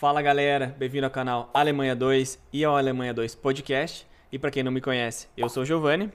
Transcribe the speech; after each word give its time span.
Fala 0.00 0.22
galera, 0.22 0.74
bem-vindo 0.78 1.04
ao 1.04 1.10
canal 1.10 1.50
Alemanha 1.52 1.94
2 1.94 2.40
e 2.54 2.64
ao 2.64 2.74
Alemanha 2.74 3.12
2 3.12 3.34
Podcast. 3.34 4.08
E 4.32 4.38
para 4.38 4.50
quem 4.50 4.62
não 4.62 4.72
me 4.72 4.80
conhece, 4.80 5.28
eu 5.36 5.46
sou 5.50 5.62
o 5.62 5.66
Giovanni. 5.66 6.10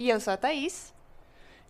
E 0.00 0.08
eu 0.08 0.18
sou 0.18 0.32
a 0.32 0.36
Thaís. 0.38 0.94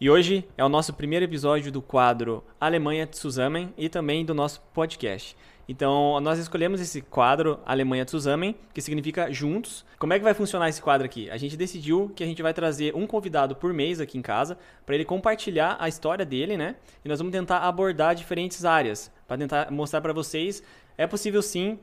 E 0.00 0.08
hoje 0.08 0.48
é 0.56 0.64
o 0.64 0.68
nosso 0.68 0.92
primeiro 0.92 1.24
episódio 1.24 1.72
do 1.72 1.82
quadro 1.82 2.44
Alemanha 2.60 3.08
Zusammen 3.12 3.74
e 3.76 3.88
também 3.88 4.24
do 4.24 4.32
nosso 4.32 4.60
podcast. 4.72 5.36
Então, 5.68 6.20
nós 6.20 6.38
escolhemos 6.38 6.80
esse 6.80 7.00
quadro 7.00 7.58
Alemanha 7.64 8.04
Zusammen, 8.08 8.54
que 8.74 8.82
significa 8.82 9.32
juntos. 9.32 9.84
Como 9.98 10.12
é 10.12 10.18
que 10.18 10.24
vai 10.24 10.34
funcionar 10.34 10.68
esse 10.68 10.82
quadro 10.82 11.04
aqui? 11.06 11.30
A 11.30 11.36
gente 11.36 11.56
decidiu 11.56 12.12
que 12.14 12.22
a 12.22 12.26
gente 12.26 12.42
vai 12.42 12.52
trazer 12.52 12.94
um 12.94 13.06
convidado 13.06 13.54
por 13.54 13.72
mês 13.72 14.00
aqui 14.00 14.18
em 14.18 14.22
casa 14.22 14.58
para 14.84 14.94
ele 14.94 15.04
compartilhar 15.04 15.76
a 15.78 15.88
história 15.88 16.24
dele, 16.24 16.56
né? 16.56 16.74
E 17.04 17.08
nós 17.08 17.18
vamos 17.18 17.32
tentar 17.32 17.58
abordar 17.58 18.14
diferentes 18.14 18.64
áreas 18.64 19.10
para 19.26 19.38
tentar 19.38 19.70
mostrar 19.70 20.00
para 20.00 20.12
vocês 20.12 20.62
é 20.96 21.06
possível 21.06 21.42
sim 21.42 21.78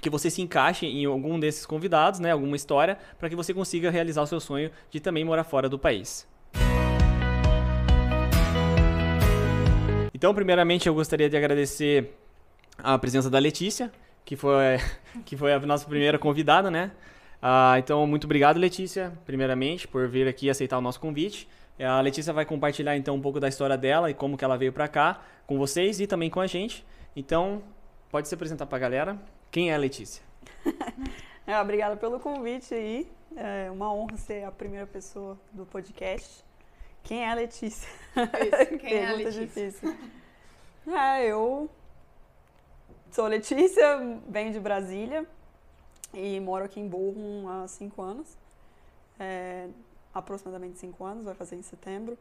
que 0.00 0.10
você 0.10 0.30
se 0.30 0.42
encaixe 0.42 0.86
em 0.86 1.04
algum 1.04 1.38
desses 1.38 1.64
convidados, 1.64 2.20
né, 2.20 2.30
alguma 2.30 2.56
história, 2.56 2.98
para 3.18 3.28
que 3.28 3.36
você 3.36 3.54
consiga 3.54 3.90
realizar 3.90 4.22
o 4.22 4.26
seu 4.26 4.40
sonho 4.40 4.70
de 4.90 5.00
também 5.00 5.24
morar 5.24 5.44
fora 5.44 5.68
do 5.68 5.78
país. 5.78 6.28
Então, 10.14 10.34
primeiramente, 10.34 10.86
eu 10.86 10.94
gostaria 10.94 11.28
de 11.28 11.36
agradecer 11.36 12.14
a 12.78 12.98
presença 12.98 13.28
da 13.28 13.38
Letícia, 13.38 13.92
que 14.24 14.36
foi, 14.36 14.78
que 15.24 15.36
foi 15.36 15.52
a 15.52 15.58
nossa 15.60 15.86
primeira 15.86 16.18
convidada, 16.18 16.70
né? 16.70 16.92
Ah, 17.40 17.74
então, 17.78 18.06
muito 18.06 18.24
obrigado, 18.24 18.56
Letícia, 18.56 19.12
primeiramente, 19.26 19.86
por 19.86 20.08
vir 20.08 20.26
aqui 20.26 20.48
aceitar 20.48 20.78
o 20.78 20.80
nosso 20.80 20.98
convite. 21.00 21.46
A 21.78 22.00
Letícia 22.00 22.32
vai 22.32 22.46
compartilhar, 22.46 22.96
então, 22.96 23.14
um 23.14 23.20
pouco 23.20 23.38
da 23.38 23.48
história 23.48 23.76
dela 23.76 24.10
e 24.10 24.14
como 24.14 24.36
que 24.38 24.44
ela 24.44 24.56
veio 24.56 24.72
para 24.72 24.88
cá 24.88 25.20
com 25.46 25.58
vocês 25.58 26.00
e 26.00 26.06
também 26.06 26.30
com 26.30 26.40
a 26.40 26.46
gente. 26.46 26.84
Então, 27.14 27.62
pode 28.16 28.28
se 28.28 28.34
apresentar 28.34 28.64
para 28.64 28.76
a 28.76 28.80
galera. 28.80 29.20
Quem 29.50 29.70
é 29.70 29.74
a 29.74 29.76
Letícia? 29.76 30.22
é, 31.46 31.52
obrigada 31.60 31.98
pelo 31.98 32.18
convite 32.18 32.72
aí. 32.72 33.06
É 33.36 33.70
uma 33.70 33.92
honra 33.92 34.16
ser 34.16 34.42
a 34.44 34.50
primeira 34.50 34.86
pessoa 34.86 35.38
do 35.52 35.66
podcast. 35.66 36.42
Quem 37.02 37.24
é 37.24 37.30
a 37.30 37.34
Letícia? 37.34 37.86
Isso, 38.16 38.78
quem 38.78 38.94
é 38.96 39.10
a 39.10 39.12
Letícia? 39.12 39.42
difícil. 39.46 39.94
É, 40.86 41.26
eu 41.26 41.68
sou 43.10 43.26
Letícia, 43.26 43.84
venho 44.26 44.50
de 44.50 44.60
Brasília 44.60 45.26
e 46.14 46.40
moro 46.40 46.64
aqui 46.64 46.80
em 46.80 46.88
Burro 46.88 47.46
há 47.50 47.68
cinco 47.68 48.00
anos. 48.00 48.34
É, 49.20 49.68
aproximadamente 50.14 50.78
cinco 50.78 51.04
anos, 51.04 51.26
vai 51.26 51.34
fazer 51.34 51.56
em 51.56 51.62
setembro. 51.62 52.16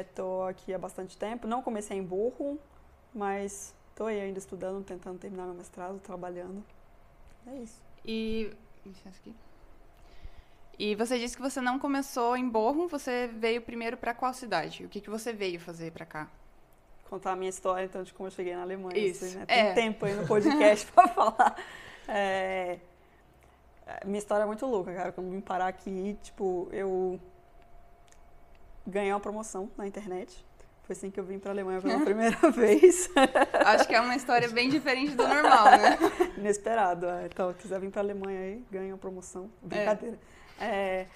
Estou 0.00 0.40
uhum. 0.40 0.46
é, 0.46 0.50
aqui 0.50 0.72
há 0.72 0.78
bastante 0.78 1.14
tempo. 1.18 1.46
Não 1.46 1.60
comecei 1.60 1.98
em 1.98 2.02
Burro, 2.02 2.58
mas 3.14 3.76
Estou 3.98 4.06
aí 4.06 4.20
ainda 4.20 4.38
estudando, 4.38 4.84
tentando 4.84 5.18
terminar 5.18 5.46
meu 5.46 5.54
mestrado, 5.54 5.98
trabalhando. 5.98 6.64
É 7.44 7.56
isso. 7.56 7.82
E. 8.06 8.48
E 10.78 10.94
você 10.94 11.18
disse 11.18 11.34
que 11.34 11.42
você 11.42 11.60
não 11.60 11.80
começou 11.80 12.36
em 12.36 12.48
Borrom, 12.48 12.86
você 12.86 13.26
veio 13.26 13.60
primeiro 13.60 13.96
para 13.96 14.14
qual 14.14 14.32
cidade? 14.32 14.84
O 14.84 14.88
que, 14.88 15.00
que 15.00 15.10
você 15.10 15.32
veio 15.32 15.58
fazer 15.58 15.90
para 15.90 16.06
cá? 16.06 16.28
Contar 17.10 17.32
a 17.32 17.36
minha 17.36 17.50
história, 17.50 17.86
então, 17.86 18.04
de 18.04 18.14
como 18.14 18.28
eu 18.28 18.30
cheguei 18.30 18.54
na 18.54 18.62
Alemanha. 18.62 18.96
Isso. 18.96 19.24
Assim, 19.24 19.36
né? 19.36 19.46
Tem 19.46 19.58
é. 19.58 19.74
tempo 19.74 20.06
aí 20.06 20.14
no 20.14 20.28
podcast 20.28 20.86
para 20.94 21.08
falar. 21.08 21.56
É... 22.06 22.78
Minha 24.04 24.20
história 24.20 24.44
é 24.44 24.46
muito 24.46 24.64
louca, 24.64 24.94
cara. 24.94 25.10
Quando 25.10 25.28
vim 25.32 25.40
parar 25.40 25.66
aqui, 25.66 26.16
tipo, 26.22 26.68
eu 26.70 27.18
ganhei 28.86 29.12
uma 29.12 29.18
promoção 29.18 29.68
na 29.76 29.88
internet. 29.88 30.46
Foi 30.88 30.96
assim 30.96 31.10
que 31.10 31.20
eu 31.20 31.24
vim 31.24 31.38
para 31.38 31.50
a 31.50 31.52
Alemanha 31.52 31.82
pela 31.82 32.00
primeira 32.00 32.38
vez. 32.50 33.10
Acho 33.66 33.86
que 33.86 33.94
é 33.94 34.00
uma 34.00 34.16
história 34.16 34.48
bem 34.48 34.70
diferente 34.70 35.14
do 35.14 35.28
normal, 35.28 35.66
né? 35.66 35.98
Inesperado. 36.38 37.04
É. 37.04 37.26
Então, 37.26 37.52
se 37.52 37.58
quiser 37.58 37.78
vir 37.78 37.90
para 37.90 38.00
a 38.00 38.04
Alemanha 38.04 38.40
aí, 38.40 38.64
ganha 38.72 38.94
uma 38.94 38.98
promoção. 38.98 39.50
Brincadeira. 39.62 40.18
É. 40.58 40.64
É, 40.64 41.06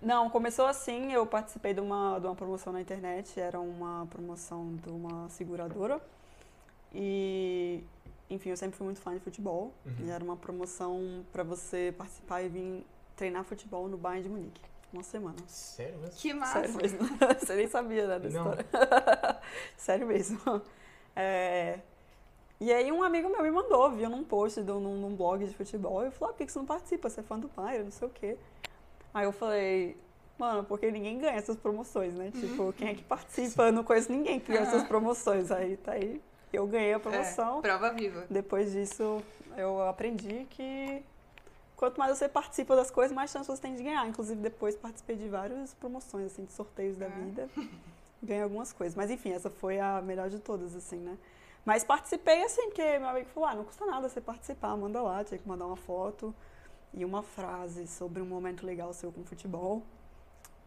não, 0.00 0.30
começou 0.30 0.66
assim, 0.66 1.12
eu 1.12 1.26
participei 1.26 1.74
de 1.74 1.80
uma, 1.80 2.18
de 2.18 2.26
uma 2.26 2.34
promoção 2.34 2.72
na 2.72 2.80
internet, 2.80 3.38
era 3.38 3.60
uma 3.60 4.06
promoção 4.06 4.74
de 4.82 4.88
uma 4.88 5.28
seguradora. 5.28 6.00
E, 6.94 7.84
enfim, 8.30 8.48
eu 8.48 8.56
sempre 8.56 8.78
fui 8.78 8.86
muito 8.86 9.02
fã 9.02 9.12
de 9.12 9.20
futebol. 9.20 9.74
Uhum. 9.84 10.06
E 10.06 10.10
era 10.10 10.24
uma 10.24 10.36
promoção 10.36 11.26
para 11.30 11.42
você 11.42 11.94
participar 11.98 12.40
e 12.40 12.48
vir 12.48 12.86
treinar 13.14 13.44
futebol 13.44 13.86
no 13.86 13.98
Bayern 13.98 14.22
de 14.22 14.30
Munique 14.30 14.73
uma 14.94 15.02
semana. 15.02 15.36
Sério 15.46 15.98
mesmo? 15.98 16.16
Que 16.16 16.32
massa! 16.32 16.60
Sério 16.60 16.76
mesmo. 16.76 16.98
Você 17.38 17.54
nem 17.54 17.68
sabia, 17.68 18.06
né, 18.06 18.18
da 18.18 18.28
história. 18.28 18.66
Sério 19.76 20.06
mesmo. 20.06 20.62
É... 21.14 21.80
E 22.60 22.72
aí 22.72 22.90
um 22.90 23.02
amigo 23.02 23.28
meu 23.28 23.42
me 23.42 23.50
mandou, 23.50 23.90
viu 23.90 24.08
num 24.08 24.24
post, 24.24 24.60
num, 24.60 24.80
num 24.80 25.14
blog 25.14 25.44
de 25.44 25.54
futebol, 25.54 26.06
e 26.06 26.10
falou, 26.10 26.30
ah, 26.30 26.34
por 26.34 26.46
que 26.46 26.52
você 26.52 26.58
não 26.58 26.66
participa? 26.66 27.10
Você 27.10 27.20
é 27.20 27.22
fã 27.22 27.38
do 27.38 27.48
Bayern, 27.48 27.84
não 27.84 27.90
sei 27.90 28.08
o 28.08 28.10
quê. 28.10 28.38
Aí 29.12 29.24
eu 29.24 29.32
falei, 29.32 29.96
mano, 30.38 30.64
porque 30.64 30.90
ninguém 30.90 31.18
ganha 31.18 31.34
essas 31.34 31.56
promoções, 31.56 32.14
né? 32.14 32.30
Tipo, 32.30 32.62
uhum. 32.64 32.72
quem 32.72 32.88
é 32.88 32.94
que 32.94 33.02
participa? 33.02 33.64
Eu 33.64 33.72
não 33.72 33.84
conheço 33.84 34.10
ninguém 34.10 34.40
que 34.40 34.52
ganha 34.52 34.62
essas 34.62 34.84
promoções. 34.84 35.50
Aí 35.50 35.76
tá 35.76 35.92
aí, 35.92 36.22
eu 36.52 36.66
ganhei 36.66 36.94
a 36.94 37.00
promoção. 37.00 37.58
É, 37.58 37.62
prova 37.62 37.90
viva. 37.92 38.24
Depois 38.30 38.72
disso, 38.72 39.22
eu 39.56 39.82
aprendi 39.82 40.46
que 40.50 41.02
quanto 41.84 41.98
mais 41.98 42.16
você 42.16 42.26
participa 42.26 42.74
das 42.74 42.90
coisas, 42.90 43.14
mais 43.14 43.30
chance 43.30 43.46
você 43.46 43.60
tem 43.60 43.74
de 43.74 43.82
ganhar. 43.82 44.08
Inclusive, 44.08 44.40
depois 44.40 44.74
participei 44.74 45.16
de 45.16 45.28
várias 45.28 45.74
promoções, 45.74 46.32
assim, 46.32 46.46
de 46.46 46.52
sorteios 46.52 46.96
da 46.96 47.04
é. 47.04 47.08
vida. 47.10 47.50
Ganhei 48.22 48.42
algumas 48.42 48.72
coisas. 48.72 48.96
Mas, 48.96 49.10
enfim, 49.10 49.32
essa 49.32 49.50
foi 49.50 49.78
a 49.78 50.00
melhor 50.00 50.30
de 50.30 50.38
todas, 50.38 50.74
assim, 50.74 50.96
né? 50.96 51.18
Mas 51.62 51.84
participei, 51.84 52.42
assim, 52.42 52.62
porque 52.68 52.98
meu 52.98 53.08
amigo 53.08 53.28
falou, 53.28 53.48
ah, 53.50 53.54
não 53.54 53.64
custa 53.64 53.84
nada 53.84 54.08
você 54.08 54.18
participar, 54.18 54.74
manda 54.78 55.02
lá. 55.02 55.22
Tinha 55.22 55.36
que 55.36 55.46
mandar 55.46 55.66
uma 55.66 55.76
foto 55.76 56.34
e 56.94 57.04
uma 57.04 57.22
frase 57.22 57.86
sobre 57.86 58.22
um 58.22 58.26
momento 58.26 58.64
legal 58.64 58.92
seu 58.94 59.12
com 59.12 59.22
futebol. 59.22 59.82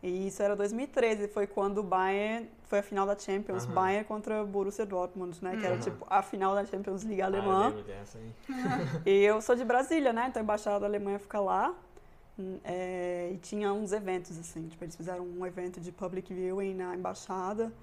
E 0.02 0.28
isso 0.28 0.44
era 0.44 0.56
2013, 0.56 1.28
foi 1.28 1.47
quando 1.47 1.80
o 1.80 1.84
Bayern, 1.84 2.47
foi 2.66 2.80
a 2.80 2.84
final 2.84 3.06
da 3.08 3.18
Champions, 3.18 3.66
uhum. 3.66 3.72
Bayern 3.72 4.06
contra 4.06 4.44
Borussia 4.46 4.85
Dortmund, 4.85 5.38
né? 5.41 5.53
Uhum. 5.53 5.59
Que 5.59 5.66
era 5.66 5.78
tipo 5.80 6.06
a 6.09 6.22
final 6.22 6.53
da 6.53 6.63
Champions 6.66 7.03
League 7.03 7.22
alemã. 7.22 7.74
Ah, 7.74 7.78
eu 7.78 7.84
dessa, 7.84 8.19
hein? 8.19 8.34
e 9.06 9.24
eu 9.24 9.41
sou 9.41 9.56
de 9.56 9.66
Brasília, 9.66 10.13
né? 10.13 10.28
Então 10.30 10.40
a 10.40 10.44
embaixada 10.44 10.81
da 10.81 10.86
Alemanha 10.86 11.18
fica 11.18 11.40
lá. 11.40 11.74
É, 12.63 13.31
e 13.34 13.38
tinha 13.38 13.74
uns 13.74 13.91
eventos, 13.91 14.38
assim, 14.38 14.68
tipo, 14.68 14.84
eles 14.84 14.96
fizeram 14.96 15.25
um 15.25 15.44
evento 15.44 15.81
de 15.81 15.91
public 15.91 16.31
viewing 16.31 16.75
na 16.75 16.96
embaixada. 16.96 17.74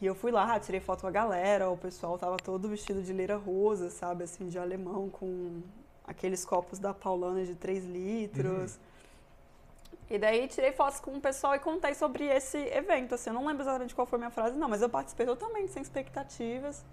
E 0.00 0.06
eu 0.06 0.14
fui 0.14 0.30
lá, 0.30 0.60
tirei 0.60 0.80
foto 0.80 1.00
com 1.00 1.06
a 1.06 1.10
galera, 1.10 1.70
o 1.70 1.76
pessoal 1.76 2.18
tava 2.18 2.36
todo 2.36 2.68
vestido 2.68 3.00
de 3.02 3.10
leira 3.10 3.36
rosa, 3.36 3.88
sabe, 3.88 4.24
assim, 4.24 4.48
de 4.48 4.58
alemão, 4.58 5.08
com 5.08 5.62
aqueles 6.06 6.44
copos 6.44 6.78
da 6.78 6.92
Paulana 6.92 7.42
de 7.44 7.54
3 7.54 7.86
litros. 7.86 8.74
Uhum. 8.74 8.93
E 10.10 10.18
daí 10.18 10.46
tirei 10.48 10.72
fotos 10.72 11.00
com 11.00 11.12
o 11.16 11.20
pessoal 11.20 11.54
e 11.54 11.58
contei 11.58 11.94
sobre 11.94 12.24
esse 12.24 12.58
evento. 12.58 13.14
Assim, 13.14 13.30
eu 13.30 13.34
não 13.34 13.46
lembro 13.46 13.62
exatamente 13.62 13.94
qual 13.94 14.06
foi 14.06 14.18
a 14.18 14.20
minha 14.20 14.30
frase, 14.30 14.56
não, 14.56 14.68
mas 14.68 14.82
eu 14.82 14.88
participei 14.88 15.26
totalmente 15.26 15.72
sem 15.72 15.82
expectativas. 15.82 16.84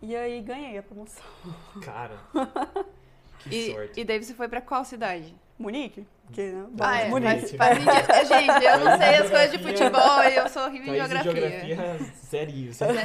E 0.00 0.14
aí 0.14 0.40
ganhei 0.40 0.78
a 0.78 0.82
promoção. 0.82 1.24
Cara. 1.82 2.18
Que 3.40 3.54
e, 3.54 3.72
sorte. 3.72 4.00
E 4.00 4.04
daí 4.04 4.22
você 4.22 4.34
foi 4.34 4.48
pra 4.48 4.60
qual 4.60 4.84
cidade? 4.84 5.32
Munique. 5.56 6.04
Que, 6.32 6.50
né? 6.50 6.66
Bom, 6.70 6.84
ah, 6.84 7.00
é, 7.00 7.08
Munique. 7.08 7.56
Faz, 7.56 7.78
faz, 8.04 8.28
gente, 8.28 8.64
eu 8.64 8.78
não 8.80 8.98
sei 8.98 9.14
as 9.14 9.30
coisas 9.30 9.52
de 9.52 9.58
futebol 9.58 10.24
e 10.24 10.36
eu 10.36 10.48
sou 10.48 10.64
horrível 10.64 10.94
em 10.94 10.96
geografia. 10.96 11.32
geografia, 11.32 12.12
sério, 12.14 12.74
sério. 12.74 13.00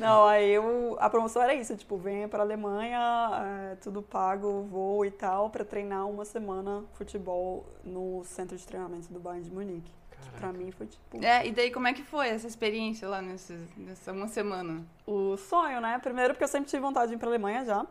Não, 0.00 0.26
aí 0.26 0.50
eu, 0.50 0.96
a 0.98 1.10
promoção 1.10 1.42
era 1.42 1.54
isso, 1.54 1.76
tipo, 1.76 1.96
venha 1.96 2.28
pra 2.28 2.42
Alemanha, 2.42 3.70
é, 3.72 3.76
tudo 3.76 4.02
pago, 4.02 4.62
voo 4.62 5.04
e 5.04 5.10
tal, 5.10 5.50
pra 5.50 5.64
treinar 5.64 6.08
uma 6.08 6.24
semana 6.24 6.84
futebol 6.94 7.66
no 7.84 8.24
centro 8.24 8.56
de 8.56 8.66
treinamento 8.66 9.12
do 9.12 9.20
Bayern 9.20 9.44
de 9.44 9.54
Munique. 9.54 9.92
Que 10.20 10.30
pra 10.32 10.52
mim 10.52 10.70
foi 10.70 10.86
tipo. 10.86 11.24
É, 11.24 11.46
e 11.46 11.52
daí 11.52 11.70
como 11.70 11.88
é 11.88 11.94
que 11.94 12.02
foi 12.02 12.28
essa 12.28 12.46
experiência 12.46 13.08
lá 13.08 13.22
nesse, 13.22 13.58
nessa 13.76 14.12
uma 14.12 14.28
semana? 14.28 14.84
O 15.06 15.36
sonho, 15.36 15.80
né? 15.80 15.98
Primeiro 15.98 16.34
porque 16.34 16.44
eu 16.44 16.48
sempre 16.48 16.68
tive 16.68 16.82
vontade 16.82 17.08
de 17.08 17.14
ir 17.16 17.18
pra 17.18 17.28
Alemanha 17.28 17.64
já. 17.64 17.86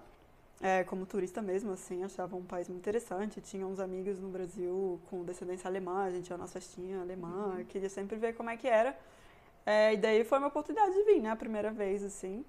É, 0.61 0.83
como 0.83 1.05
turista 1.05 1.41
mesmo, 1.41 1.71
assim, 1.71 2.03
achava 2.03 2.35
um 2.35 2.43
país 2.43 2.67
muito 2.67 2.81
interessante. 2.81 3.39
Tinha 3.39 3.65
uns 3.65 3.79
amigos 3.79 4.19
no 4.19 4.27
Brasil 4.27 4.99
com 5.09 5.23
descendência 5.23 5.67
alemã, 5.67 6.03
a 6.03 6.11
gente 6.11 6.29
ia 6.29 6.37
nas 6.37 6.51
festinhas 6.51 7.01
alemã, 7.01 7.55
uhum. 7.57 7.65
queria 7.65 7.89
sempre 7.89 8.17
ver 8.17 8.33
como 8.33 8.49
é 8.49 8.57
que 8.57 8.67
era. 8.67 8.95
É, 9.65 9.93
e 9.93 9.97
daí 9.97 10.23
foi 10.23 10.37
uma 10.37 10.47
oportunidade 10.47 10.93
de 10.93 11.03
vir, 11.03 11.21
né? 11.21 11.31
A 11.31 11.35
primeira 11.35 11.71
vez, 11.71 12.03
assim. 12.03 12.45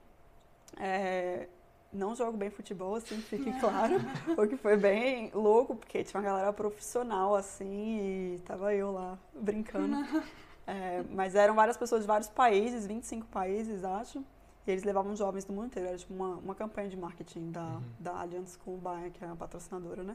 É, 0.77 1.49
não 1.93 2.15
jogo 2.15 2.37
bem 2.37 2.51
futebol, 2.51 2.95
assim, 2.95 3.21
fique 3.21 3.53
claro. 3.61 3.97
o 4.37 4.47
que 4.47 4.57
foi 4.57 4.77
bem 4.77 5.31
louco, 5.35 5.75
porque 5.77 6.05
tinha 6.05 6.21
uma 6.21 6.27
galera 6.27 6.53
profissional, 6.53 7.35
assim, 7.35 8.35
e 8.35 8.39
tava 8.41 8.75
eu 8.75 8.93
lá 8.93 9.19
brincando. 9.35 9.97
É, 10.67 11.03
mas 11.11 11.35
eram 11.35 11.53
várias 11.57 11.77
pessoas 11.77 12.03
de 12.03 12.07
vários 12.07 12.29
países, 12.29 12.87
25 12.87 13.27
países, 13.27 13.83
acho. 13.83 14.25
E 14.65 14.71
eles 14.71 14.85
levavam 14.85 15.17
jovens 15.17 15.45
do 15.45 15.53
mundo 15.53 15.67
inteiro. 15.67 15.89
Era 15.89 15.99
tipo 15.99 16.15
uma, 16.15 16.37
uma 16.37 16.55
campanha 16.55 16.89
de 16.89 16.97
marketing 16.97 17.51
da, 17.51 17.61
uhum. 17.61 17.83
da 17.99 18.21
Allianz 18.21 18.55
com 18.57 18.75
o 18.75 18.79
Bayern, 18.79 19.11
que 19.11 19.25
é 19.25 19.29
a 19.29 19.35
patrocinadora, 19.35 20.05
né? 20.05 20.15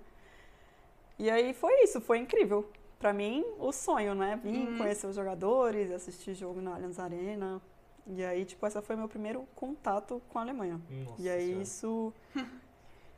E 1.20 1.30
aí 1.30 1.54
foi 1.54 1.84
isso, 1.84 2.00
foi 2.00 2.20
incrível 2.20 2.70
para 3.06 3.14
mim, 3.14 3.46
o 3.60 3.72
sonho, 3.72 4.16
né? 4.16 4.40
Vir 4.42 4.68
uhum. 4.68 4.80
conhecer 4.80 5.06
os 5.06 5.16
jogadores, 5.16 5.92
assistir 5.92 6.34
jogo 6.34 6.60
na 6.60 6.74
Allianz 6.74 6.98
Arena. 6.98 7.62
E 8.08 8.26
aí, 8.26 8.44
tipo, 8.44 8.66
essa 8.66 8.82
foi 8.82 8.96
meu 8.96 9.08
primeiro 9.08 9.48
contato 9.54 10.20
com 10.28 10.40
a 10.40 10.42
Alemanha. 10.42 10.82
Nossa 10.90 11.22
e 11.22 11.30
aí 11.30 11.46
Senhora. 11.46 11.62
isso 11.62 12.14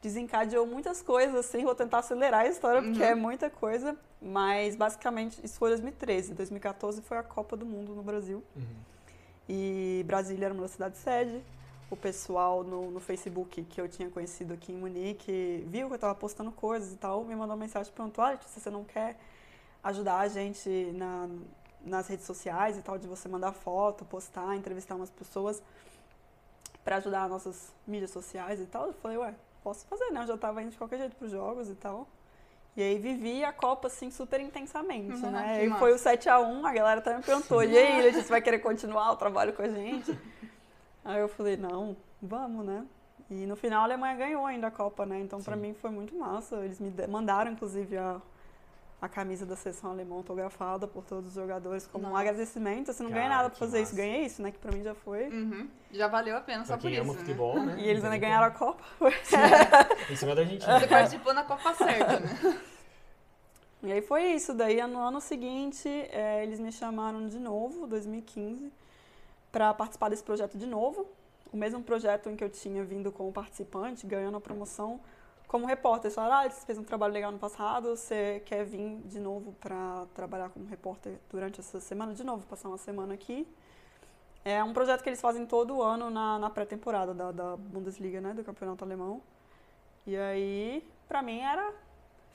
desencadeou 0.04 0.68
muitas 0.68 1.02
coisas, 1.02 1.34
assim, 1.38 1.64
vou 1.64 1.74
tentar 1.74 2.00
acelerar 2.00 2.42
a 2.42 2.48
história, 2.50 2.82
porque 2.82 3.00
Uhum. 3.00 3.06
é 3.06 3.16
muita 3.16 3.50
coisa. 3.50 3.98
Mas 4.22 4.76
basicamente 4.76 5.40
isso 5.42 5.58
foi 5.58 5.70
2013. 5.70 6.34
2014 6.34 7.02
foi 7.02 7.18
a 7.18 7.24
Copa 7.24 7.56
do 7.56 7.66
Mundo 7.66 7.96
no 7.96 8.04
Brasil. 8.04 8.44
Uhum. 8.58 8.64
E 9.48 10.04
Brasília 10.06 10.48
era 10.48 10.54
uma 10.54 10.68
cidade 10.68 10.98
sede. 10.98 11.42
O 11.90 11.96
pessoal 11.96 12.62
no, 12.62 12.92
no 12.92 13.00
Facebook 13.00 13.64
que 13.64 13.80
eu 13.80 13.88
tinha 13.88 14.10
conhecido 14.10 14.54
aqui 14.54 14.74
em 14.74 14.76
Munique 14.76 15.64
viu 15.66 15.88
que 15.88 15.94
eu 15.94 15.96
estava 15.96 16.14
postando 16.14 16.52
coisas 16.52 16.92
e 16.92 16.98
tal, 16.98 17.24
me 17.24 17.34
mandou 17.34 17.56
uma 17.56 17.64
mensagem 17.64 17.94
perguntou: 17.94 18.22
ah, 18.22 18.38
se 18.46 18.60
você 18.60 18.70
não 18.70 18.84
quer 18.84 19.16
ajudar 19.84 20.20
a 20.20 20.28
gente 20.28 20.70
na, 20.94 21.30
nas 21.86 22.08
redes 22.08 22.26
sociais 22.26 22.78
e 22.78 22.82
tal, 22.82 22.98
de 22.98 23.08
você 23.08 23.28
mandar 23.28 23.52
foto, 23.52 24.06
postar, 24.06 24.56
entrevistar 24.56 24.96
umas 24.96 25.10
pessoas 25.10 25.62
para 26.84 26.98
ajudar 26.98 27.24
as 27.24 27.30
nossas 27.30 27.74
mídias 27.86 28.12
sociais 28.12 28.60
e 28.60 28.66
tal. 28.66 28.88
Eu 28.88 28.94
falei, 28.94 29.18
ué, 29.18 29.34
posso 29.64 29.86
fazer, 29.88 30.10
né? 30.12 30.22
Eu 30.22 30.28
já 30.28 30.38
tava 30.38 30.62
indo 30.62 30.72
de 30.72 30.78
qualquer 30.78 31.00
jeito 31.00 31.16
pros 31.16 31.32
jogos 31.32 31.70
e 31.70 31.76
tal. 31.76 32.08
E 32.76 32.82
aí 32.82 33.00
vivi 33.00 33.44
a 33.44 33.52
Copa, 33.52 33.88
assim, 33.88 34.12
super 34.12 34.40
intensamente, 34.40 35.26
Uhum, 35.26 35.32
né? 35.32 35.66
E 35.66 35.70
foi 35.80 35.90
o 35.90 35.94
massa. 35.94 36.12
7x1, 36.16 36.64
a 36.64 36.74
galera 36.74 37.02
também 37.02 37.22
perguntou, 37.24 37.64
e 37.64 37.76
aí, 37.76 38.02
Letícia, 38.02 38.24
você 38.24 38.30
vai 38.30 38.42
querer 38.42 38.60
continuar 38.60 39.12
o 39.12 39.16
trabalho 39.18 39.52
com 39.54 39.64
a 39.64 39.68
gente? 39.68 40.18
Aí 41.04 41.22
eu 41.22 41.30
falei, 41.30 41.56
não, 41.56 41.96
vamos, 42.22 42.66
né? 42.66 42.86
E 43.30 43.46
no 43.46 43.56
final 43.56 43.82
a 43.82 43.84
Alemanha 43.86 44.16
ganhou 44.16 44.46
ainda 44.46 44.68
a 44.68 44.72
Copa, 44.72 45.06
né? 45.06 45.20
Então 45.22 45.40
Sim. 45.40 45.62
mim 45.62 45.74
foi 45.74 45.90
muito 45.90 46.14
massa. 46.16 46.58
Eles 46.58 46.80
me 46.80 46.94
mandaram, 47.08 47.52
inclusive, 47.52 47.98
a, 47.98 48.22
a 49.00 49.08
camisa 49.08 49.46
da 49.46 49.56
seleção 49.56 49.92
alemã 49.92 50.16
autografada 50.16 50.88
por 50.88 51.04
todos 51.04 51.30
os 51.30 51.36
jogadores 51.36 51.86
como 51.86 52.06
um 52.06 52.10
Nossa. 52.10 52.22
agradecimento. 52.22 52.92
Você 52.92 53.04
não 53.04 53.12
Cara, 53.12 53.22
ganha 53.22 53.30
nada 53.36 53.50
pra 53.50 53.54
que 53.54 53.60
fazer 53.60 53.82
isso, 53.82 53.92
massa. 53.94 54.02
ganhei 54.08 54.26
isso, 54.26 54.42
né? 54.42 54.52
Que 54.52 54.58
pra 54.58 54.72
mim 54.72 54.82
já 54.84 54.96
foi. 54.96 55.28
Uhum. 55.30 55.68
Já 55.92 56.08
valeu 56.08 56.36
a 56.36 56.42
pena 56.42 56.64
só 56.66 56.74
Pra 56.74 56.78
por 56.78 56.82
quem 56.90 56.94
isso, 56.94 57.02
ama 57.04 57.14
né? 57.14 57.20
futebol, 57.20 57.60
né? 57.64 57.76
E 57.80 57.88
eles 57.88 58.04
ainda 58.04 58.18
ganharam 58.18 58.48
a 58.48 58.52
como. 58.52 58.74
Copa. 58.74 58.84
Em 60.12 60.16
cima 60.16 60.34
da 60.34 60.42
Argentina. 60.42 60.80
Você 60.80 60.88
participou 60.88 61.34
na 61.34 61.44
Copa 61.44 61.74
certa, 61.76 62.20
né? 62.20 62.62
E 63.84 63.92
aí 63.92 64.02
foi 64.02 64.24
isso. 64.34 64.56
Daí 64.56 64.82
no 64.88 65.00
ano 65.00 65.22
seguinte 65.22 65.88
eh, 65.88 66.42
eles 66.44 66.60
me 66.60 66.72
chamaram 66.72 67.28
de 67.28 67.38
novo, 67.40 67.86
2015, 67.86 68.72
para 69.52 69.72
participar 69.76 70.10
desse 70.10 70.24
projeto 70.24 70.58
de 70.58 70.66
novo. 70.66 71.06
O 71.54 71.58
mesmo 71.58 71.82
projeto 71.84 72.28
em 72.30 72.36
que 72.36 72.44
eu 72.44 72.50
tinha 72.50 72.84
vindo 72.84 73.12
como 73.12 73.32
participante, 73.32 74.06
ganhando 74.08 74.36
a 74.38 74.42
promoção 74.42 75.00
como 75.48 75.66
repórter. 75.66 76.06
Eles 76.08 76.16
falaram, 76.16 76.46
ah, 76.46 76.50
você 76.50 76.66
fez 76.66 76.78
um 76.78 76.84
trabalho 76.84 77.14
legal 77.14 77.32
no 77.32 77.40
passado, 77.40 77.96
você 77.96 78.42
quer 78.46 78.66
vir 78.66 79.02
de 79.06 79.20
novo 79.20 79.54
para 79.60 80.06
trabalhar 80.14 80.50
como 80.50 80.66
repórter 80.68 81.18
durante 81.30 81.60
essa 81.60 81.80
semana? 81.80 82.14
De 82.14 82.24
novo, 82.24 82.46
passar 82.48 82.68
uma 82.68 82.78
semana 82.78 83.14
aqui. 83.14 83.48
É 84.44 84.64
um 84.64 84.74
projeto 84.74 85.04
que 85.04 85.10
eles 85.10 85.20
fazem 85.22 85.46
todo 85.46 85.82
ano 85.82 86.10
na, 86.10 86.40
na 86.40 86.50
pré-temporada 86.50 87.14
da, 87.14 87.32
da 87.32 87.58
Bundesliga, 87.58 88.22
né, 88.22 88.34
do 88.34 88.44
campeonato 88.44 88.84
alemão. 88.84 89.22
E 90.06 90.16
aí, 90.16 90.88
pra 91.08 91.22
mim, 91.22 91.40
era 91.42 91.74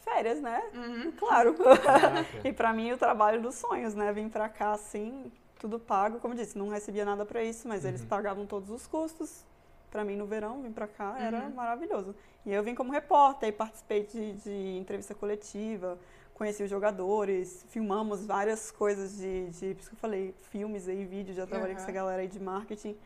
férias, 0.01 0.41
né? 0.41 0.63
Uhum. 0.75 1.13
Claro. 1.13 1.55
E 2.45 2.53
pra 2.53 2.73
mim 2.73 2.93
o 2.93 2.99
trabalho 2.99 3.41
dos 3.41 3.55
sonhos, 3.55 3.95
né? 3.95 4.13
Vim 4.13 4.29
pra 4.29 4.49
cá 4.49 4.73
assim, 4.73 5.33
tudo 5.59 5.79
pago, 5.79 6.19
como 6.19 6.35
eu 6.35 6.39
disse, 6.39 6.59
não 6.59 6.69
recebia 6.69 7.05
nada 7.05 7.25
pra 7.25 7.43
isso, 7.43 7.67
mas 7.69 7.85
eles 7.85 8.03
Uhum. 8.03 8.09
pagavam 8.09 8.47
todos 8.47 8.69
os 8.69 8.87
custos. 8.87 9.45
Pra 9.93 10.05
mim 10.05 10.17
no 10.17 10.25
verão, 10.27 10.63
vim 10.63 10.73
pra 10.73 10.89
cá, 10.89 11.17
era 11.21 11.43
Uhum. 11.43 11.55
maravilhoso. 11.55 12.17
E 12.47 12.53
eu 12.53 12.63
vim 12.65 12.75
como 12.75 12.91
repórter, 12.91 13.51
e 13.51 13.53
participei 13.53 14.05
de, 14.05 14.33
de 14.33 14.79
entrevista 14.79 15.15
coletiva, 15.15 15.99
conheci 16.35 16.63
os 16.63 16.71
jogadores, 16.71 17.65
filmamos 17.69 18.25
várias 18.25 18.71
coisas 18.71 19.19
de, 19.19 19.51
de, 19.51 19.75
por 19.75 19.81
isso 19.83 19.91
que 19.91 19.95
eu 19.97 20.01
falei, 20.01 20.35
filmes 20.51 20.89
aí, 20.89 21.05
vídeo, 21.05 21.35
já 21.35 21.47
trabalhei 21.47 21.75
com 21.75 21.81
Aham. 21.81 21.85
essa 21.85 21.93
galera 21.93 22.23
aí 22.23 22.27
de 22.29 22.41
marketing. 22.41 22.97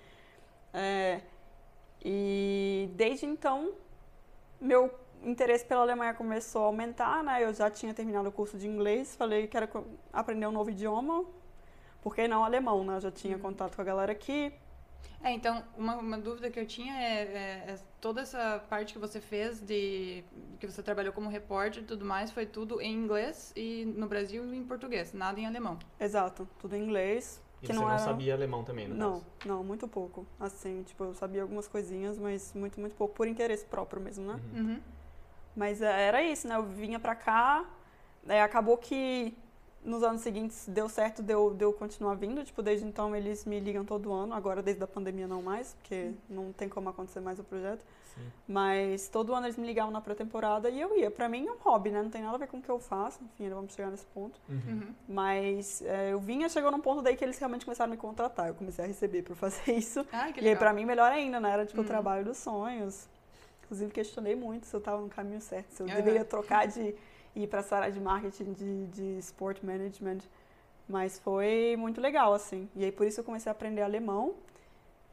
É, 0.73 1.21
e 2.05 2.89
desde 2.95 3.27
então, 3.27 3.73
meu 4.61 4.89
interesse 5.25 5.65
pela 5.65 5.81
Alemanha 5.81 6.15
começou 6.15 6.63
a 6.63 6.67
aumentar, 6.67 7.25
né? 7.25 7.43
Eu 7.43 7.53
já 7.53 7.69
tinha 7.69 7.93
terminado 7.93 8.29
o 8.29 8.33
curso 8.33 8.57
de 8.57 8.69
inglês, 8.69 9.17
falei 9.17 9.49
que 9.49 9.57
era 9.57 9.69
aprender 10.13 10.47
um 10.47 10.53
novo 10.53 10.71
idioma, 10.71 11.25
por 12.01 12.15
que 12.15 12.29
não 12.29 12.45
alemão, 12.45 12.85
né? 12.85 12.95
Eu 12.97 13.01
já 13.01 13.11
tinha 13.11 13.37
contato 13.39 13.75
com 13.75 13.83
a 13.83 13.85
galera 13.85 14.13
aqui. 14.13 14.53
É, 15.23 15.33
então, 15.33 15.65
uma, 15.77 15.97
uma 15.97 16.19
dúvida 16.19 16.51
que 16.51 16.59
eu 16.61 16.67
tinha 16.67 16.95
é, 16.95 17.23
é- 17.23 17.71
é 17.73 17.79
toda 18.01 18.21
essa 18.21 18.63
parte 18.69 18.93
que 18.93 18.99
você 18.99 19.21
fez 19.21 19.61
de 19.61 20.23
que 20.61 20.67
você 20.67 20.83
trabalhou 20.83 21.13
como 21.13 21.29
repórter 21.29 21.83
e 21.83 21.87
tudo 21.87 22.05
mais, 22.05 22.31
foi 22.31 22.47
tudo 22.47 22.81
em 22.81 22.95
inglês 22.95 23.53
e 23.57 23.85
no 23.97 24.07
Brasil 24.07 24.55
em 24.55 24.65
português, 24.65 25.13
nada 25.13 25.41
em 25.41 25.47
alemão. 25.47 25.79
Exato, 25.99 26.49
tudo 26.61 26.77
em 26.77 26.83
inglês. 26.85 27.43
E 27.63 27.67
que 27.67 27.67
você 27.69 27.73
não 27.73 27.83
não, 27.83 27.91
era- 27.91 27.99
sabia 27.99 28.35
alemão 28.35 28.63
também, 28.63 28.87
no 28.87 28.95
Não, 28.95 29.13
caso? 29.15 29.27
não, 29.47 29.65
muito 29.65 29.89
pouco. 29.89 30.27
Assim, 30.39 30.83
tipo, 30.85 31.03
eu 31.05 31.15
sabia 31.15 31.43
algumas 31.43 31.67
coisinhas, 31.67 32.19
mas 32.19 32.53
muito, 32.55 32.79
muito 32.79 32.95
pouco, 32.95 33.15
por 33.15 33.27
interesse 33.27 33.65
próprio 33.65 34.01
mesmo, 34.01 34.27
né? 34.27 34.39
Uhum. 34.55 34.61
Uhum. 34.61 34.81
Mas 35.57 35.81
é, 35.83 36.03
era 36.09 36.23
isso, 36.23 36.47
né? 36.47 36.55
Eu 36.57 36.63
vinha 36.65 37.01
pra 37.01 37.15
cá, 37.15 37.65
é, 38.29 38.43
acabou 38.43 38.77
que 38.77 39.35
nos 39.87 40.03
anos 40.03 40.21
seguintes 40.21 40.67
deu 40.69 40.89
certo 40.89 41.23
de 41.23 41.33
eu, 41.33 41.55
de 41.55 41.65
eu 41.65 41.73
continuar 41.73 42.15
vindo. 42.15 42.45
Tipo, 42.45 42.61
desde 42.63 42.85
então 42.87 43.15
eles 43.17 43.45
me 43.45 43.59
ligam 43.61 43.85
todo 43.85 44.13
ano, 44.13 44.35
agora 44.35 44.63
desde 44.63 44.83
a 44.83 44.87
pandemia 44.87 45.27
não 45.27 45.41
mais, 45.41 45.75
porque 45.75 46.11
não 46.29 46.53
tem 46.53 46.69
como 46.69 46.89
acontecer 46.89 47.21
mais 47.21 47.39
o 47.39 47.45
projeto. 47.45 47.85
Sim. 48.15 48.23
Mas 48.49 49.09
todo 49.09 49.35
ano 49.35 49.47
eles 49.47 49.57
me 49.59 49.67
ligavam 49.67 49.91
na 49.93 50.01
pré-temporada 50.01 50.69
e 50.71 50.81
eu 50.81 50.97
ia. 50.99 51.11
Pra 51.11 51.29
mim 51.29 51.47
é 51.47 51.53
um 51.53 51.57
hobby, 51.59 51.91
né? 51.91 52.03
Não 52.03 52.11
tem 52.11 52.23
nada 52.23 52.35
a 52.35 52.39
ver 52.39 52.47
com 52.49 52.59
o 52.59 52.63
que 52.63 52.69
eu 52.69 52.79
faço, 52.79 53.21
enfim, 53.23 53.49
vamos 53.51 53.75
chegar 53.75 53.91
nesse 53.91 54.07
ponto. 54.07 54.39
Uhum. 54.49 54.57
Uhum. 54.67 54.95
Mas 55.09 55.83
é, 55.83 56.13
eu 56.13 56.19
vinha, 56.19 56.49
chegou 56.49 56.71
num 56.71 56.81
ponto 56.81 57.03
daí 57.03 57.15
que 57.17 57.25
eles 57.25 57.39
realmente 57.39 57.65
começaram 57.65 57.91
a 57.93 57.95
me 57.95 58.01
contratar. 58.01 58.49
Eu 58.49 58.55
comecei 58.55 58.85
a 58.85 58.89
receber 58.89 59.23
por 59.23 59.37
fazer 59.37 59.73
isso. 59.73 60.05
Ah, 60.13 60.33
que 60.33 60.41
E 60.41 60.49
aí, 60.49 60.57
pra 60.57 60.73
mim, 60.73 60.85
melhor 60.85 61.13
ainda, 61.13 61.39
né? 61.39 61.51
Era 61.53 61.67
tipo 61.67 61.79
o 61.79 61.83
Uhum. 61.83 61.87
trabalho 61.89 62.25
dos 62.25 62.39
sonhos. 62.39 63.07
Inclusive, 63.65 63.93
questionei 63.93 64.35
muito 64.35 64.65
se 64.67 64.75
eu 64.75 64.81
tava 64.81 65.03
no 65.03 65.09
caminho 65.09 65.41
certo, 65.41 65.71
se 65.73 65.83
eu 65.83 65.87
deveria 65.87 66.25
trocar 66.25 66.67
de 66.69 66.95
ir 67.37 67.47
pra 67.47 67.61
essa 67.61 67.77
área 67.77 67.93
de 67.93 68.01
marketing, 68.01 68.53
de, 68.55 68.87
de 68.87 69.19
sport 69.19 69.63
management. 69.63 70.19
Mas 70.89 71.19
foi 71.19 71.77
muito 71.79 72.01
legal, 72.01 72.33
assim. 72.33 72.69
E 72.75 72.85
aí, 72.85 72.91
por 72.93 73.07
isso, 73.07 73.21
eu 73.21 73.25
comecei 73.25 73.51
a 73.51 73.53
aprender 73.53 73.83
alemão, 73.83 74.35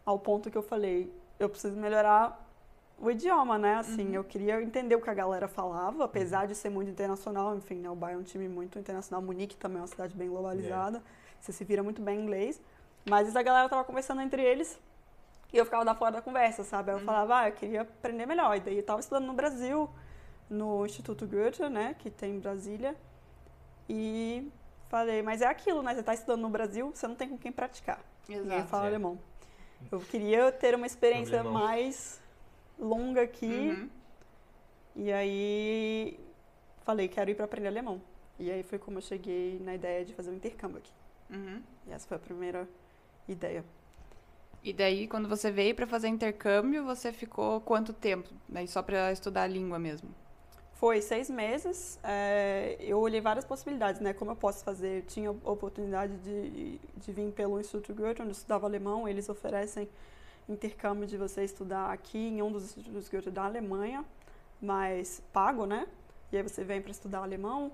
ao 0.06 0.18
ponto 0.18 0.50
que 0.50 0.58
eu 0.58 0.64
falei: 0.64 1.12
eu 1.40 1.50
preciso 1.50 1.75
melhorar 1.75 2.40
o 3.00 3.10
idioma, 3.12 3.58
né? 3.58 3.75
Assim, 3.75 4.08
Uhum. 4.10 4.14
eu 4.14 4.24
queria 4.24 4.62
entender 4.62 4.96
o 4.96 5.02
que 5.02 5.10
a 5.10 5.14
galera 5.14 5.48
falava, 5.48 6.06
apesar 6.06 6.46
de 6.48 6.56
ser 6.56 6.70
muito 6.70 6.90
internacional. 6.90 7.56
Enfim, 7.56 7.75
né? 7.75 7.90
O 7.90 7.96
Bayern 7.96 8.20
é 8.20 8.22
um 8.22 8.24
time 8.24 8.48
muito 8.48 8.80
internacional. 8.80 9.22
Munique 9.22 9.56
também 9.58 9.78
é 9.80 9.81
uma 9.81 9.88
cidade 9.88 10.16
bem 10.16 10.30
globalizada. 10.30 11.02
Você 11.42 11.52
se 11.52 11.64
vira 11.66 11.84
muito 11.84 12.02
bem 12.02 12.19
em 12.19 12.24
inglês. 12.24 12.62
Mas 13.10 13.36
a 13.36 13.42
galera 13.42 13.68
tava 13.68 13.84
conversando 13.84 14.22
entre 14.22 14.42
eles 14.42 14.80
e 15.52 15.58
eu 15.58 15.66
ficava 15.66 15.84
da 15.84 15.94
fora 15.94 16.12
da 16.14 16.22
conversa, 16.22 16.64
sabe? 16.64 16.92
Aí 16.92 16.98
eu 16.98 17.02
falava, 17.04 17.40
ah, 17.40 17.50
eu 17.50 17.54
queria 17.54 17.81
aprender 17.81 18.26
melhor. 18.26 18.56
E 18.56 18.60
daí 18.62 18.78
eu 18.78 18.84
tava 18.84 19.02
estudando 19.02 19.26
no 19.26 19.33
Brasil, 19.33 19.90
no 20.50 20.85
Instituto 20.85 21.26
Goethe, 21.28 21.68
né? 21.69 21.95
Que 22.00 22.09
tem 22.09 22.35
em 22.35 22.40
Brasília. 22.40 22.95
E 23.90 24.52
falei, 24.90 25.21
mas 25.21 25.42
é 25.42 25.47
aquilo, 25.47 25.81
né? 25.81 25.94
Você 25.95 26.04
tá 26.04 26.14
estudando 26.14 26.42
no 26.42 26.50
Brasil, 26.50 26.92
você 26.94 27.07
não 27.07 27.16
tem 27.16 27.28
com 27.30 27.38
quem 27.38 27.52
praticar. 27.52 28.00
Ninguém 28.28 28.45
Exato. 28.57 28.69
fala 28.69 28.85
É. 28.85 28.88
alemão. 28.88 29.19
Eu 29.92 30.00
queria 30.00 30.52
ter 30.52 30.76
uma 30.76 30.85
experiência 30.85 31.40
Problemão. 31.42 31.64
mais 31.68 32.21
longa 32.80 33.21
aqui. 33.23 33.45
Uhum. 33.45 33.90
E 34.95 35.12
aí 35.12 36.19
falei, 36.83 37.07
quero 37.07 37.31
ir 37.31 37.35
para 37.35 37.45
aprender 37.45 37.68
alemão. 37.68 38.02
E 38.40 38.50
aí 38.52 38.64
foi 38.64 38.80
como 38.80 38.97
eu 38.97 39.02
cheguei 39.02 39.59
na 39.59 39.76
ideia 39.76 40.06
de 40.06 40.14
fazer 40.14 40.30
um 40.31 40.35
intercâmbio 40.35 40.78
aqui. 40.78 40.92
Uhum. 41.30 41.62
E 41.88 41.92
essa 41.92 42.07
foi 42.07 42.18
a 42.18 42.19
primeira 42.19 42.68
ideia. 43.28 43.64
E 44.64 44.71
daí, 44.71 45.07
quando 45.07 45.28
você 45.28 45.52
veio 45.52 45.76
pra 45.76 45.85
fazer 45.85 46.07
intercâmbio, 46.07 46.85
você 46.85 47.12
ficou 47.12 47.59
quanto 47.59 47.92
tempo? 47.92 48.30
Daí 48.47 48.66
só 48.68 48.81
pra 48.81 49.12
estudar 49.12 49.44
a 49.44 49.47
língua 49.47 49.78
mesmo? 49.78 50.09
Foi 50.83 50.99
seis 51.02 51.30
meses. 51.30 51.97
é, 52.04 52.75
eu 52.78 52.99
olhei 52.99 53.21
várias 53.21 53.45
possibilidades, 53.45 54.02
né? 54.02 54.13
Como 54.13 54.31
eu 54.31 54.35
posso 54.35 54.66
fazer? 54.66 54.97
Eu 54.97 55.02
tinha 55.04 55.30
a 55.30 55.49
oportunidade 55.49 56.13
de, 56.18 56.78
de 56.97 57.11
vir 57.13 57.31
pelo 57.31 57.57
Instituto 57.57 57.95
Goethe, 57.95 58.21
onde 58.21 58.31
eu 58.31 58.33
estudava 58.33 58.68
alemão. 58.68 59.07
Eles 59.07 59.30
oferecem 59.30 59.87
intercâmbio 60.49 61.07
de 61.07 61.16
você 61.16 61.42
estudar 61.42 61.90
aqui 61.90 62.18
em 62.18 62.42
um 62.42 62.52
dos 62.52 62.66
institutos 62.66 63.07
Goethe 63.07 63.31
da 63.31 63.45
Alemanha, 63.45 64.04
mas 64.61 65.23
pago, 65.31 65.66
né? 65.66 65.87
E 66.33 66.35
aí 66.35 66.44
você 66.44 66.66
vem 66.66 66.81
para 66.81 66.92
estudar 66.92 67.19
alemão. 67.19 67.71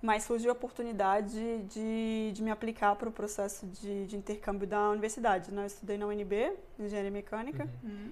Mas 0.00 0.22
surgiu 0.22 0.52
a 0.52 0.54
oportunidade 0.54 1.58
de, 1.64 2.32
de 2.32 2.42
me 2.42 2.50
aplicar 2.50 2.96
para 2.96 3.10
o 3.10 3.12
processo 3.12 3.66
de, 3.66 4.06
de 4.06 4.16
intercâmbio 4.16 4.66
da 4.66 4.88
universidade. 4.88 5.52
Né? 5.52 5.64
Eu 5.64 5.66
estudei 5.66 5.98
na 5.98 6.06
UNB, 6.06 6.54
Engenharia 6.78 7.10
Mecânica. 7.10 7.68
Uhum. 7.84 8.10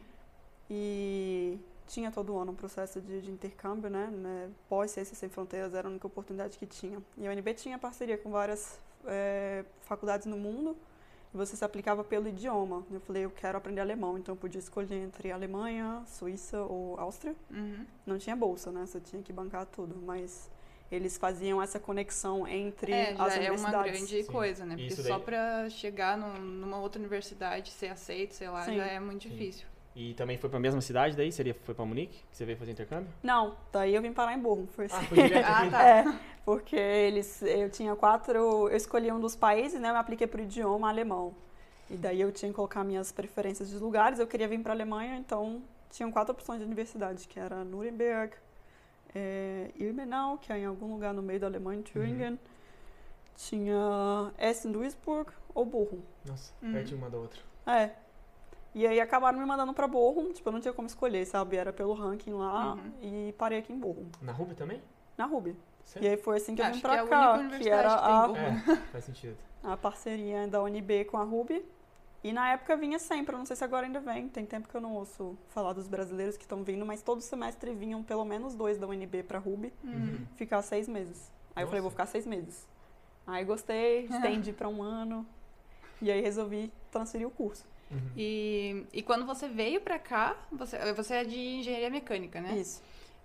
E 0.68 1.58
tinha 1.90 2.10
todo 2.10 2.38
ano 2.38 2.52
um 2.52 2.54
processo 2.54 3.00
de, 3.00 3.20
de 3.20 3.30
intercâmbio, 3.30 3.90
né? 3.90 4.06
né? 4.06 4.48
Pós 4.68 4.92
Ciências 4.92 5.18
Sem 5.18 5.28
Fronteiras 5.28 5.74
era 5.74 5.88
a 5.88 5.90
única 5.90 6.06
oportunidade 6.06 6.56
que 6.56 6.64
tinha. 6.66 7.02
E 7.18 7.26
a 7.26 7.30
UNB 7.30 7.52
tinha 7.54 7.76
parceria 7.78 8.16
com 8.16 8.30
várias 8.30 8.78
eh, 9.06 9.64
faculdades 9.82 10.26
no 10.26 10.36
mundo 10.36 10.76
e 11.34 11.36
você 11.36 11.56
se 11.56 11.64
aplicava 11.64 12.04
pelo 12.04 12.28
idioma. 12.28 12.84
Eu 12.92 13.00
falei, 13.00 13.24
eu 13.24 13.30
quero 13.30 13.58
aprender 13.58 13.80
alemão, 13.80 14.16
então 14.16 14.34
eu 14.34 14.36
podia 14.38 14.60
escolher 14.60 14.94
entre 15.02 15.32
Alemanha, 15.32 16.02
Suíça 16.06 16.62
ou 16.62 16.98
Áustria. 16.98 17.34
Uhum. 17.50 17.84
Não 18.06 18.18
tinha 18.18 18.36
bolsa, 18.36 18.70
né? 18.70 18.86
Você 18.86 19.00
tinha 19.00 19.20
que 19.20 19.32
bancar 19.32 19.66
tudo, 19.66 19.96
mas 19.96 20.48
eles 20.92 21.16
faziam 21.18 21.60
essa 21.60 21.78
conexão 21.80 22.46
entre 22.46 22.92
É, 22.92 23.14
já 23.16 23.24
as 23.24 23.32
é 23.34 23.36
uma 23.38 23.46
universidades. 23.52 23.92
grande 23.92 24.22
Sim. 24.24 24.30
coisa, 24.32 24.64
né? 24.64 24.76
Porque 24.76 24.94
só 25.02 25.18
pra 25.18 25.68
chegar 25.70 26.16
num- 26.16 26.38
numa 26.40 26.78
outra 26.78 27.00
universidade, 27.00 27.70
ser 27.72 27.88
aceito, 27.88 28.34
sei 28.34 28.48
lá, 28.48 28.64
Sim. 28.64 28.76
já 28.76 28.86
é 28.86 29.00
muito 29.00 29.22
Sim. 29.28 29.36
E 29.94 30.14
também 30.14 30.36
foi 30.38 30.48
pra 30.48 30.60
mesma 30.60 30.80
cidade 30.80 31.16
daí? 31.16 31.32
Seria, 31.32 31.52
foi 31.52 31.74
pra 31.74 31.84
Munique? 31.84 32.22
Que 32.30 32.36
você 32.36 32.44
veio 32.44 32.56
fazer 32.56 32.70
intercâmbio? 32.72 33.08
Não, 33.22 33.56
daí 33.72 33.94
eu 33.94 34.00
vim 34.00 34.12
parar 34.12 34.34
em 34.34 34.38
Bochum. 34.38 34.66
Foi 34.68 34.84
assim. 34.86 34.94
Ah, 34.96 35.02
foi 35.04 35.22
direto 35.24 35.46
Ah, 35.46 35.58
aqui? 35.62 35.70
tá. 35.70 35.82
É, 35.88 36.04
porque 36.44 36.76
eles, 36.76 37.42
eu 37.42 37.68
tinha 37.70 37.94
quatro, 37.96 38.36
eu 38.68 38.76
escolhi 38.76 39.10
um 39.10 39.18
dos 39.20 39.34
países, 39.34 39.80
né? 39.80 39.88
Eu 39.88 39.92
me 39.94 39.98
apliquei 39.98 40.26
para 40.28 40.40
o 40.40 40.44
idioma 40.44 40.88
alemão. 40.88 41.34
E 41.90 41.96
daí 41.96 42.20
eu 42.20 42.30
tinha 42.30 42.50
que 42.50 42.54
colocar 42.54 42.84
minhas 42.84 43.10
preferências 43.10 43.68
de 43.68 43.76
lugares. 43.78 44.20
Eu 44.20 44.26
queria 44.28 44.46
vir 44.46 44.60
para 44.60 44.72
a 44.72 44.76
Alemanha, 44.76 45.16
então 45.16 45.60
tinham 45.90 46.12
quatro 46.12 46.32
opções 46.32 46.60
de 46.60 46.64
universidade, 46.64 47.26
que 47.26 47.40
era 47.40 47.64
Nuremberg, 47.64 48.32
é, 49.12 49.72
Ilmenau, 49.74 50.38
que 50.38 50.52
é 50.52 50.58
em 50.58 50.66
algum 50.66 50.92
lugar 50.92 51.12
no 51.12 51.20
meio 51.20 51.40
da 51.40 51.48
Alemanha, 51.48 51.82
Thüringen. 51.82 52.38
Tinha 53.36 54.32
Essen-Duisburg 54.38 55.30
ou 55.54 55.64
Bochum. 55.64 56.00
Nossa, 56.24 56.52
Uhum. 56.62 56.72
pertinho 56.72 56.98
uma 56.98 57.10
da 57.10 57.18
outra. 57.18 57.40
É. 57.66 57.90
E 58.74 58.86
aí 58.86 59.00
acabaram 59.00 59.38
me 59.38 59.44
mandando 59.44 59.72
para 59.74 59.88
Bochum, 59.88 60.32
tipo, 60.32 60.48
eu 60.48 60.52
não 60.52 60.60
tinha 60.60 60.72
como 60.72 60.86
escolher, 60.86 61.26
sabe? 61.26 61.56
Era 61.56 61.72
pelo 61.72 61.92
ranking 61.92 62.32
lá 62.32 62.74
Uhum. 62.74 62.92
e 63.02 63.34
parei 63.36 63.58
aqui 63.58 63.72
em 63.72 63.78
Bochum, 63.78 64.06
Na 64.22 64.32
Ruby 64.32 64.54
também? 64.54 64.80
na 65.18 65.26
Ruby. 65.26 65.50
E 65.50 65.88
Sério? 65.88 66.10
aí 66.10 66.16
foi 66.16 66.36
assim 66.36 66.54
que 66.54 66.62
eu 66.62 66.66
vim 66.66 66.72
que 66.74 66.80
pra 66.80 66.96
é 66.96 67.00
a 67.00 67.06
cá, 67.06 67.32
única 67.34 67.58
que 67.58 67.68
era 67.68 67.88
que 67.88 68.04
a. 68.04 68.32
É, 68.38 68.76
faz 68.92 69.04
sentido. 69.04 69.36
a 69.62 69.76
parceria 69.76 70.46
da 70.46 70.62
UNB 70.62 71.04
com 71.06 71.16
a 71.18 71.24
Ruby. 71.24 71.64
E 72.22 72.32
na 72.32 72.52
época 72.52 72.76
vinha 72.76 72.98
sempre, 72.98 73.34
eu 73.34 73.38
não 73.38 73.46
sei 73.46 73.56
se 73.56 73.64
agora 73.64 73.86
ainda 73.86 73.98
vem, 73.98 74.28
tem 74.28 74.44
tempo 74.44 74.68
que 74.68 74.74
eu 74.74 74.80
não 74.80 74.94
ouço 74.94 75.36
falar 75.48 75.72
dos 75.72 75.88
brasileiros 75.88 76.36
que 76.36 76.44
estão 76.44 76.62
vindo, 76.62 76.84
mas 76.84 77.00
todo 77.02 77.20
semestre 77.22 77.72
vinham 77.74 78.02
pelo 78.02 78.24
menos 78.26 78.54
dois 78.54 78.76
da 78.78 78.86
UNB 78.86 79.22
pra 79.22 79.38
Ruby, 79.38 79.72
Uhum. 79.82 80.26
ficar 80.36 80.60
seis 80.62 80.86
meses. 80.86 81.32
Aí 81.56 81.64
eu 81.64 81.66
falei, 81.66 81.80
Nossa. 81.80 81.82
vou 81.82 81.90
ficar 81.90 82.04
seis 82.06 82.26
meses. 82.26 82.68
Aí 83.26 83.42
gostei, 83.44 84.04
estendi 84.04 84.52
pra 84.52 84.68
um 84.68 84.82
ano, 84.82 85.26
e 86.02 86.10
aí 86.10 86.20
resolvi 86.20 86.70
transferir 86.90 87.26
o 87.26 87.30
curso. 87.30 87.66
Uhum. 87.90 88.10
E, 88.16 88.86
e 88.92 89.02
quando 89.02 89.26
você 89.26 89.48
veio 89.48 89.80
pra 89.80 89.98
cá, 89.98 90.36
você, 90.52 90.92
você 90.92 91.14
é 91.14 91.24
de 91.24 91.38
engenharia 91.38 91.90
mecânica, 91.90 92.40
né? 92.40 92.56
Isso. 92.56 92.82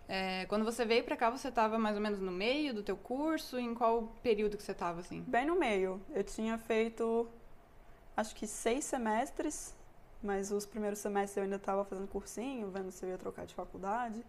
É, 0.08 0.46
quando 0.46 0.64
você 0.64 0.86
veio 0.86 1.04
pra 1.04 1.18
cá, 1.18 1.30
você 1.30 1.52
tava 1.52 1.78
mais 1.80 1.96
ou 1.96 2.02
menos 2.02 2.20
no 2.20 2.32
meio 2.32 2.74
do 2.74 2.84
teu 2.84 2.96
curso? 2.96 3.58
Em 3.58 3.74
qual 3.74 4.14
período 4.22 4.58
que 4.58 4.64
você 4.64 4.74
tava, 4.74 5.00
assim? 5.02 5.22
Bem 5.28 5.46
no 5.46 5.56
meio. 5.56 6.02
Eu 6.14 6.24
tinha 6.24 6.58
feito, 6.58 7.28
acho 8.16 8.36
que 8.36 8.46
seis 8.46 8.86
semestres, 8.86 9.76
mas 10.22 10.52
os 10.52 10.66
primeiros 10.66 11.00
semestres 11.00 11.38
eu 11.38 11.44
ainda 11.44 11.56
estava 11.56 11.84
fazendo 11.86 12.08
cursinho, 12.08 12.70
vendo 12.70 12.92
se 12.92 13.04
eu 13.06 13.10
ia 13.10 13.18
trocar 13.18 13.46
de 13.46 13.56
faculdade. 13.56 14.24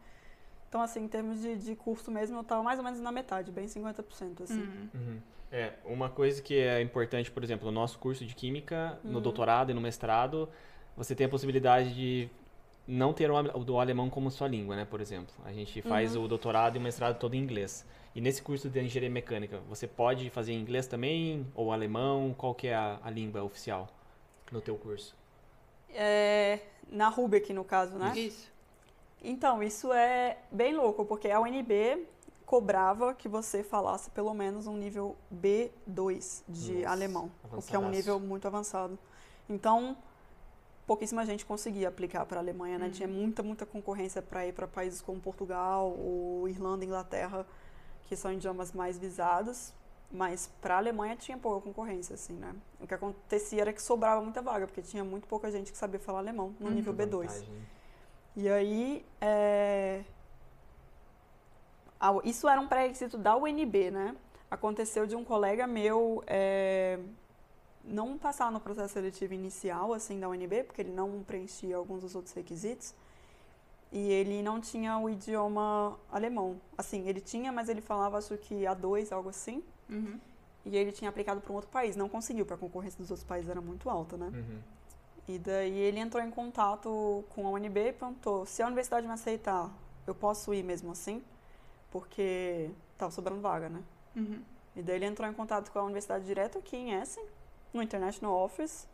Então, 0.76 0.84
assim, 0.84 1.04
em 1.04 1.08
termos 1.08 1.40
de, 1.40 1.56
de 1.56 1.74
curso 1.74 2.10
mesmo, 2.10 2.36
eu 2.36 2.42
estava 2.42 2.62
mais 2.62 2.78
ou 2.78 2.84
menos 2.84 3.00
na 3.00 3.10
metade, 3.10 3.50
bem 3.50 3.66
50%, 3.66 4.42
assim. 4.42 4.60
Uhum. 4.60 4.88
Uhum. 4.94 5.20
É, 5.50 5.72
uma 5.86 6.10
coisa 6.10 6.42
que 6.42 6.54
é 6.54 6.82
importante, 6.82 7.30
por 7.30 7.42
exemplo, 7.42 7.64
no 7.64 7.72
nosso 7.72 7.98
curso 7.98 8.26
de 8.26 8.34
Química, 8.34 8.98
no 9.02 9.14
Uhum. 9.14 9.20
doutorado 9.22 9.70
e 9.70 9.74
no 9.74 9.80
mestrado, 9.80 10.46
você 10.94 11.14
tem 11.14 11.24
a 11.24 11.30
possibilidade 11.30 11.94
de 11.94 12.28
não 12.86 13.14
ter 13.14 13.30
o 13.30 13.36
ale- 13.38 13.52
o 13.54 13.80
alemão 13.80 14.10
como 14.10 14.30
sua 14.30 14.48
língua, 14.48 14.76
né, 14.76 14.84
por 14.84 15.00
exemplo. 15.00 15.34
A 15.46 15.52
gente 15.52 15.80
faz 15.80 16.14
Uhum. 16.14 16.24
o 16.24 16.28
doutorado 16.28 16.76
e 16.76 16.78
o 16.78 16.82
mestrado 16.82 17.18
todo 17.18 17.32
em 17.32 17.38
inglês. 17.38 17.86
E 18.14 18.20
nesse 18.20 18.42
curso 18.42 18.68
de 18.68 18.78
engenharia 18.78 19.08
mecânica, 19.08 19.60
você 19.66 19.86
pode 19.86 20.28
fazer 20.28 20.52
em 20.52 20.60
inglês 20.60 20.86
também, 20.86 21.46
ou 21.54 21.72
alemão? 21.72 22.34
Qual 22.36 22.54
que 22.54 22.66
é 22.66 22.74
a, 22.74 22.98
a 23.02 23.08
língua 23.08 23.42
oficial 23.42 23.88
no 24.52 24.60
teu 24.60 24.76
curso? 24.76 25.16
É, 25.88 26.60
na 26.90 27.08
Ruby 27.08 27.38
aqui, 27.38 27.54
no 27.54 27.64
caso, 27.64 27.96
né? 27.96 28.12
Isso. 28.14 28.54
Então, 29.22 29.62
isso 29.62 29.92
é 29.92 30.38
bem 30.50 30.74
louco, 30.76 31.04
porque 31.04 31.30
a 31.30 31.40
UNB 31.40 32.06
cobrava 32.44 33.12
que 33.12 33.28
você 33.28 33.62
falasse 33.62 34.08
pelo 34.10 34.32
menos 34.32 34.66
um 34.66 34.76
nível 34.76 35.16
B2 35.34 36.42
de 36.48 36.74
Nossa, 36.74 36.88
alemão, 36.90 37.30
o 37.50 37.60
que 37.60 37.74
é 37.74 37.78
um 37.78 37.88
nível 37.90 38.20
muito 38.20 38.46
avançado. 38.46 38.96
Então, 39.48 39.96
pouquíssima 40.86 41.26
gente 41.26 41.44
conseguia 41.44 41.88
aplicar 41.88 42.24
para 42.24 42.38
a 42.38 42.42
Alemanha, 42.42 42.78
né? 42.78 42.86
Uhum. 42.86 42.92
Tinha 42.92 43.08
muita, 43.08 43.42
muita 43.42 43.66
concorrência 43.66 44.22
para 44.22 44.46
ir 44.46 44.52
para 44.52 44.68
países 44.68 45.00
como 45.00 45.20
Portugal, 45.20 45.90
ou 45.98 46.48
Irlanda, 46.48 46.84
Inglaterra, 46.84 47.44
que 48.04 48.14
são 48.14 48.32
idiomas 48.32 48.72
mais 48.72 48.96
visados. 48.96 49.72
Mas 50.12 50.48
para 50.60 50.76
a 50.76 50.78
Alemanha 50.78 51.16
tinha 51.16 51.36
pouca 51.36 51.60
concorrência, 51.60 52.14
assim, 52.14 52.34
né? 52.34 52.54
O 52.80 52.86
que 52.86 52.94
acontecia 52.94 53.62
era 53.62 53.72
que 53.72 53.82
sobrava 53.82 54.20
muita 54.22 54.40
vaga, 54.40 54.66
porque 54.68 54.80
tinha 54.80 55.02
muito 55.02 55.26
pouca 55.26 55.50
gente 55.50 55.72
que 55.72 55.76
sabia 55.78 55.98
falar 55.98 56.20
alemão 56.20 56.54
no 56.60 56.68
Uhum. 56.68 56.74
nível 56.74 56.94
B2. 56.94 57.26
Vantagem? 57.26 57.48
E 58.36 58.48
aí, 58.48 59.04
é, 59.20 60.04
a- 61.98 62.20
isso 62.24 62.48
era 62.48 62.60
um 62.60 62.66
pré-requisito 62.68 63.16
da 63.16 63.36
UNB, 63.36 63.90
né? 63.90 64.14
Aconteceu 64.50 65.06
de 65.06 65.16
um 65.16 65.24
colega 65.24 65.66
meu 65.66 66.22
é, 66.26 66.98
não 67.84 68.18
passar 68.18 68.52
no 68.52 68.60
processo 68.60 68.94
seletivo 68.94 69.34
inicial, 69.34 69.92
assim, 69.92 70.20
da 70.20 70.28
UNB, 70.28 70.64
porque 70.64 70.82
ele 70.82 70.92
não 70.92 71.22
preenchia 71.22 71.76
alguns 71.76 72.02
dos 72.02 72.14
outros 72.14 72.34
requisitos. 72.34 72.94
E 73.92 73.98
ele 74.10 74.42
não 74.42 74.60
tinha 74.60 74.98
o 74.98 75.08
idioma 75.08 75.98
alemão. 76.12 76.60
Assim, 76.76 77.08
ele 77.08 77.20
tinha, 77.20 77.50
mas 77.52 77.68
ele 77.68 77.80
falava, 77.80 78.18
acho 78.18 78.36
que 78.36 78.64
A2, 78.64 79.12
algo 79.12 79.28
assim. 79.30 79.62
Uhum. 79.88 80.20
E 80.64 80.76
ele 80.76 80.90
tinha 80.92 81.08
aplicado 81.08 81.40
para 81.40 81.52
um 81.52 81.54
outro 81.54 81.70
país. 81.70 81.96
Não 81.96 82.08
conseguiu, 82.08 82.44
porque 82.44 82.54
a 82.54 82.58
concorrência 82.58 82.98
dos 82.98 83.10
outros 83.10 83.26
países 83.26 83.48
era 83.48 83.60
muito 83.60 83.88
alta, 83.88 84.16
né? 84.16 84.26
Uhum. 84.26 84.58
E 85.28 85.38
daí 85.38 85.76
ele 85.76 85.98
entrou 85.98 86.22
em 86.22 86.30
contato 86.30 87.24
com 87.30 87.46
a 87.46 87.50
UNB 87.50 87.88
e 87.88 87.92
perguntou 87.92 88.46
se 88.46 88.62
a 88.62 88.66
universidade 88.66 89.06
me 89.06 89.12
aceitar, 89.12 89.70
eu 90.06 90.14
posso 90.14 90.54
ir 90.54 90.62
mesmo 90.62 90.92
assim? 90.92 91.22
Porque 91.90 92.70
tava 92.96 93.10
sobrando 93.10 93.40
vaga, 93.40 93.68
né? 93.68 93.82
Uhum. 94.14 94.42
E 94.76 94.82
daí 94.82 94.96
ele 94.96 95.06
entrou 95.06 95.28
em 95.28 95.32
contato 95.32 95.70
com 95.70 95.78
a 95.78 95.82
universidade 95.82 96.24
direto 96.24 96.58
aqui 96.58 96.76
em 96.76 96.92
Essen, 96.92 97.24
no 97.72 97.82
International 97.82 98.32
Office, 98.38 98.86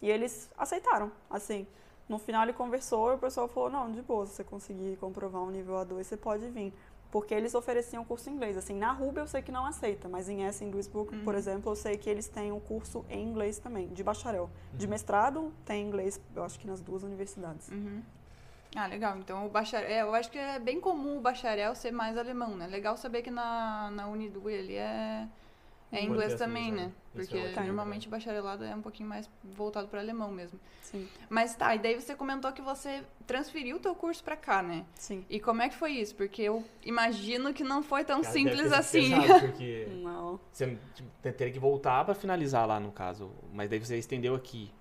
e 0.00 0.10
eles 0.10 0.50
aceitaram. 0.56 1.10
Assim, 1.28 1.66
no 2.08 2.18
final 2.18 2.42
ele 2.42 2.52
conversou 2.52 3.12
e 3.12 3.14
o 3.14 3.18
pessoal 3.18 3.48
falou, 3.48 3.70
não, 3.70 3.90
de 3.90 4.02
boa, 4.02 4.26
se 4.26 4.34
você 4.34 4.44
conseguir 4.44 4.96
comprovar 4.98 5.42
um 5.42 5.50
nível 5.50 5.74
A2, 5.74 6.04
você 6.04 6.16
pode 6.16 6.48
vir. 6.50 6.72
Porque 7.14 7.32
eles 7.32 7.54
ofereciam 7.54 8.04
curso 8.04 8.28
em 8.28 8.32
inglês. 8.32 8.56
Assim, 8.56 8.74
na 8.74 8.90
Ruby 8.90 9.20
eu 9.20 9.26
sei 9.28 9.40
que 9.40 9.52
não 9.52 9.64
aceita, 9.64 10.08
mas 10.08 10.28
em 10.28 10.42
Essen, 10.44 10.68
Duisburg, 10.68 11.16
por 11.18 11.32
Uhum. 11.34 11.38
exemplo, 11.38 11.70
eu 11.70 11.76
sei 11.76 11.96
que 11.96 12.10
eles 12.10 12.26
têm 12.26 12.50
um 12.50 12.58
curso 12.58 13.04
em 13.08 13.22
inglês 13.24 13.56
também, 13.60 13.86
de 13.86 14.02
bacharel. 14.02 14.50
De 14.72 14.88
mestrado 14.88 15.52
tem 15.64 15.86
inglês, 15.86 16.20
eu 16.34 16.42
acho 16.42 16.58
que 16.58 16.66
nas 16.66 16.80
duas 16.80 17.04
universidades. 17.04 17.68
Uhum. 17.68 18.02
Ah, 18.74 18.88
legal. 18.88 19.16
Então, 19.16 19.46
o 19.46 19.48
bacharel... 19.48 19.88
É, 19.88 20.02
eu 20.02 20.12
acho 20.12 20.28
que 20.28 20.36
é 20.36 20.58
bem 20.58 20.80
comum 20.80 21.18
o 21.18 21.20
bacharel 21.20 21.72
ser 21.76 21.92
mais 21.92 22.18
alemão, 22.18 22.56
né? 22.56 22.66
Legal 22.66 22.96
saber 22.96 23.22
que 23.22 23.30
na, 23.30 23.92
na 23.92 24.08
Unidu 24.08 24.50
ele 24.50 24.74
é, 24.74 25.28
é 25.94 26.00
Pode 26.00 26.12
inglês 26.12 26.34
também, 26.34 26.72
né? 26.72 26.92
É 27.14 27.18
Porque 27.18 27.38
ótimo, 27.38 27.66
normalmente 27.66 28.08
o 28.08 28.10
bacharelado 28.10 28.64
é 28.64 28.74
um 28.74 28.82
pouquinho 28.82 29.08
mais 29.08 29.30
voltado 29.42 29.86
para 29.86 30.00
alemão 30.00 30.30
mesmo. 30.32 30.58
Sim, 30.82 31.08
Mas 31.30 31.54
tá, 31.54 31.74
e 31.74 31.78
daí 31.78 31.94
você 32.00 32.14
comentou 32.16 32.52
que 32.52 32.60
você 32.60 33.04
transferiu 33.26 33.76
o 33.76 33.80
teu 33.80 33.94
curso 33.94 34.22
para 34.22 34.36
cá, 34.36 34.62
né? 34.62 34.84
sim. 34.96 35.24
E 35.30 35.38
como 35.38 35.62
é 35.62 35.68
que 35.68 35.76
foi 35.76 35.92
isso? 35.92 36.14
Porque 36.16 36.42
eu 36.42 36.64
imagino 36.84 37.54
que 37.54 37.62
não 37.62 37.82
foi 37.82 38.04
tão 38.04 38.20
Cara, 38.20 38.32
simples 38.32 38.72
assim. 38.72 39.10
pesado, 39.10 39.40
porque 39.46 39.86
Não. 40.02 40.40
você 40.52 40.76
tipo, 40.94 41.08
teria 41.22 41.52
que 41.52 41.58
voltar 41.60 42.04
pra 42.04 42.14
finalizar 42.14 42.66
lá, 42.66 42.80
no 42.80 42.90
caso. 42.90 43.30
Mas 43.52 43.70
daí 43.70 43.78
você 43.78 43.96
estendeu 43.96 44.34
aqui. 44.34 44.72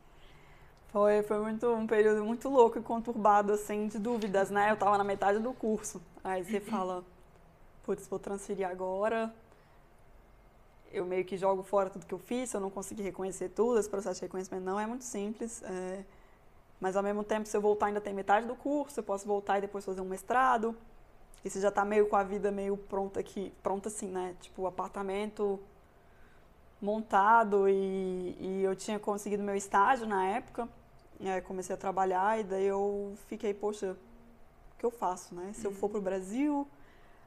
Foi, 0.88 1.24
foi 1.24 1.40
muito, 1.40 1.68
um 1.74 1.88
período 1.88 2.24
muito 2.24 2.48
louco 2.50 2.78
e 2.78 2.82
conturbado, 2.82 3.52
assim, 3.54 3.88
de 3.88 3.98
dúvidas, 3.98 4.52
né? 4.52 4.70
Eu 4.72 4.78
tava 4.78 4.98
na 4.98 5.04
metade 5.04 5.40
do 5.40 5.52
curso. 5.54 6.02
Aí 6.24 6.44
você 6.44 6.60
fala, 6.62 7.04
putz, 7.84 8.08
vou 8.08 8.20
transferir 8.20 8.68
agora. 8.68 9.34
Eu 10.94 11.06
meio 11.06 11.26
que 11.26 11.36
jogo 11.36 11.64
fora 11.64 11.90
tudo 11.90 12.06
que 12.06 12.14
eu 12.14 12.20
fiz, 12.20 12.52
se 12.52 12.56
eu 12.56 12.62
não 12.62 12.70
consegui 12.70 13.02
reconhecer 13.02 13.50
tudo, 13.50 13.80
esse 13.80 13.90
processo 13.90 14.20
de 14.20 14.26
reconhecimento 14.28 14.64
não 14.64 14.80
é 14.80 14.86
muito 14.86 15.04
simples. 15.04 15.64
é, 15.64 16.04
Mas 16.80 16.96
ao 16.96 17.02
mesmo 17.02 17.24
tempo, 17.24 17.48
se 17.48 17.58
eu 17.58 17.62
voltar, 17.62 17.88
ainda 17.88 18.00
tem 18.00 18.14
metade 18.14 18.46
do 18.46 18.56
curso, 18.56 19.00
eu 19.00 19.04
posso 19.04 19.26
voltar 19.26 19.58
e 19.58 19.62
depois 19.62 19.84
fazer 19.84 20.02
um 20.02 20.06
mestrado. 20.06 20.76
E 21.44 21.50
você 21.50 21.60
já 21.60 21.72
tá 21.72 21.84
meio 21.84 22.08
com 22.08 22.16
a 22.16 22.24
vida 22.24 22.52
meio 22.52 22.78
pronta 22.78 23.20
aqui, 23.20 23.52
pronta 23.64 23.90
assim, 23.90 24.08
né? 24.08 24.36
Tipo, 24.40 24.68
apartamento 24.68 25.60
montado 26.82 27.68
e, 27.68 28.38
e 28.40 28.62
eu 28.64 28.76
tinha 28.76 29.00
conseguido 29.00 29.42
meu 29.42 29.56
estágio 29.56 30.06
na 30.06 30.26
época. 30.28 30.70
E 31.20 31.42
comecei 31.42 31.74
a 31.74 31.78
trabalhar 31.78 32.40
e 32.40 32.44
daí 32.44 32.66
eu 32.66 33.14
fiquei, 33.28 33.54
poxa, 33.54 33.94
o 34.74 34.78
que 34.78 34.86
eu 34.86 34.92
faço, 34.92 35.34
né? 35.34 35.52
Se 35.54 35.66
eu 35.66 35.72
for 35.72 35.90
pro 35.90 36.02
Brasil, 36.02 36.68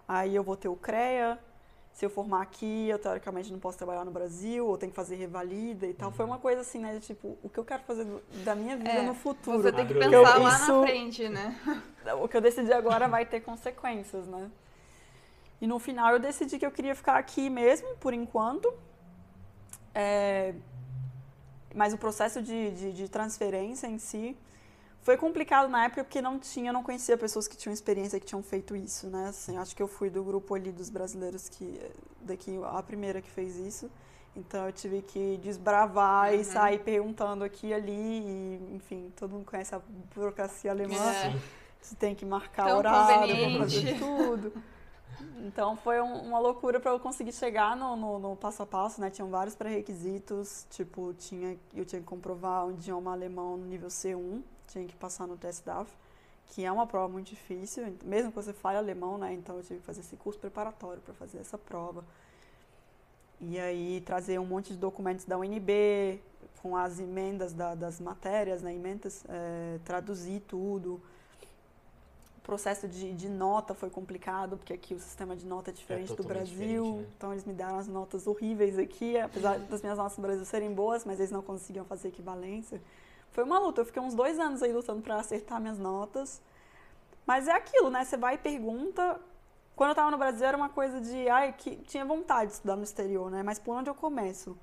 aí 0.07 0.35
eu 0.37 0.43
vou 0.45 0.57
ter 0.57 0.69
o 0.69 0.77
CREA. 0.77 1.39
Se 1.97 2.05
eu 2.05 2.11
formar 2.11 2.43
aqui, 2.43 2.91
eu 2.91 2.99
teoricamente 2.99 3.51
não 3.51 3.59
posso 3.59 3.79
trabalhar 3.79 4.05
no 4.05 4.11
Brasil, 4.11 4.67
ou 4.67 4.77
tenho 4.77 4.93
que 4.93 4.97
fazer 4.97 5.17
revalida 5.17 5.87
e 5.87 5.95
tal. 5.95 6.13
Foi 6.13 6.27
uma 6.27 6.39
coisa 6.39 6.61
assim, 6.61 6.79
né? 6.79 6.93
de, 6.93 7.01
Tipo, 7.01 7.39
o 7.43 7.49
que 7.49 7.57
eu 7.59 7.65
quero 7.65 7.83
fazer 7.85 8.05
do- 8.05 8.21
da 8.45 8.55
minha 8.55 8.77
vida 8.77 8.91
É, 8.91 9.03
no 9.03 9.15
futuro. 9.15 9.63
Você 9.63 9.73
tem 9.73 9.87
que 9.87 9.95
pensar 9.95 10.13
Eu- 10.13 10.23
lá 10.23 10.39
isso- 10.57 10.81
na 10.81 10.87
frente, 10.87 11.27
né? 11.31 11.59
O 12.23 12.29
que 12.29 12.37
eu 12.37 12.43
decidi 12.43 12.71
agora 12.71 13.09
vai 13.09 13.25
ter 13.25 13.41
consequências, 13.41 14.27
né? 14.27 14.51
E 15.59 15.67
no 15.67 15.79
final 15.79 16.13
eu 16.13 16.19
decidi 16.21 16.59
que 16.59 16.67
eu 16.67 16.71
queria 16.71 16.95
ficar 16.95 17.17
aqui 17.17 17.49
mesmo, 17.49 17.89
por 17.97 18.13
enquanto. 18.13 18.71
É, 19.95 20.55
Mas 21.75 21.95
o 21.95 21.99
processo 21.99 22.43
de, 22.43 22.71
de, 22.73 22.93
de 22.93 23.09
transferência 23.09 23.87
em 23.87 23.99
si 23.99 24.37
Foi 25.07 25.17
complicado 25.17 25.69
na 25.69 25.85
época 25.85 26.03
porque 26.03 26.21
não 26.21 26.37
tinha, 26.37 26.73
não 26.73 26.83
conhecia 26.83 27.17
pessoas 27.17 27.47
que 27.47 27.57
tinham 27.57 27.73
experiência 27.73 28.19
que 28.19 28.27
tinham 28.27 28.43
feito 28.43 28.75
isso, 28.75 29.07
né? 29.07 29.29
Assim, 29.29 29.57
acho 29.57 29.77
que 29.77 29.81
eu 29.81 29.87
fui 29.87 30.11
do 30.11 30.21
grupo 30.25 30.53
ali 30.53 30.73
dos 30.73 30.91
brasileiros 30.91 31.49
que 31.49 31.81
daqui 32.23 32.59
a 32.73 32.83
primeira 32.83 33.23
que 33.23 33.31
fez 33.31 33.57
isso. 33.57 33.89
Então 34.35 34.67
eu 34.67 34.73
tive 34.73 35.03
que 35.03 35.37
desbravar 35.41 36.33
Uhum. 36.35 36.41
e 36.41 36.45
sair 36.45 36.81
perguntando 36.81 37.45
aqui 37.45 37.69
e 37.69 37.75
ali, 37.75 37.93
e, 37.93 38.75
enfim, 38.75 39.13
todo 39.15 39.31
mundo 39.31 39.45
conhece 39.45 39.77
a 39.77 39.81
burocracia 40.13 40.73
alemã. 40.73 40.97
É. 41.13 41.39
Você 41.81 41.95
tem 41.95 42.13
que 42.13 42.27
marcar 42.27 42.67
Tão 42.67 42.79
horário 42.79 43.37
pra 43.53 43.59
fazer 43.61 43.99
tudo. 44.01 44.53
Então 45.47 45.77
foi 45.77 46.01
um- 46.01 46.23
uma 46.23 46.41
loucura 46.41 46.81
para 46.81 46.91
eu 46.91 46.99
conseguir 46.99 47.31
chegar 47.33 47.77
no, 47.77 47.95
no- 47.95 48.19
no 48.19 48.35
passo 48.35 48.61
a 48.65 48.67
passo, 48.67 49.01
né? 49.01 49.09
Tinham 49.09 49.31
vários 49.31 49.55
pré-requisitos, 49.55 50.67
tipo, 50.69 51.15
tinha, 51.15 51.57
eu 51.73 51.85
tinha 51.85 52.01
que 52.01 52.07
comprovar 52.09 52.67
um 52.67 52.73
idioma 52.73 53.13
alemão 53.13 53.57
no 53.57 53.67
nível 53.67 53.89
C1, 53.89 54.43
tinha 54.69 54.87
que 54.87 54.95
passar 54.97 55.27
no 55.27 55.37
teste 55.37 55.65
DAF, 55.65 55.91
que 56.49 56.65
é 56.65 56.71
uma 56.71 56.87
prova 56.87 57.09
muito 57.13 57.29
difícil, 57.29 57.95
mesmo 58.05 58.31
que 58.31 58.37
você 58.37 58.53
fale 58.53 58.79
alemão, 58.79 59.19
né? 59.19 59.33
Então 59.33 59.57
eu 59.57 59.63
tive 59.63 59.81
que 59.81 59.87
fazer 59.87 60.01
esse 60.01 60.17
curso 60.17 60.39
preparatório 60.39 61.01
para 61.03 61.15
fazer 61.15 61.39
essa 61.39 61.59
prova. 61.59 62.05
E 63.41 63.59
aí 63.59 64.01
trazer 64.01 64.39
um 64.39 64.47
monte 64.47 64.73
de 64.73 64.79
documentos 64.79 65.25
da 65.25 65.37
UNB, 65.39 66.21
com 66.63 66.77
as 66.77 66.99
emendas 66.99 67.53
da- 67.53 67.75
das 67.75 68.01
matérias, 68.01 68.63
né? 68.63 68.75
Emendas, 68.75 69.25
eh, 69.29 69.79
traduzir 69.85 70.41
tudo. 70.49 71.01
O 72.39 72.41
processo 72.47 72.87
de, 72.89 73.13
de 73.13 73.29
nota 73.29 73.75
foi 73.75 73.91
complicado, 73.91 74.57
porque 74.57 74.73
aqui 74.73 74.95
o 74.95 75.01
sistema 75.01 75.35
de 75.37 75.45
nota 75.45 75.71
é 75.71 75.73
diferente 75.73 76.09
do 76.09 76.17
totalmente 76.17 76.55
Brasil. 76.57 76.97
né? 76.99 77.07
Então 77.17 77.33
eles 77.33 77.45
me 77.45 77.53
deram 77.53 77.77
as 77.79 77.89
notas 77.89 78.27
horríveis 78.27 78.79
aqui, 78.79 79.19
apesar 79.19 79.59
das 79.59 79.83
minhas 79.83 79.99
notas 79.99 80.17
no 80.17 80.23
Brasil 80.23 80.45
serem 80.45 80.73
boas, 80.73 81.05
mas 81.05 81.19
eles 81.19 81.31
não 81.33 81.43
conseguiam 81.43 81.85
fazer 81.85 82.09
equivalência. 82.09 82.81
Foi 83.33 83.45
uma 83.45 83.59
luta, 83.59 83.81
eu 83.81 83.85
fiquei 83.85 84.01
uns 84.01 84.15
dois 84.15 84.39
anos 84.39 84.63
aí 84.63 84.73
lutando 84.73 85.03
para 85.03 85.17
acertar 85.17 85.61
minhas 85.61 85.79
notas. 85.79 86.41
Mas 87.27 87.49
é 87.49 87.53
aquilo, 87.53 87.91
né? 87.91 88.05
Você 88.05 88.17
vai 88.17 88.35
e 88.35 88.39
pergunta. 88.39 89.21
Quando 89.75 89.91
eu 89.91 89.95
tava 89.95 90.11
no 90.11 90.17
Brasil 90.17 90.47
era 90.47 90.57
uma 90.57 90.71
coisa 90.71 91.01
de, 91.01 91.29
ai, 91.29 91.53
que 91.53 91.77
tinha 91.77 92.05
vontade 92.05 92.47
de 92.47 92.55
estudar 92.55 92.77
no 92.77 92.83
exterior, 92.83 93.31
né? 93.31 93.43
Mas 93.43 93.59
por 93.59 93.77
onde 93.77 93.91
eu 93.91 93.95
começo? 93.95 94.57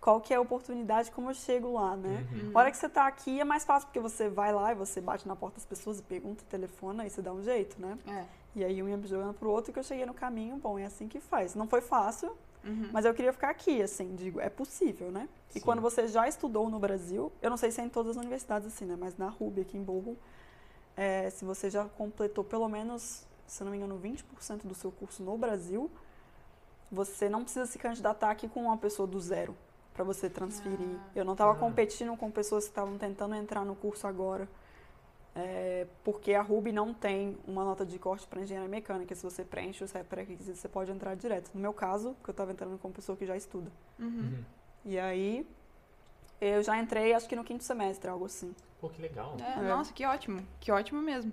Qual 0.00 0.20
que 0.20 0.32
é 0.32 0.36
a 0.36 0.40
oportunidade, 0.40 1.10
como 1.10 1.30
eu 1.30 1.34
chego 1.34 1.72
lá, 1.72 1.96
né? 1.96 2.26
Uhum. 2.32 2.50
A 2.54 2.58
hora 2.60 2.70
que 2.70 2.76
você 2.76 2.88
tá 2.88 3.06
aqui 3.06 3.40
é 3.40 3.44
mais 3.44 3.64
fácil, 3.64 3.88
porque 3.88 4.00
você 4.00 4.28
vai 4.28 4.52
lá 4.52 4.72
e 4.72 4.74
você 4.74 5.00
bate 5.00 5.28
na 5.28 5.36
porta 5.36 5.56
das 5.56 5.66
pessoas 5.66 5.98
e 5.98 6.02
pergunta, 6.02 6.44
telefona 6.48 7.06
e 7.06 7.10
você 7.10 7.20
dá 7.20 7.32
um 7.32 7.42
jeito, 7.42 7.80
né? 7.80 7.98
É. 8.06 8.24
E 8.56 8.64
aí 8.64 8.82
um 8.82 8.88
ia 8.88 9.00
jogando 9.06 9.34
pro 9.34 9.50
outro 9.50 9.70
e 9.70 9.72
que 9.72 9.78
eu 9.78 9.84
cheguei 9.84 10.06
no 10.06 10.14
caminho, 10.14 10.56
bom, 10.56 10.78
é 10.78 10.86
assim 10.86 11.06
que 11.06 11.20
faz. 11.20 11.54
Não 11.54 11.68
foi 11.68 11.80
fácil, 11.80 12.36
Uhum. 12.68 12.90
mas 12.92 13.04
eu 13.04 13.14
queria 13.14 13.32
ficar 13.32 13.50
aqui, 13.50 13.80
assim, 13.82 14.14
digo, 14.14 14.40
é 14.40 14.48
possível, 14.48 15.10
né? 15.10 15.28
E 15.50 15.54
Sim. 15.54 15.60
quando 15.60 15.80
você 15.80 16.06
já 16.06 16.28
estudou 16.28 16.68
no 16.68 16.78
Brasil, 16.78 17.32
eu 17.40 17.48
não 17.50 17.56
sei 17.56 17.70
se 17.70 17.80
é 17.80 17.84
em 17.84 17.88
todas 17.88 18.10
as 18.12 18.16
universidades 18.16 18.68
assim, 18.68 18.84
né? 18.84 18.96
Mas 18.98 19.16
na 19.16 19.28
RUB, 19.28 19.60
aqui 19.62 19.76
em 19.78 19.82
Bochum, 19.82 20.14
é, 20.96 21.30
se 21.30 21.44
você 21.44 21.70
já 21.70 21.84
completou 21.86 22.44
pelo 22.44 22.68
menos, 22.68 23.24
se 23.46 23.64
não 23.64 23.70
me 23.70 23.76
engano, 23.78 23.98
20% 23.98 24.66
do 24.66 24.74
seu 24.74 24.90
curso 24.92 25.22
no 25.22 25.36
Brasil, 25.38 25.90
você 26.90 27.28
não 27.28 27.42
precisa 27.42 27.66
se 27.66 27.78
candidatar 27.78 28.30
aqui 28.30 28.48
com 28.48 28.62
uma 28.62 28.76
pessoa 28.76 29.06
do 29.06 29.20
zero 29.20 29.56
para 29.94 30.04
você 30.04 30.28
transferir. 30.30 30.78
Ah. 30.96 31.10
Eu 31.14 31.24
não 31.24 31.32
estava 31.32 31.52
Ah. 31.52 31.56
competindo 31.56 32.16
com 32.16 32.30
pessoas 32.30 32.64
que 32.64 32.70
estavam 32.70 32.96
tentando 32.98 33.34
entrar 33.34 33.64
no 33.64 33.74
curso 33.74 34.06
agora. 34.06 34.48
É, 35.34 35.86
porque 36.02 36.34
a 36.34 36.42
RUB 36.42 36.72
não 36.72 36.92
tem 36.92 37.36
uma 37.46 37.64
nota 37.64 37.84
de 37.86 37.98
corte 37.98 38.26
para 38.26 38.40
engenharia 38.40 38.68
mecânica. 38.68 39.14
Se 39.14 39.22
você 39.22 39.44
preenche 39.44 39.84
os 39.84 39.92
pré-requisitos, 39.92 40.60
você 40.60 40.68
pode 40.68 40.90
entrar 40.90 41.14
direto. 41.14 41.50
No 41.54 41.60
meu 41.60 41.72
caso, 41.72 42.16
que 42.22 42.30
eu 42.30 42.32
estava 42.32 42.52
entrando 42.52 42.78
com 42.78 42.88
uma 42.88 42.94
pessoa 42.94 43.16
que 43.16 43.24
já 43.26 43.36
estuda. 43.36 43.70
Uhum. 43.98 44.06
Uhum. 44.06 44.44
E 44.84 44.98
aí, 44.98 45.46
eu 46.40 46.62
já 46.62 46.78
entrei, 46.78 47.12
acho 47.12 47.28
que 47.28 47.36
no 47.36 47.44
quinto 47.44 47.64
semestre, 47.64 48.08
algo 48.10 48.24
assim. 48.24 48.54
Pô, 48.80 48.88
que 48.88 49.00
legal. 49.02 49.36
É, 49.40 49.58
É. 49.60 49.68
Nossa, 49.68 49.92
que 49.92 50.04
ótimo. 50.04 50.42
Que 50.60 50.70
ótimo 50.72 51.00
mesmo. 51.00 51.32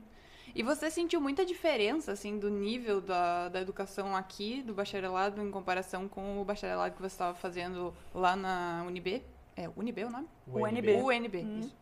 E 0.53 0.63
você 0.63 0.89
sentiu 0.89 1.19
muita 1.19 1.45
diferença, 1.45 2.11
assim, 2.11 2.37
do 2.39 2.49
nível 2.49 3.01
da, 3.01 3.49
da 3.49 3.59
educação 3.59 4.15
aqui, 4.15 4.61
do 4.61 4.73
bacharelado, 4.73 5.41
em 5.41 5.51
comparação 5.51 6.07
com 6.07 6.39
o 6.41 6.45
bacharelado 6.45 6.95
que 6.95 7.01
você 7.01 7.07
estava 7.13 7.35
fazendo 7.35 7.93
lá 8.13 8.35
na 8.35 8.83
UNB? 8.87 9.21
É, 9.55 9.67
UNB 9.67 10.03
o 10.05 10.09
nome? 10.09 10.27
UNB. 10.47 10.93
UNB, 11.01 11.37
Hum. 11.43 11.59
isso. 11.59 11.75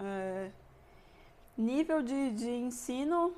É, 0.00 0.50
nível 1.56 2.02
de, 2.02 2.30
de 2.32 2.48
ensino, 2.50 3.32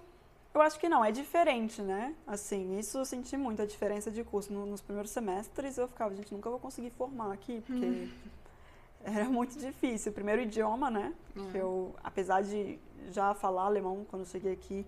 eu 0.54 0.60
acho 0.60 0.78
que 0.78 0.88
não, 0.88 1.04
é 1.04 1.10
diferente, 1.10 1.82
né? 1.82 2.14
Assim, 2.26 2.78
isso 2.78 2.98
eu 2.98 3.04
senti 3.04 3.36
muito, 3.36 3.60
a 3.62 3.66
diferença 3.66 4.10
de 4.10 4.22
curso. 4.24 4.52
No- 4.52 4.66
nos 4.66 4.80
primeiros 4.80 5.10
semestres 5.10 5.76
eu 5.78 5.88
ficava, 5.88 6.14
gente, 6.14 6.32
nunca 6.32 6.48
vou 6.50 6.58
conseguir 6.58 6.90
formar 6.90 7.32
aqui, 7.32 7.60
porque 7.66 8.08
era 9.02 9.24
muito 9.24 9.58
difícil. 9.58 10.12
Primeiro 10.12 10.42
idioma, 10.42 10.90
né? 10.90 11.12
Que 11.52 11.58
eu, 11.58 11.94
apesar 12.02 12.42
de 12.42 12.78
já 13.10 13.34
falar 13.34 13.64
alemão 13.64 14.04
quando 14.08 14.22
eu 14.22 14.26
cheguei 14.28 14.52
aqui, 14.52 14.86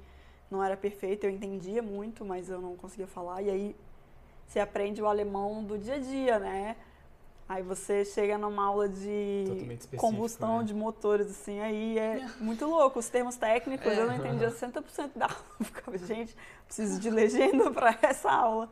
não 0.50 0.62
era 0.62 0.76
perfeito, 0.76 1.24
eu 1.24 1.30
entendia 1.30 1.82
muito, 1.82 2.24
mas 2.24 2.48
eu 2.48 2.60
não 2.60 2.76
conseguia 2.76 3.06
falar. 3.06 3.42
E 3.42 3.50
aí 3.50 3.76
você 4.46 4.60
aprende 4.60 5.02
o 5.02 5.06
alemão 5.08 5.64
do 5.64 5.76
dia 5.76 5.94
a 5.94 5.98
dia, 5.98 6.38
né? 6.38 6.76
Aí 7.48 7.62
você 7.62 8.04
chega 8.04 8.36
numa 8.36 8.64
aula 8.64 8.88
de 8.88 9.78
combustão 9.96 10.58
né? 10.58 10.64
de 10.64 10.74
motores, 10.74 11.30
assim, 11.30 11.60
aí 11.60 11.96
é 11.96 12.28
muito 12.40 12.66
louco. 12.66 12.98
Os 12.98 13.08
termos 13.08 13.36
técnicos 13.36 13.86
É. 13.86 14.00
eu 14.00 14.06
não 14.08 14.16
entendia 14.16 14.50
60% 14.50 15.10
da 15.14 15.26
aula. 15.26 15.36
Eu 15.60 15.66
ficava, 15.66 15.98
gente, 15.98 16.36
preciso 16.66 16.98
de 16.98 17.08
legenda 17.08 17.70
para 17.72 17.96
essa 18.02 18.32
aula. 18.32 18.68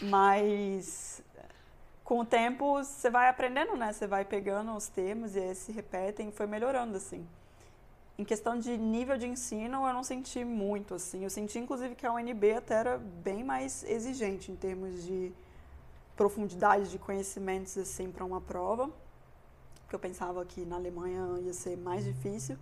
Mas 0.00 1.22
com 2.02 2.20
o 2.20 2.24
tempo 2.24 2.82
você 2.82 3.10
vai 3.10 3.28
aprendendo, 3.28 3.76
né? 3.76 3.92
Você 3.92 4.06
vai 4.06 4.24
pegando 4.24 4.74
os 4.74 4.88
termos 4.88 5.36
e 5.36 5.40
eles 5.40 5.58
se 5.58 5.70
repetem 5.70 6.30
e 6.30 6.32
foi 6.32 6.46
melhorando, 6.46 6.96
assim. 6.96 7.26
Em 8.18 8.24
questão 8.24 8.58
de 8.58 8.76
nível 8.78 9.18
de 9.18 9.26
ensino, 9.26 9.86
eu 9.86 9.92
não 9.92 10.02
senti 10.02 10.44
muito, 10.44 10.94
assim. 10.94 11.24
Eu 11.24 11.30
senti, 11.30 11.58
inclusive, 11.58 11.94
que 11.94 12.06
a 12.06 12.12
UNB 12.12 12.54
até 12.56 12.74
era 12.74 12.98
bem 12.98 13.44
mais 13.44 13.84
exigente 13.84 14.50
em 14.50 14.56
termos 14.56 15.04
de 15.04 15.32
profundidade 16.22 16.88
de 16.88 16.98
conhecimentos, 17.00 17.76
assim, 17.76 18.08
para 18.12 18.24
uma 18.24 18.40
prova. 18.40 18.88
Porque 19.82 19.96
eu 19.96 19.98
pensava 19.98 20.44
que 20.44 20.64
na 20.64 20.76
Alemanha 20.76 21.40
ia 21.40 21.52
ser 21.52 21.76
mais 21.76 22.04
difícil. 22.04 22.56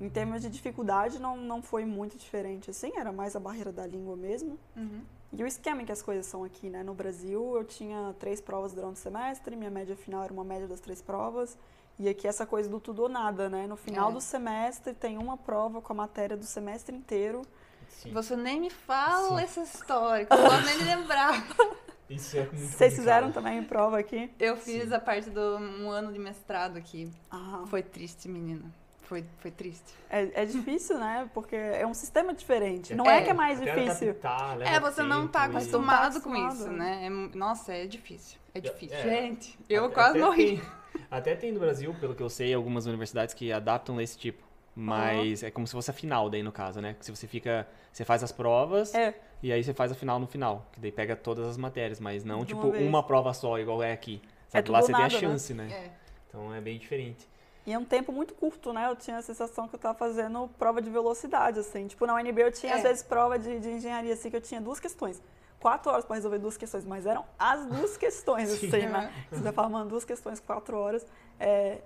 Em 0.00 0.08
termos 0.08 0.40
de 0.40 0.48
dificuldade, 0.48 1.18
não, 1.18 1.36
não 1.36 1.60
foi 1.60 1.84
muito 1.84 2.16
diferente, 2.16 2.70
assim. 2.70 2.92
Era 2.96 3.12
mais 3.12 3.36
a 3.36 3.40
barreira 3.40 3.70
da 3.70 3.86
língua 3.86 4.16
mesmo. 4.16 4.58
Uhum. 4.74 5.02
E 5.34 5.42
o 5.44 5.46
esquema 5.46 5.82
em 5.82 5.84
que 5.84 5.92
as 5.92 6.00
coisas 6.00 6.24
são 6.24 6.44
aqui, 6.44 6.70
né? 6.70 6.82
No 6.82 6.94
Brasil, 6.94 7.56
eu 7.58 7.64
tinha 7.64 8.14
três 8.18 8.40
provas 8.40 8.72
durante 8.72 8.96
o 8.96 8.98
semestre, 8.98 9.54
minha 9.54 9.70
média 9.70 9.94
final 9.94 10.22
era 10.24 10.32
uma 10.32 10.44
média 10.44 10.66
das 10.66 10.80
três 10.80 11.02
provas. 11.02 11.58
E 11.98 12.08
aqui 12.08 12.26
essa 12.26 12.46
coisa 12.46 12.70
do 12.70 12.80
tudo 12.80 13.02
ou 13.02 13.08
nada, 13.10 13.50
né? 13.50 13.66
No 13.66 13.76
final 13.76 14.08
É. 14.08 14.12
do 14.14 14.20
semestre 14.20 14.94
tem 14.94 15.18
uma 15.18 15.36
prova 15.36 15.82
com 15.82 15.92
a 15.92 15.96
matéria 15.96 16.38
do 16.38 16.46
semestre 16.46 16.96
inteiro. 16.96 17.42
Sim. 17.90 18.12
Você 18.14 18.34
nem 18.34 18.58
me 18.60 18.70
fala 18.70 19.36
Sim. 19.36 19.44
essa 19.44 19.60
história, 19.60 20.24
que 20.24 20.32
eu 20.32 20.38
não 20.38 20.50
vou 20.50 20.60
nem 20.62 20.78
lembrar. 20.84 21.34
Isso 22.08 22.36
é 22.36 22.40
muito 22.40 22.56
Vocês 22.56 22.70
complicado. 22.72 22.96
fizeram 22.96 23.32
também 23.32 23.62
prova 23.62 23.98
aqui? 23.98 24.30
Eu 24.38 24.56
fiz 24.56 24.88
Sim. 24.88 24.94
a 24.94 25.00
parte 25.00 25.28
do 25.30 25.40
um 25.58 25.90
ano 25.90 26.12
de 26.12 26.18
mestrado 26.18 26.76
aqui. 26.78 27.10
Ah, 27.30 27.64
Foi 27.66 27.82
triste, 27.82 28.28
menina. 28.28 28.64
Foi, 29.02 29.24
foi 29.38 29.50
triste. 29.50 29.94
é, 30.10 30.42
é 30.42 30.44
difícil, 30.44 30.98
né? 30.98 31.30
Porque 31.32 31.56
é 31.56 31.86
um 31.86 31.94
sistema 31.94 32.34
diferente. 32.34 32.94
Não 32.94 33.06
É, 33.06 33.18
é, 33.18 33.22
que 33.22 33.30
é 33.30 33.34
mais 33.34 33.58
difícil. 33.58 34.10
adaptar, 34.10 34.60
É, 34.60 34.78
você 34.78 35.02
não 35.02 35.26
tá 35.26 35.44
acostumado 35.44 36.14
tá 36.14 36.20
com 36.20 36.36
isso, 36.48 36.68
né? 36.70 37.06
É 37.06 37.10
nossa, 37.36 37.72
é 37.72 37.86
difícil. 37.86 38.38
É 38.54 38.60
difícil. 38.60 38.96
É. 38.98 39.02
Gente, 39.02 39.58
eu 39.68 39.86
Até- 39.86 39.94
quase 39.94 40.18
até 40.18 40.26
morri. 40.26 40.58
tem- 40.58 41.02
até 41.10 41.34
tem 41.36 41.52
no 41.52 41.60
Brasil, 41.60 41.94
pelo 42.00 42.14
que 42.14 42.22
eu 42.22 42.28
sei, 42.28 42.52
algumas 42.52 42.84
universidades 42.84 43.34
que 43.34 43.50
adaptam 43.50 43.96
desse 43.96 44.18
tipo. 44.18 44.46
Mas 44.74 45.42
é 45.42 45.50
como 45.50 45.66
se 45.66 45.72
fosse 45.72 45.90
a 45.90 45.94
final 45.94 46.28
daí 46.30 46.42
no 46.42 46.52
caso, 46.52 46.80
né? 46.80 46.94
Que 46.98 47.04
se 47.04 47.10
você 47.10 47.26
fica. 47.26 47.66
Você 47.92 48.04
faz 48.04 48.22
as 48.22 48.30
provas 48.30 48.94
É, 48.94 49.14
e 49.42 49.52
aí 49.52 49.62
você 49.62 49.72
faz 49.74 49.92
a 49.92 49.94
final 49.94 50.18
no 50.18 50.26
final. 50.26 50.66
Que 50.72 50.80
daí 50.80 50.92
pega 50.92 51.14
todas 51.16 51.46
as 51.46 51.56
matérias, 51.56 52.00
mas 52.00 52.24
não 52.24 52.44
tipo 52.44 52.70
vez. 52.70 52.86
uma 52.86 53.02
prova 53.02 53.32
só, 53.32 53.58
igual 53.58 53.82
é 53.82 53.92
aqui. 53.92 54.20
É 54.52 54.58
Sabe? 54.58 54.70
Lá 54.70 54.80
tudo 54.80 54.86
você 54.86 54.92
ou 54.92 54.96
tem 54.98 55.04
a 55.04 55.08
nada, 55.08 55.14
né? 55.14 55.20
chance, 55.20 55.54
né? 55.54 55.68
É. 55.70 55.90
Então 56.28 56.54
é 56.54 56.60
bem 56.60 56.78
diferente. 56.78 57.28
E 57.66 57.72
é 57.72 57.78
um 57.78 57.84
tempo 57.84 58.10
muito 58.12 58.34
curto, 58.34 58.72
né? 58.72 58.86
Eu 58.90 58.96
tinha 58.96 59.18
a 59.18 59.22
sensação 59.22 59.68
que 59.68 59.74
eu 59.74 59.78
tava 59.78 59.96
fazendo 59.96 60.48
prova 60.58 60.80
de 60.80 60.88
velocidade, 60.88 61.58
assim. 61.60 61.86
Tipo, 61.86 62.06
na 62.06 62.14
UNB 62.14 62.40
eu 62.42 62.50
tinha, 62.52 62.72
É. 62.72 62.76
às 62.76 62.82
vezes, 62.82 63.02
prova 63.02 63.38
de, 63.38 63.60
de 63.60 63.68
engenharia, 63.68 64.14
assim, 64.14 64.30
que 64.30 64.36
eu 64.36 64.40
tinha 64.40 64.60
duas 64.60 64.80
questões. 64.80 65.20
Quatro 65.60 65.90
horas 65.92 66.04
para 66.06 66.14
resolver 66.16 66.38
duas 66.38 66.56
questões, 66.56 66.84
mas 66.86 67.04
eram 67.04 67.24
as 67.38 67.66
duas 67.66 67.96
questões, 67.98 68.48
Sim. 68.48 68.68
assim, 68.68 68.86
né? 68.86 69.12
Você 69.30 69.42
tá 69.42 69.52
formando 69.52 69.90
duas 69.90 70.04
questões, 70.04 70.40
quatro 70.40 70.78
horas. 70.78 71.06
É, 71.38 71.78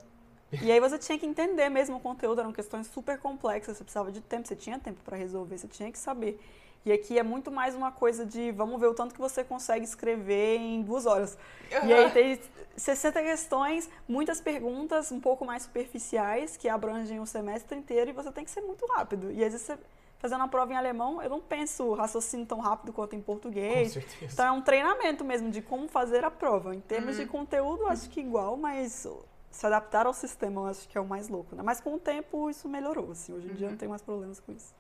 E 0.63 0.71
aí 0.71 0.79
você 0.79 0.99
tinha 0.99 1.19
que 1.19 1.27
entender 1.27 1.69
mesmo 1.71 1.97
o 1.97 2.01
conteúdo, 2.01 2.41
eram 2.43 2.53
questões 2.53 2.87
super 2.87 3.19
complexas, 3.19 3.77
você 3.77 3.83
precisava 3.83 4.13
de 4.13 4.21
tempo, 4.21 4.47
você 4.47 4.55
tinha 4.55 4.79
tempo 4.79 5.01
para 5.03 5.17
resolver, 5.17 5.57
você 5.59 5.67
tinha 5.67 5.91
que 5.91 5.99
saber. 5.99 6.39
E 6.85 6.93
aqui 6.93 7.17
é 7.19 7.23
muito 7.23 7.51
mais 7.51 7.75
uma 7.77 7.93
coisa 7.93 8.27
de 8.27 8.51
vamos 8.51 8.81
ver 8.81 8.89
o 8.89 8.95
tanto 8.95 9.15
que 9.15 9.21
você 9.21 9.45
consegue 9.45 9.85
escrever 9.85 10.57
em 10.59 10.83
duas 10.83 11.07
horas. 11.07 11.39
E 11.85 11.93
aí 11.93 12.11
tem 12.11 12.41
60 12.77 13.23
questões, 13.23 13.89
muitas 14.09 14.41
perguntas 14.41 15.13
um 15.13 15.21
pouco 15.21 15.45
mais 15.45 15.63
superficiais 15.63 16.57
que 16.57 16.69
abrangem 16.69 17.21
o 17.21 17.27
semestre 17.27 17.79
inteiro 17.79 18.11
e 18.11 18.13
você 18.13 18.33
tem 18.33 18.45
que 18.45 18.51
ser 18.51 18.63
muito 18.63 18.85
rápido. 18.87 19.31
E 19.31 19.45
às 19.45 19.53
vezes 19.53 19.63
você 19.67 19.79
fazendo 20.19 20.39
uma 20.41 20.49
prova 20.49 20.73
em 20.73 20.77
alemão, 20.77 21.21
eu 21.23 21.31
não 21.31 21.41
penso 21.41 21.95
raciocínio 21.95 22.47
tão 22.47 22.59
rápido 22.61 22.93
quanto 22.93 23.15
em 23.15 23.21
Com 23.21 23.25
português. 23.27 23.93
certeza. 23.93 24.33
Então 24.33 24.47
é 24.47 24.51
um 24.53 24.61
treinamento 24.63 25.25
mesmo 25.25 25.51
de 25.51 25.63
como 25.63 25.87
fazer 25.89 26.25
a 26.25 26.31
prova. 26.31 26.75
Em 26.75 26.81
termos 26.81 27.17
Uhum. 27.17 27.25
de 27.25 27.31
conteúdo, 27.31 27.87
acho 27.87 28.09
que 28.11 28.21
igual, 28.21 28.57
mas 28.57 29.07
se 29.51 29.67
adaptar 29.67 30.07
ao 30.07 30.15
sistema, 30.15 30.63
eu 30.63 30.67
acho 30.67 30.89
que 30.89 30.97
é 30.99 31.01
o 31.01 31.05
mais 31.07 31.29
louco, 31.29 31.55
né? 31.55 31.63
Mas 31.63 31.81
com 31.81 31.95
o 31.95 31.99
tempo 31.99 32.49
isso 32.51 32.69
melhorou, 32.69 33.11
assim. 33.13 33.33
Hoje 33.33 33.49
em 33.49 33.55
dia 33.55 33.67
eu 33.67 33.69
Uhum. 33.69 33.71
não 33.73 33.79
tenho 33.79 33.91
mais 33.91 34.03
problemas 34.03 34.41
com 34.41 34.51
isso. 34.53 34.73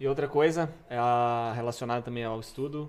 E 0.00 0.06
outra 0.06 0.28
coisa, 0.28 0.72
é 0.88 0.96
relacionada 1.54 2.02
também 2.02 2.24
ao 2.24 2.38
estudo, 2.40 2.88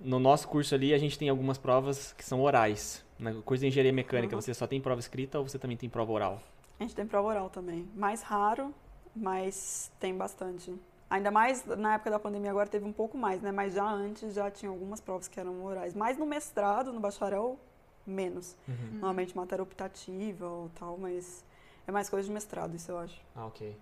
no 0.00 0.18
nosso 0.18 0.48
curso 0.48 0.74
ali 0.74 0.92
a 0.94 0.98
gente 0.98 1.18
tem 1.18 1.28
algumas 1.28 1.58
provas 1.58 2.12
que 2.12 2.24
são 2.24 2.40
orais. 2.40 3.04
Na 3.18 3.32
coisa 3.42 3.62
de 3.62 3.68
engenharia 3.68 3.92
mecânica, 3.92 4.34
Uhum. 4.34 4.40
você 4.40 4.52
só 4.54 4.66
tem 4.66 4.80
prova 4.80 5.00
escrita 5.00 5.38
ou 5.38 5.48
você 5.48 5.58
também 5.58 5.76
tem 5.76 5.88
prova 5.88 6.12
oral? 6.12 6.42
A 6.78 6.82
gente 6.82 6.94
tem 6.94 7.06
prova 7.06 7.28
oral 7.28 7.50
também. 7.50 7.88
Mais 7.94 8.22
raro, 8.22 8.74
mas 9.14 9.90
tem 9.98 10.14
bastante. 10.16 10.74
Ainda 11.08 11.30
mais 11.30 11.64
na 11.64 11.94
época 11.94 12.10
da 12.10 12.18
pandemia, 12.18 12.50
agora 12.50 12.68
teve 12.68 12.84
um 12.84 12.92
pouco 12.92 13.16
mais, 13.16 13.40
né? 13.40 13.52
Mas 13.52 13.74
já 13.74 13.84
antes 13.88 14.34
já 14.34 14.50
tinha 14.50 14.70
algumas 14.70 15.00
provas 15.00 15.28
que 15.28 15.38
eram 15.38 15.64
orais. 15.64 15.94
Mais 15.94 16.18
no 16.18 16.26
mestrado, 16.26 16.92
no 16.92 17.00
bacharel, 17.00 17.58
menos. 18.06 18.56
Uhum. 18.68 18.74
Normalmente 18.92 19.34
matéria 19.36 19.62
optativa 19.62 20.46
ou 20.46 20.68
tal, 20.78 20.98
mas 20.98 21.44
é 21.86 21.92
mais 21.92 22.10
coisa 22.10 22.26
de 22.26 22.32
mestrado, 22.34 22.74
isso 22.74 22.90
eu 22.90 22.98
acho. 22.98 23.20
Ah, 23.34 23.46
ok. 23.46 23.76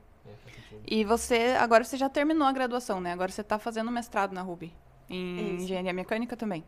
E 0.87 1.05
você, 1.05 1.55
agora 1.59 1.85
você 1.85 1.97
já 1.97 2.09
terminou 2.09 2.47
a 2.47 2.53
graduação, 2.53 3.01
né? 3.01 3.13
Agora 3.13 3.31
você 3.31 3.43
tá 3.43 3.59
fazendo 3.59 3.91
mestrado 3.91 4.33
na 4.33 4.43
Ruby. 4.43 4.73
Em 5.09 5.55
Isso. 5.55 5.65
engenharia 5.65 5.93
mecânica 5.93 6.37
também. 6.37 6.65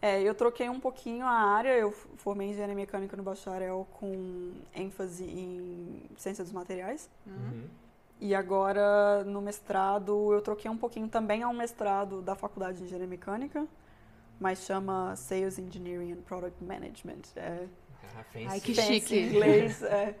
É, 0.00 0.22
eu 0.22 0.34
troquei 0.34 0.68
um 0.68 0.78
pouquinho 0.78 1.26
a 1.26 1.30
área, 1.32 1.70
eu 1.76 1.90
formei 1.90 2.46
em 2.48 2.50
engenharia 2.50 2.74
mecânica 2.74 3.16
no 3.16 3.22
bacharel 3.22 3.86
com 3.92 4.52
ênfase 4.74 5.24
em 5.24 6.02
ciência 6.16 6.44
dos 6.44 6.52
materiais. 6.52 7.10
Uhum. 7.26 7.64
E 8.20 8.34
agora 8.34 9.24
no 9.24 9.40
mestrado 9.40 10.32
eu 10.32 10.40
troquei 10.40 10.70
um 10.70 10.76
pouquinho 10.76 11.08
também 11.08 11.42
a 11.42 11.48
um 11.48 11.52
mestrado 11.52 12.22
da 12.22 12.34
faculdade 12.34 12.78
de 12.78 12.84
engenharia 12.84 13.08
mecânica, 13.08 13.66
mas 14.38 14.64
chama 14.64 15.14
Sales 15.16 15.58
Engineering 15.58 16.12
and 16.12 16.22
Product 16.22 16.62
Management. 16.62 17.22
É 17.36 17.66
Ah, 18.16 18.24
fancy. 18.32 18.46
Ai, 18.48 18.60
que 18.60 18.74
chique. 18.74 19.16
em 19.16 19.26
inglês, 19.28 19.82
é, 19.82 20.14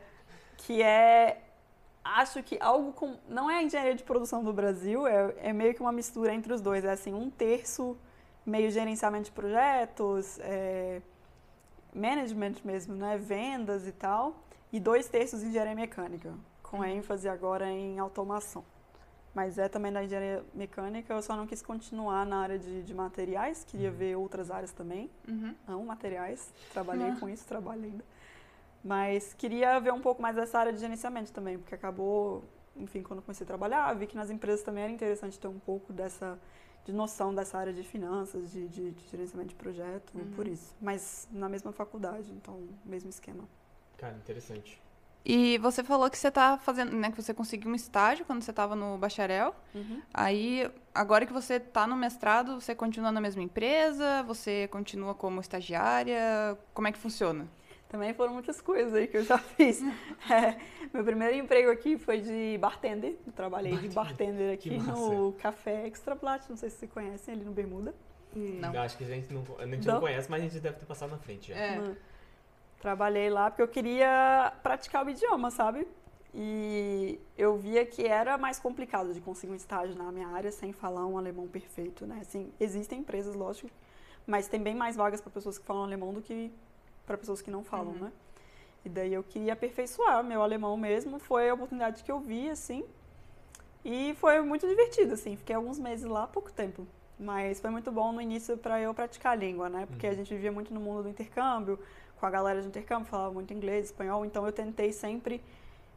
que 0.56 0.82
é 0.82 1.40
acho 2.04 2.42
que 2.42 2.56
algo 2.60 2.92
com 2.92 3.16
não 3.28 3.50
é 3.50 3.58
a 3.58 3.62
engenharia 3.62 3.94
de 3.94 4.02
produção 4.04 4.42
do 4.42 4.52
Brasil, 4.52 5.06
é, 5.06 5.34
é 5.38 5.52
meio 5.52 5.74
que 5.74 5.80
uma 5.80 5.92
mistura 5.92 6.32
entre 6.32 6.52
os 6.52 6.60
dois, 6.60 6.84
é 6.84 6.90
assim 6.90 7.12
um 7.14 7.30
terço 7.30 7.96
meio 8.46 8.70
gerenciamento 8.70 9.24
de 9.26 9.30
projetos, 9.32 10.38
é, 10.40 11.02
management 11.94 12.54
mesmo, 12.64 12.94
né, 12.94 13.16
vendas 13.18 13.86
e 13.86 13.92
tal, 13.92 14.36
e 14.72 14.78
dois 14.80 15.08
terços 15.08 15.42
engenharia 15.42 15.74
mecânica, 15.74 16.32
com 16.62 16.84
ênfase 16.84 17.28
agora 17.28 17.70
em 17.70 17.98
automação. 17.98 18.64
Mas 19.34 19.58
é 19.58 19.68
também 19.68 19.92
da 19.92 20.02
engenharia 20.02 20.42
mecânica, 20.54 21.12
eu 21.12 21.22
só 21.22 21.36
não 21.36 21.46
quis 21.46 21.62
continuar 21.62 22.24
na 22.26 22.38
área 22.40 22.58
de, 22.58 22.82
de 22.82 22.94
materiais, 22.94 23.64
queria 23.64 23.90
ver 23.90 24.16
outras 24.16 24.50
áreas 24.50 24.72
também 24.72 25.10
Uhum. 25.28 25.54
amo 25.66 25.84
materiais, 25.84 26.52
trabalhei 26.72 27.10
Ah. 27.10 27.16
com 27.20 27.28
isso, 27.28 27.46
trabalho 27.46 27.84
ainda. 27.84 28.04
Mas 28.84 29.34
queria 29.34 29.78
ver 29.80 29.92
um 29.92 30.00
pouco 30.00 30.22
mais 30.22 30.36
dessa 30.36 30.58
área 30.58 30.72
de 30.72 30.78
gerenciamento 30.80 31.32
também, 31.32 31.58
porque 31.58 31.74
acabou, 31.74 32.44
enfim, 32.76 33.02
quando 33.02 33.20
comecei 33.22 33.44
a 33.44 33.46
trabalhar, 33.46 33.92
vi 33.94 34.06
que 34.06 34.16
nas 34.16 34.30
empresas 34.30 34.62
também 34.62 34.84
era 34.84 34.92
interessante 34.92 35.38
ter 35.38 35.48
um 35.48 35.58
pouco 35.58 35.92
dessa 35.92 36.38
de 36.84 36.92
noção 36.92 37.34
dessa 37.34 37.58
área 37.58 37.72
de 37.72 37.82
finanças, 37.82 38.50
de, 38.50 38.66
de- 38.66 38.92
de 38.92 39.08
gerenciamento 39.08 39.50
de 39.50 39.54
projeto, 39.56 40.10
Uhum. 40.16 40.24
por 40.34 40.46
isso. 40.48 40.74
Mas 40.80 41.28
na 41.30 41.46
mesma 41.46 41.70
faculdade, 41.70 42.32
então, 42.32 42.66
mesmo 42.82 43.10
esquema. 43.10 43.44
Cara, 43.98 44.14
interessante. 44.14 44.80
E 45.22 45.58
você 45.58 45.84
falou 45.84 46.08
que 46.08 46.16
você 46.16 46.30
tá 46.30 46.56
fazendo, 46.56 46.96
né, 46.96 47.10
que 47.10 47.20
você 47.20 47.34
conseguiu 47.34 47.70
um 47.70 47.74
estágio 47.74 48.24
quando 48.24 48.40
você 48.42 48.50
estava 48.52 48.74
no 48.74 48.96
bacharel. 48.96 49.54
Aí, 50.14 50.70
agora 50.94 51.26
que 51.26 51.32
você 51.32 51.60
tá 51.60 51.86
no 51.86 51.94
mestrado, 51.94 52.58
você 52.58 52.74
continua 52.74 53.12
na 53.12 53.20
mesma 53.20 53.42
empresa? 53.42 54.22
Você 54.22 54.66
continua 54.68 55.14
como 55.14 55.40
estagiária? 55.42 56.56
Como 56.72 56.88
é 56.88 56.92
que 56.92 56.98
funciona? 56.98 57.46
Também 57.88 58.12
foram 58.12 58.34
muitas 58.34 58.60
coisas 58.60 58.92
aí 58.94 59.06
que 59.06 59.16
eu 59.16 59.24
já 59.24 59.38
fiz. 59.56 59.82
É, 60.30 60.58
meu 60.92 61.04
primeiro 61.04 61.34
emprego 61.36 61.70
aqui 61.70 61.96
foi 61.96 62.20
de 62.20 62.58
bartender. 62.58 63.16
Eu 63.26 63.32
trabalhei 63.32 63.76
de 63.76 63.88
bartender 63.88 64.52
aqui 64.54 64.76
no 64.78 65.32
Café 65.34 65.86
Extra 65.86 66.14
Plat, 66.14 66.46
não 66.48 66.56
sei 66.56 66.68
se 66.68 66.76
vocês 66.76 66.92
conhecem, 66.92 67.34
ali 67.34 67.44
no 67.44 67.52
Bermuda. 67.52 67.94
Não. 68.34 68.74
Eu 68.74 68.80
acho 68.82 68.96
que 68.98 69.04
a 69.04 69.06
gente 69.06 69.32
não, 69.32 69.42
a 69.58 69.66
gente 69.66 69.86
Não? 69.86 69.94
não 69.94 70.00
conhece, 70.00 70.30
mas 70.30 70.40
a 70.42 70.44
gente 70.44 70.60
deve 70.60 70.76
ter 70.76 70.86
passado 70.86 71.10
na 71.10 71.18
frente 71.18 71.48
já. 71.48 71.56
É. 71.56 71.96
Trabalhei 72.80 73.30
lá 73.30 73.50
porque 73.50 73.62
eu 73.62 73.68
queria 73.68 74.52
praticar 74.62 75.04
o 75.04 75.10
idioma, 75.10 75.50
sabe? 75.50 75.86
E 76.34 77.18
eu 77.36 77.56
via 77.56 77.86
que 77.86 78.06
era 78.06 78.36
mais 78.36 78.60
complicado 78.60 79.14
de 79.14 79.20
conseguir 79.20 79.52
um 79.52 79.56
estágio 79.56 79.96
na 79.96 80.12
minha 80.12 80.28
área 80.28 80.52
sem 80.52 80.72
falar 80.72 81.06
um 81.06 81.16
alemão 81.16 81.48
perfeito, 81.48 82.06
né? 82.06 82.18
Assim, 82.20 82.52
existem 82.60 83.00
empresas, 83.00 83.34
lógico, 83.34 83.70
mas 84.26 84.46
tem 84.46 84.62
bem 84.62 84.74
mais 84.74 84.94
vagas 84.94 85.20
para 85.20 85.30
pessoas 85.30 85.58
que 85.58 85.64
falam 85.64 85.82
alemão 85.82 86.12
do 86.12 86.20
que 86.20 86.52
para 87.08 87.16
pessoas 87.18 87.40
que 87.42 87.50
não 87.50 87.64
falam, 87.64 87.92
Uhum. 87.94 87.98
né? 88.00 88.12
E 88.84 88.88
daí 88.88 89.12
eu 89.12 89.24
queria 89.24 89.54
aperfeiçoar 89.54 90.22
meu 90.22 90.42
alemão 90.42 90.76
mesmo, 90.76 91.18
foi 91.18 91.48
a 91.48 91.54
oportunidade 91.54 92.04
que 92.04 92.12
eu 92.12 92.20
vi, 92.20 92.48
assim. 92.50 92.84
E 93.84 94.14
foi 94.20 94.40
muito 94.42 94.66
divertido, 94.66 95.14
assim. 95.14 95.36
Fiquei 95.36 95.56
alguns 95.56 95.78
meses 95.78 96.04
lá, 96.04 96.26
pouco 96.26 96.52
tempo. 96.52 96.86
Mas 97.18 97.58
foi 97.60 97.70
muito 97.70 97.90
bom 97.90 98.12
no 98.12 98.20
início 98.20 98.56
para 98.56 98.80
eu 98.80 98.92
praticar 98.94 99.32
a 99.32 99.34
língua, 99.34 99.68
né? 99.68 99.86
Porque 99.86 100.06
a 100.06 100.10
Uhum. 100.10 100.16
gente 100.16 100.32
vivia 100.34 100.52
muito 100.52 100.72
no 100.72 100.80
mundo 100.80 101.02
do 101.04 101.08
intercâmbio, 101.08 101.78
com 102.20 102.26
a 102.26 102.30
galera 102.30 102.60
de 102.60 102.68
intercâmbio, 102.68 103.06
falava 103.08 103.32
muito 103.32 103.52
inglês, 103.54 103.86
espanhol, 103.86 104.24
então 104.24 104.44
eu 104.46 104.52
tentei 104.52 104.92
sempre 104.92 105.42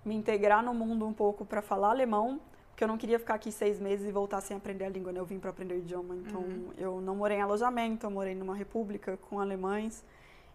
me 0.05 0.15
integrar 0.15 0.63
no 0.63 0.73
mundo 0.73 1.05
um 1.05 1.13
pouco 1.13 1.45
para 1.45 1.61
falar 1.61 1.89
alemão, 1.91 2.39
porque 2.69 2.83
eu 2.83 2.87
não 2.87 2.97
queria 2.97 3.19
ficar 3.19 3.35
aqui 3.35 3.51
seis 3.51 3.79
meses 3.79 4.07
e 4.07 4.11
voltar 4.11 4.41
sem 4.41 4.55
aprender 4.57 4.85
a 4.85 4.89
língua, 4.89 5.11
né? 5.11 5.19
Eu 5.19 5.25
vim 5.25 5.39
para 5.39 5.49
aprender 5.51 5.75
o 5.75 5.77
idioma, 5.77 6.15
então 6.15 6.41
Uhum. 6.41 6.73
eu 6.77 7.01
não 7.01 7.15
morei 7.15 7.37
em 7.37 7.41
alojamento, 7.41 8.05
eu 8.05 8.11
morei 8.11 8.33
numa 8.33 8.55
república 8.55 9.17
com 9.17 9.39
alemães 9.39 10.03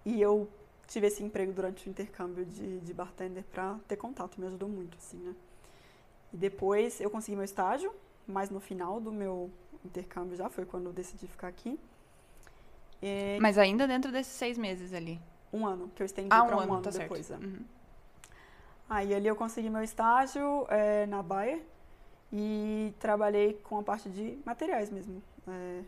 e 0.07 0.23
eu 0.23 0.49
tive 0.89 1.09
esse 1.09 1.23
emprego 1.23 1.53
durante 1.53 1.87
o 1.87 1.91
intercâmbio 1.91 2.45
de, 2.47 2.79
de 2.81 2.95
bartender 2.95 3.45
para 3.53 3.77
ter 3.89 3.97
contato, 3.97 4.41
me 4.41 4.47
ajudou 4.47 4.69
muito, 4.69 4.97
assim, 4.97 5.19
né? 5.19 5.35
E 6.33 6.37
depois 6.37 7.01
eu 7.01 7.11
consegui 7.11 7.37
meu 7.37 7.45
estágio, 7.45 7.93
mas 8.27 8.49
no 8.51 8.61
final 8.61 9.01
do 9.01 9.13
meu 9.13 9.51
intercâmbio 9.85 10.37
já 10.37 10.49
foi 10.49 10.65
quando 10.65 10.87
eu 10.87 10.93
decidi 10.93 11.27
ficar 11.27 11.49
aqui. 11.49 11.79
E 13.03 13.39
Mas 13.41 13.59
ainda 13.59 13.87
dentro 13.87 14.11
desses 14.13 14.33
seis 14.33 14.57
meses 14.57 14.93
ali. 14.95 15.21
um 15.53 15.67
ano, 15.67 15.91
que 15.95 16.03
eu 16.03 16.07
estendi 16.07 16.29
Ah, 16.31 16.45
para 16.45 16.57
um 16.57 16.59
um 16.59 16.63
ano, 16.63 16.73
ano 16.75 16.83
tá 16.83 16.91
depois. 16.91 17.27
certo. 17.27 17.43
é. 17.43 17.47
Uhum. 17.47 17.65
Aí 18.89 19.15
ali 19.15 19.27
eu 19.27 19.35
consegui 19.37 19.69
meu 19.69 19.83
estágio 19.83 20.67
eh, 20.71 21.07
na 21.07 21.23
Bayer 21.23 21.61
e 22.33 22.95
trabalhei 23.01 23.55
com 23.55 23.79
a 23.79 23.83
parte 23.83 24.09
de 24.09 24.39
materiais 24.45 24.91
mesmo. 24.91 25.21
É, 25.49 25.83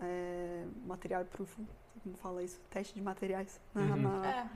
é, 0.00 0.64
material 0.86 1.24
proofing, 1.26 1.66
como 2.02 2.16
fala 2.16 2.42
isso? 2.42 2.60
Teste 2.70 2.94
de 2.94 3.00
materiais. 3.02 3.60
na- 3.74 3.82
Uhum. 3.82 3.96
na- 3.96 4.26
É. 4.30 4.46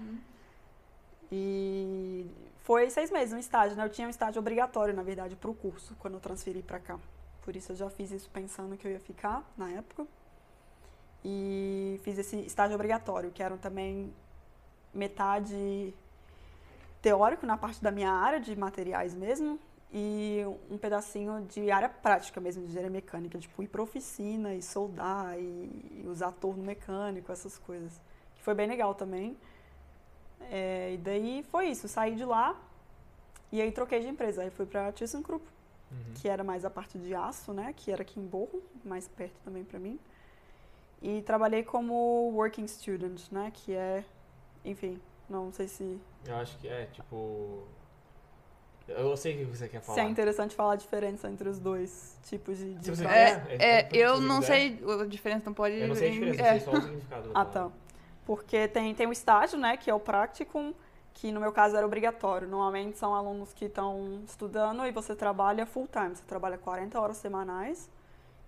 E 1.31 2.27
foi 2.62 2.88
seis 2.90 3.11
meses, 3.11 3.33
um 3.33 3.38
estágio, 3.38 3.77
né? 3.77 3.85
Eu 3.85 3.90
tinha 3.90 4.07
um 4.07 4.11
estágio 4.11 4.38
obrigatório, 4.40 4.94
na 4.94 5.03
verdade, 5.03 5.35
para 5.37 5.51
o 5.51 5.55
curso, 5.55 5.94
quando 5.99 6.14
eu 6.14 6.20
transferi 6.20 6.62
para 6.62 6.79
cá. 6.79 6.99
Por 7.42 7.55
isso 7.57 7.72
eu 7.72 7.77
já 7.77 7.90
fiz 7.90 8.11
isso 8.11 8.29
pensando 8.31 8.77
que 8.77 8.87
eu 8.87 8.92
ia 8.92 9.01
ficar 9.01 9.42
na 9.57 9.70
época. 9.70 10.07
E 11.25 12.01
fiz 12.05 12.18
esse 12.18 12.37
estágio 12.46 12.75
obrigatório, 12.75 13.31
que 13.33 13.42
era 13.42 13.57
também 13.57 14.12
metade 14.94 15.92
teórico 17.03 17.44
na 17.44 17.57
parte 17.57 17.83
da 17.83 17.90
minha 17.90 18.11
área 18.11 18.40
de 18.40 18.57
materiais 18.57 19.14
mesmo 19.14 19.59
e 19.98 20.44
um 20.70 20.76
pedacinho 20.76 21.46
de 21.48 21.70
área 21.70 21.88
prática 21.88 22.38
mesmo, 22.38 22.62
de 22.64 22.68
engenharia 22.68 22.90
mecânica, 22.90 23.38
tipo 23.38 23.62
ir 23.62 23.68
para 23.68 23.82
oficina 23.82 24.54
e 24.54 24.61
soldar 24.61 25.38
e 25.40 26.04
usar 26.06 26.32
torno 26.32 26.62
mecânico, 26.62 27.32
essas 27.32 27.56
coisas. 27.56 27.98
Que 28.35 28.42
foi 28.42 28.52
bem 28.54 28.68
legal 28.68 28.94
também. 28.94 29.38
É, 30.50 30.92
e 30.92 30.98
daí 30.98 31.42
foi 31.50 31.68
isso, 31.68 31.88
saí 31.88 32.14
de 32.14 32.26
lá 32.26 32.61
e 33.50 33.62
aí 33.62 33.72
troquei 33.72 34.00
de 34.00 34.09
empresa. 34.09 34.42
Aí 34.42 34.50
fui 34.50 34.66
para 34.66 34.92
ThyssenKrupp, 34.92 35.42
Uhum. 35.90 36.14
que 36.16 36.28
era 36.28 36.44
mais 36.44 36.64
a 36.64 36.68
parte 36.70 36.98
de 36.98 37.14
aço, 37.14 37.54
né? 37.54 37.72
Que 37.74 37.90
era 37.90 38.02
aqui 38.02 38.20
em 38.20 38.26
Borro, 38.26 38.61
mais 38.85 39.09
perto 39.09 39.37
também 39.44 39.64
para 39.64 39.78
mim. 39.78 39.98
E 41.00 41.22
trabalhei 41.22 41.62
como 41.62 41.94
working 42.35 42.66
student, 42.68 43.30
né? 43.30 43.50
Que 43.54 43.72
é, 43.72 44.04
enfim, 44.64 45.00
não 45.28 45.50
sei 45.52 45.68
se, 45.68 45.98
Eu 46.26 46.37
acho 46.37 46.59
que 46.59 46.68
é, 46.68 46.85
tipo. 46.87 47.62
Eu 48.88 49.16
sei 49.16 49.35
o 49.35 49.38
que 49.38 49.57
você 49.57 49.68
quer 49.68 49.81
falar. 49.81 49.99
se 49.99 50.01
é 50.01 50.09
interessante 50.09 50.55
falar 50.55 50.75
a 50.75 50.77
diferença 50.77 51.29
entre 51.29 51.49
os 51.49 51.59
dois 51.59 52.16
tipos 52.25 52.57
de, 52.59 52.75
de 52.75 52.85
Se 52.85 52.90
você. 52.90 53.07
É, 53.07 53.46
É, 53.49 53.81
é, 53.81 53.88
eu 53.92 54.20
não 54.20 54.40
sei 54.40 54.81
a 55.01 55.05
diferença, 55.07 55.42
não 55.46 55.55
pode. 55.55 55.77
Eu 55.77 55.88
não 55.88 55.94
sei 55.94 56.09
a 56.09 56.12
diferença, 56.12 56.42
é. 56.42 56.46
eu 56.46 56.51
sei 56.51 56.61
só 56.61 56.70
o 56.72 56.83
significado. 56.83 57.31
Ah, 57.35 57.44
tá. 57.44 57.70
Porque 58.25 58.68
tem, 58.68 58.94
tem 58.94 59.07
o 59.07 59.12
estágio, 59.12 59.59
né, 59.59 59.77
que 59.77 59.88
é 59.88 59.94
o 59.94 60.01
practicum, 60.01 60.75
que 61.14 61.31
no 61.31 61.40
meu 61.40 61.53
caso 61.53 61.77
era 61.77 61.87
obrigatório. 61.87 62.49
Normalmente 62.49 62.99
são 62.99 63.14
alunos 63.14 63.53
que 63.53 63.66
estão 63.66 64.22
estudando 64.27 64.85
e 64.85 64.92
você 64.92 65.14
trabalha 65.14 65.64
full 65.66 65.88
time, 65.88 66.14
você 66.14 66.25
trabalha 66.25 66.59
40 66.59 67.01
horas 67.01 67.16
semanais. 67.16 67.88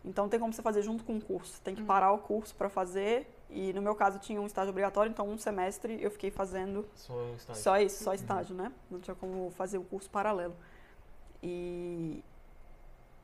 Então 0.04 0.28
tem 0.28 0.38
como 0.38 0.52
você 0.52 0.62
fazer 0.62 0.82
junto 0.82 1.04
com 1.04 1.16
o 1.16 1.20
curso. 1.20 1.60
Tem 1.62 1.74
que 1.74 1.82
parar 1.82 2.12
o 2.12 2.18
curso 2.18 2.54
para 2.54 2.68
fazer. 2.68 3.28
E 3.50 3.72
no 3.72 3.80
meu 3.80 3.94
caso 3.94 4.18
tinha 4.18 4.40
um 4.40 4.46
estágio 4.46 4.70
obrigatório, 4.70 5.10
então 5.10 5.28
um 5.28 5.38
semestre 5.38 5.98
eu 6.02 6.10
fiquei 6.10 6.30
fazendo 6.30 6.86
Só 6.94 7.14
estágio. 7.34 7.62
só 7.62 7.78
isso, 7.80 8.04
só 8.04 8.14
estágio, 8.14 8.54
né? 8.54 8.70
Não 8.90 9.00
tinha 9.00 9.14
como 9.14 9.50
fazer 9.52 9.78
o 9.78 9.84
curso 9.84 10.10
paralelo. 10.10 10.54
E 11.42 12.22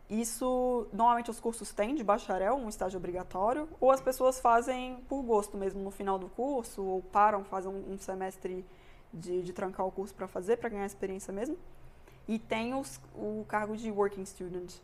isso, 0.08 0.86
normalmente 0.92 1.30
os 1.30 1.40
cursos 1.40 1.72
têm 1.72 1.94
de 1.94 2.04
bacharel, 2.04 2.56
um 2.56 2.68
estágio 2.68 2.98
obrigatório, 2.98 3.68
ou 3.80 3.90
as 3.90 4.00
pessoas 4.00 4.38
fazem 4.38 4.96
por 5.08 5.22
gosto 5.22 5.56
mesmo 5.56 5.82
no 5.82 5.90
final 5.90 6.18
do 6.18 6.28
curso, 6.28 6.82
ou 6.82 7.02
param, 7.02 7.44
fazem 7.44 7.70
um, 7.70 7.92
um 7.92 7.98
semestre 7.98 8.64
de, 9.12 9.42
de 9.42 9.52
trancar 9.52 9.86
o 9.86 9.92
curso 9.92 10.14
para 10.14 10.28
fazer, 10.28 10.56
para 10.56 10.68
ganhar 10.68 10.86
experiência 10.86 11.32
mesmo. 11.32 11.56
E 12.26 12.38
tem 12.38 12.74
os, 12.74 13.00
o 13.14 13.44
cargo 13.46 13.76
de 13.76 13.90
Working 13.90 14.24
Student, 14.24 14.74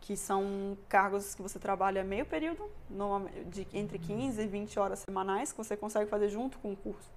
que 0.00 0.16
são 0.16 0.76
cargos 0.88 1.34
que 1.34 1.42
você 1.42 1.58
trabalha 1.58 2.02
meio 2.04 2.24
período, 2.24 2.70
de 3.46 3.66
entre 3.74 3.98
15 3.98 4.40
e 4.40 4.46
20 4.46 4.78
horas 4.78 5.00
semanais, 5.00 5.52
que 5.52 5.58
você 5.58 5.76
consegue 5.76 6.08
fazer 6.08 6.28
junto 6.28 6.58
com 6.58 6.72
o 6.72 6.76
curso. 6.76 7.10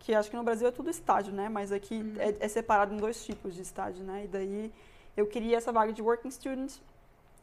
Que 0.00 0.14
acho 0.14 0.28
que 0.28 0.36
no 0.36 0.42
Brasil 0.42 0.68
é 0.68 0.70
tudo 0.70 0.90
estágio, 0.90 1.32
né? 1.32 1.48
Mas 1.48 1.72
aqui 1.72 1.94
Uhum. 1.94 2.14
é, 2.18 2.34
é 2.40 2.48
separado 2.48 2.92
em 2.92 2.98
dois 2.98 3.24
tipos 3.24 3.54
de 3.54 3.62
estágio, 3.62 4.04
né? 4.04 4.24
E 4.24 4.28
daí 4.28 4.72
eu 5.16 5.26
queria 5.26 5.56
essa 5.56 5.72
vaga 5.72 5.92
de 5.92 6.02
Working 6.02 6.30
Student, 6.30 6.74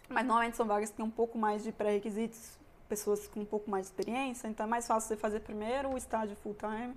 mas 0.09 0.25
normalmente 0.25 0.57
são 0.57 0.67
vagas 0.67 0.89
que 0.91 0.97
têm 0.97 1.05
um 1.05 1.09
pouco 1.09 1.37
mais 1.37 1.63
de 1.63 1.71
pré-requisitos, 1.71 2.59
pessoas 2.87 3.27
com 3.27 3.39
um 3.39 3.45
pouco 3.45 3.71
mais 3.71 3.85
de 3.85 3.91
experiência, 3.93 4.47
então 4.47 4.65
é 4.65 4.69
mais 4.69 4.85
fácil 4.85 5.07
você 5.07 5.15
fazer 5.15 5.39
primeiro 5.39 5.93
o 5.93 5.97
estágio 5.97 6.35
full-time, 6.35 6.93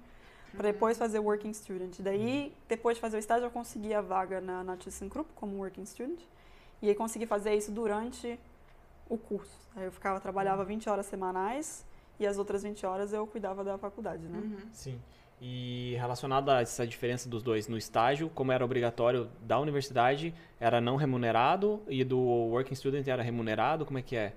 para 0.53 0.71
depois 0.73 0.99
fazer 0.99 1.21
Working 1.21 1.55
Student. 1.55 2.01
Daí, 2.01 2.53
depois 2.69 2.97
de 2.97 3.01
fazer 3.01 3.17
o 3.17 3.21
estágio, 3.21 3.47
eu 3.47 3.51
consegui 3.51 3.95
a 3.95 4.01
vaga 4.01 4.41
na, 4.41 4.63
na 4.65 4.77
ThyssenKrupp 4.77 5.31
como 5.35 5.57
Working 5.59 5.87
Student. 5.87 6.21
E 6.85 6.89
aí 6.91 6.95
consegui 6.95 7.25
fazer 7.25 7.55
isso 7.55 7.73
durante 7.73 8.39
o 9.09 9.17
curso. 9.17 9.59
Aí 9.75 9.85
eu 9.87 9.91
ficava, 9.91 10.21
trabalhava 10.21 10.63
20 10.67 10.87
horas 10.91 11.07
semanais 11.07 11.83
e 12.21 12.27
as 12.27 12.37
outras 12.37 12.63
20 12.63 12.85
horas 12.85 13.11
eu 13.11 13.27
cuidava 13.27 13.65
da 13.65 13.79
faculdade, 13.79 14.27
né? 14.29 14.39
Uhum. 14.39 14.59
Sim. 14.71 15.01
E 15.41 15.95
relacionado 15.99 16.51
a 16.51 16.61
essa 16.61 16.87
diferença 16.87 17.27
dos 17.27 17.43
dois, 17.43 17.69
no 17.69 17.79
estágio, 17.79 18.29
como 18.35 18.53
era 18.53 18.63
obrigatório 18.63 19.31
da 19.41 19.59
universidade, 19.59 20.35
era 20.61 20.79
não 20.79 20.97
remunerado 20.97 21.83
e 21.89 22.05
do 22.05 22.19
working 22.19 22.75
student 22.75 23.07
era 23.09 23.23
remunerado, 23.23 23.87
como 23.87 23.99
é 23.99 24.03
que 24.03 24.15
é? 24.15 24.35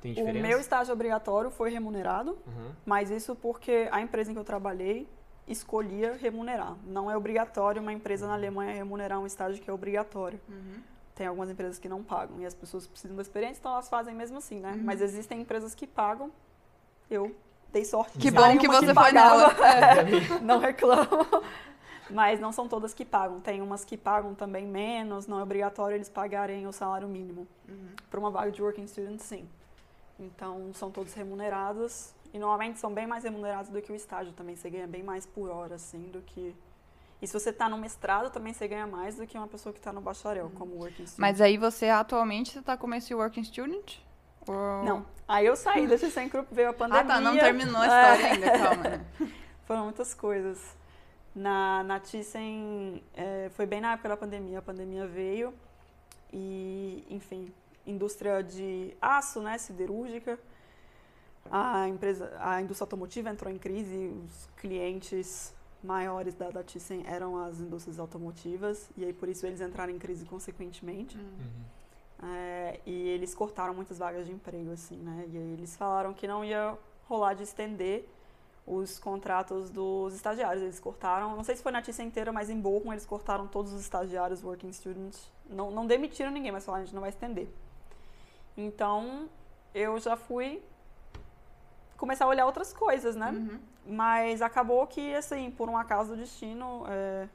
Tem 0.00 0.12
O 0.12 0.14
diferença? 0.14 0.46
meu 0.48 0.58
estágio 0.58 0.92
obrigatório 0.94 1.50
foi 1.50 1.70
remunerado, 1.70 2.30
Uhum. 2.46 2.70
mas 2.86 3.10
isso 3.10 3.34
porque 3.36 3.88
a 3.92 4.00
empresa 4.00 4.30
em 4.30 4.34
que 4.34 4.40
eu 4.40 4.44
trabalhei 4.44 5.06
escolhia 5.46 6.14
remunerar. 6.14 6.76
Não 6.86 7.10
é 7.10 7.16
obrigatório 7.16 7.82
uma 7.82 7.92
empresa 7.92 8.26
na 8.26 8.32
Alemanha 8.32 8.72
remunerar 8.74 9.20
um 9.20 9.26
estágio 9.26 9.62
que 9.62 9.68
é 9.68 9.72
obrigatório. 9.72 10.40
Uhum. 10.48 10.82
Tem 11.14 11.26
algumas 11.26 11.48
empresas 11.48 11.78
que 11.78 11.88
não 11.88 12.02
pagam 12.02 12.40
e 12.40 12.46
as 12.46 12.54
pessoas 12.54 12.86
precisam 12.86 13.16
da 13.16 13.22
experiência, 13.22 13.60
então 13.60 13.72
elas 13.72 13.88
fazem 13.88 14.14
mesmo 14.14 14.38
assim, 14.38 14.58
né? 14.58 14.72
Uhum. 14.72 14.82
Mas 14.82 15.00
existem 15.00 15.40
empresas 15.40 15.74
que 15.74 15.86
pagam. 15.86 16.32
Eu 17.08 17.34
dei 17.72 17.84
sorte. 17.84 18.18
Que 18.18 18.30
bom 18.30 18.58
que 18.58 18.66
você 18.66 18.86
foi 18.86 18.94
pagava. 18.94 19.54
nela. 19.54 20.40
não 20.42 20.58
reclamo. 20.58 21.08
Mas 22.10 22.40
não 22.40 22.52
são 22.52 22.68
todas 22.68 22.92
que 22.92 23.04
pagam. 23.04 23.40
Tem 23.40 23.62
umas 23.62 23.84
que 23.84 23.96
pagam 23.96 24.34
também 24.34 24.66
menos, 24.66 25.26
não 25.26 25.38
é 25.38 25.42
obrigatório 25.42 25.96
eles 25.96 26.08
pagarem 26.08 26.66
o 26.66 26.72
salário 26.72 27.08
mínimo. 27.08 27.46
Uhum. 27.68 27.88
Para 28.10 28.20
uma 28.20 28.30
vaga 28.30 28.50
de 28.50 28.62
working 28.62 28.86
student, 28.86 29.20
sim. 29.20 29.48
Então, 30.18 30.72
são 30.74 30.90
todos 30.90 31.14
remunerados. 31.14 32.12
E 32.32 32.38
normalmente 32.38 32.78
são 32.78 32.92
bem 32.92 33.06
mais 33.06 33.24
remunerados 33.24 33.70
do 33.70 33.80
que 33.80 33.92
o 33.92 33.94
estágio 33.94 34.32
também. 34.32 34.56
Você 34.56 34.68
ganha 34.68 34.86
bem 34.86 35.02
mais 35.02 35.24
por 35.24 35.50
hora, 35.50 35.76
assim, 35.76 36.10
do 36.10 36.20
que... 36.20 36.54
E 37.24 37.26
se 37.26 37.32
você 37.32 37.48
está 37.48 37.70
no 37.70 37.78
mestrado, 37.78 38.30
também 38.30 38.52
você 38.52 38.68
ganha 38.68 38.86
mais 38.86 39.16
do 39.16 39.26
que 39.26 39.38
uma 39.38 39.48
pessoa 39.48 39.72
que 39.72 39.78
está 39.78 39.90
no 39.90 40.00
bacharel, 40.02 40.50
como 40.58 40.74
working 40.74 41.06
student. 41.06 41.18
Mas 41.18 41.40
aí 41.40 41.56
você 41.56 41.88
atualmente 41.88 42.50
você 42.52 42.60
tá 42.60 42.76
como 42.76 42.94
esse 42.94 43.14
working 43.14 43.42
student? 43.42 43.96
Ou- 44.46 44.84
Não. 44.84 45.06
Aí 45.26 45.46
eu 45.46 45.56
saí 45.56 45.86
da 45.86 45.96
ThyssenKrupp, 45.96 46.54
veio 46.54 46.68
a 46.68 46.72
pandemia. 46.74 47.00
Ah, 47.02 47.06
tá, 47.06 47.20
não 47.22 47.34
terminou 47.34 47.80
a 47.80 47.84
É. 47.86 47.88
história 47.88 48.32
ainda, 48.34 48.58
calma. 48.58 48.82
né? 48.82 49.06
Foram 49.66 49.84
muitas 49.84 50.12
coisas. 50.12 50.76
Na, 51.34 51.82
na 51.84 51.98
Thyssen, 51.98 53.02
é, 53.14 53.50
foi 53.54 53.64
bem 53.64 53.80
na 53.80 53.92
época 53.94 54.10
da 54.10 54.16
pandemia. 54.18 54.58
A 54.58 54.62
pandemia 54.62 55.06
veio 55.06 55.54
e, 56.30 57.06
enfim, 57.08 57.50
indústria 57.86 58.42
de 58.42 58.94
aço, 59.00 59.40
né, 59.40 59.56
siderúrgica. 59.56 60.38
A 61.50 61.88
empresa, 61.88 62.30
a 62.38 62.60
indústria 62.60 62.84
automotiva 62.84 63.30
entrou 63.30 63.50
em 63.50 63.56
crise. 63.58 64.12
Os 64.26 64.46
clientes 64.58 65.54
maiores 65.84 66.34
da, 66.34 66.50
da 66.50 66.62
Thyssen 66.62 67.04
eram 67.06 67.36
as 67.36 67.60
indústrias 67.60 67.98
automotivas 67.98 68.90
e 68.96 69.04
aí 69.04 69.12
por 69.12 69.28
isso 69.28 69.46
eles 69.46 69.60
entraram 69.60 69.92
em 69.92 69.98
crise 69.98 70.24
consequentemente. 70.24 71.16
Uhum. 71.16 71.74
É, 72.26 72.80
e 72.86 73.08
eles 73.08 73.34
cortaram 73.34 73.74
muitas 73.74 73.98
vagas 73.98 74.26
de 74.26 74.32
emprego, 74.32 74.70
assim, 74.72 74.96
né? 74.96 75.26
E 75.30 75.36
aí 75.36 75.52
eles 75.52 75.76
falaram 75.76 76.14
que 76.14 76.26
não 76.26 76.44
ia 76.44 76.76
rolar 77.06 77.34
de 77.34 77.42
estender 77.42 78.08
os 78.66 78.98
contratos 78.98 79.70
dos 79.70 80.14
estagiários. 80.14 80.62
Eles 80.62 80.80
cortaram, 80.80 81.36
não 81.36 81.44
sei 81.44 81.56
se 81.56 81.62
foi 81.62 81.72
na 81.72 81.82
Thyssen 81.82 82.06
inteira, 82.06 82.32
mas 82.32 82.48
em 82.48 82.58
Bochum 82.58 82.92
eles 82.92 83.04
cortaram 83.04 83.46
todos 83.46 83.72
os 83.72 83.80
estagiários, 83.80 84.42
working 84.42 84.72
students. 84.72 85.30
Não, 85.48 85.70
não 85.70 85.86
demitiram 85.86 86.30
ninguém, 86.30 86.50
mas 86.50 86.64
falaram, 86.64 86.82
a 86.82 86.84
gente 86.86 86.94
não 86.94 87.02
vai 87.02 87.10
estender. 87.10 87.48
Então, 88.56 89.28
eu 89.74 89.98
já 89.98 90.16
fui 90.16 90.62
começar 91.96 92.24
a 92.24 92.28
olhar 92.28 92.46
outras 92.46 92.72
coisas, 92.72 93.16
né? 93.16 93.30
Uhum. 93.30 93.60
Mas 93.86 94.42
acabou 94.42 94.86
que, 94.86 95.14
assim, 95.14 95.50
por 95.50 95.68
um 95.68 95.76
acaso 95.76 96.10
do 96.10 96.16
destino, 96.16 96.84
é, 96.88 97.28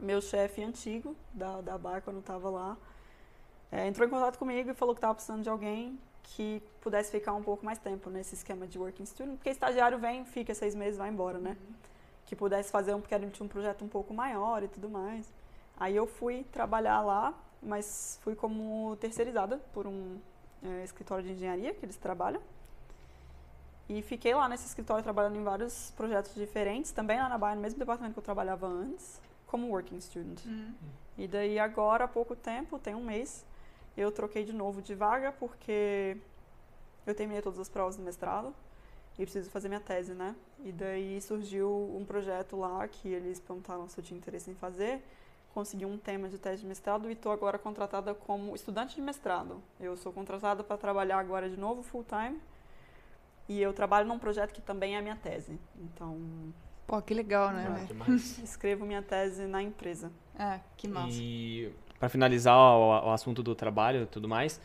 meu 0.00 0.20
chefe 0.20 0.62
antigo 0.62 1.16
da, 1.32 1.60
da 1.60 1.78
bar, 1.78 2.02
quando 2.02 2.16
eu 2.16 2.22
tava 2.22 2.50
lá, 2.50 2.76
é, 3.70 3.86
entrou 3.86 4.06
em 4.06 4.10
contato 4.10 4.38
comigo 4.38 4.70
e 4.70 4.74
falou 4.74 4.94
que 4.94 5.00
tava 5.00 5.14
precisando 5.14 5.42
de 5.42 5.48
alguém 5.48 5.98
que 6.22 6.62
pudesse 6.80 7.10
ficar 7.10 7.32
um 7.34 7.42
pouco 7.42 7.64
mais 7.64 7.78
tempo 7.78 8.08
nesse 8.10 8.34
esquema 8.34 8.66
de 8.66 8.78
working 8.78 9.06
student, 9.06 9.36
porque 9.36 9.50
estagiário 9.50 9.98
vem, 9.98 10.24
fica 10.24 10.54
seis 10.54 10.74
meses, 10.74 10.98
vai 10.98 11.08
embora, 11.08 11.38
né? 11.38 11.56
Que 12.26 12.36
pudesse 12.36 12.70
fazer 12.70 12.94
um, 12.94 13.00
porque 13.00 13.18
tinha 13.18 13.44
um 13.44 13.48
projeto 13.48 13.84
um 13.84 13.88
pouco 13.88 14.14
maior 14.14 14.62
e 14.62 14.68
tudo 14.68 14.88
mais. 14.88 15.32
Aí 15.76 15.96
eu 15.96 16.06
fui 16.06 16.44
trabalhar 16.52 17.00
lá, 17.00 17.34
mas 17.62 18.18
fui 18.22 18.34
como 18.34 18.96
terceirizada 18.96 19.58
por 19.72 19.86
um 19.86 20.18
é, 20.62 20.84
escritório 20.84 21.24
de 21.24 21.32
engenharia 21.32 21.74
que 21.74 21.84
eles 21.84 21.96
trabalham. 21.96 22.40
E 23.94 24.00
fiquei 24.00 24.34
lá 24.34 24.48
nesse 24.48 24.66
escritório 24.66 25.02
trabalhando 25.02 25.36
em 25.36 25.42
vários 25.42 25.90
projetos 25.90 26.34
diferentes, 26.34 26.92
também 26.92 27.18
lá 27.18 27.28
na 27.28 27.36
Bahia, 27.36 27.56
no 27.56 27.60
mesmo 27.60 27.78
departamento 27.78 28.14
que 28.14 28.18
eu 28.18 28.24
trabalhava 28.24 28.66
antes, 28.66 29.20
como 29.46 29.68
working 29.68 30.00
student. 30.00 30.42
Uhum. 30.46 30.72
E 31.18 31.28
daí 31.28 31.58
agora, 31.58 32.04
há 32.04 32.08
pouco 32.08 32.34
tempo, 32.34 32.78
tem 32.78 32.94
um 32.94 33.04
mês, 33.04 33.44
eu 33.94 34.10
troquei 34.10 34.44
de 34.44 34.52
novo 34.54 34.80
de 34.80 34.94
vaga 34.94 35.30
porque 35.32 36.16
eu 37.06 37.14
terminei 37.14 37.42
todas 37.42 37.58
as 37.58 37.68
provas 37.68 37.94
do 37.96 38.02
mestrado 38.02 38.54
e 39.18 39.24
preciso 39.24 39.50
fazer 39.50 39.68
minha 39.68 39.80
tese, 39.80 40.14
né? 40.14 40.34
E 40.64 40.72
daí 40.72 41.20
surgiu 41.20 41.94
um 41.94 42.02
projeto 42.02 42.56
lá 42.56 42.88
que 42.88 43.08
eles 43.08 43.40
perguntaram 43.40 43.86
se 43.90 44.00
eu 44.00 44.02
tinha 44.02 44.16
interesse 44.16 44.50
em 44.50 44.54
fazer. 44.54 45.04
Consegui 45.52 45.84
um 45.84 45.98
tema 45.98 46.30
de 46.30 46.38
tese 46.38 46.62
de 46.62 46.66
mestrado 46.66 47.10
e 47.10 47.12
estou 47.12 47.30
agora 47.30 47.58
contratada 47.58 48.14
como 48.14 48.54
estudante 48.54 48.94
de 48.94 49.02
mestrado. 49.02 49.62
Eu 49.78 49.98
sou 49.98 50.10
contratada 50.14 50.64
para 50.64 50.78
trabalhar 50.78 51.18
agora 51.18 51.50
de 51.50 51.58
novo 51.58 51.82
full 51.82 52.04
time 52.04 52.40
e 53.58 53.62
eu 53.62 53.72
trabalho 53.72 54.06
num 54.06 54.18
projeto 54.18 54.52
que 54.52 54.60
também 54.60 54.94
é 54.94 54.98
a 54.98 55.02
minha 55.02 55.16
tese. 55.16 55.58
Então, 55.78 56.18
Pô, 56.86 57.00
que 57.00 57.14
legal, 57.14 57.52
né? 57.52 57.86
Ah, 58.00 58.12
escrevo 58.42 58.84
minha 58.84 59.02
tese 59.02 59.46
na 59.46 59.62
empresa. 59.62 60.10
É, 60.38 60.60
que 60.76 60.86
massa. 60.88 61.18
E 61.20 61.70
para 61.98 62.08
finalizar 62.08 62.56
o, 62.56 63.08
o 63.08 63.10
assunto 63.12 63.42
do 63.42 63.54
trabalho 63.54 64.02
e 64.02 64.06
tudo 64.06 64.28
mais, 64.28 64.60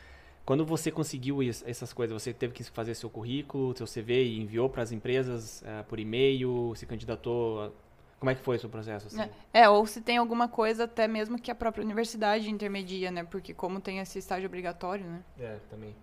quando 0.45 0.65
você 0.65 0.91
conseguiu 0.91 1.43
is- 1.43 1.63
essas 1.67 1.93
coisas, 1.93 2.21
você 2.21 2.33
teve 2.33 2.53
que 2.53 2.63
fazer 2.63 2.95
seu 2.95 3.09
currículo, 3.09 3.75
seu 3.77 3.85
CV 3.85 4.23
e 4.25 4.41
enviou 4.41 4.69
para 4.69 4.81
as 4.83 4.91
empresas 4.91 5.63
eh, 5.63 5.83
por 5.83 5.99
e-mail, 5.99 6.73
se 6.75 6.85
candidatou? 6.85 7.61
a- 7.63 7.71
Como 8.19 8.29
é 8.31 8.35
que 8.35 8.41
foi 8.41 8.55
o 8.57 8.59
seu 8.59 8.69
processo? 8.69 9.07
Assim? 9.07 9.21
É. 9.53 9.61
É, 9.61 9.69
ou 9.69 9.85
se 9.85 10.01
tem 10.01 10.17
alguma 10.17 10.47
coisa 10.47 10.85
até 10.85 11.07
mesmo 11.07 11.37
que 11.39 11.51
a 11.51 11.55
própria 11.55 11.83
universidade 11.83 12.49
intermedia, 12.49 13.11
né? 13.11 13.23
Porque 13.23 13.53
como 13.53 13.79
tem 13.79 13.99
esse 13.99 14.17
estágio 14.19 14.47
obrigatório, 14.47 15.05
né? 15.05 15.23
É, 15.39 15.59
também. 15.69 15.95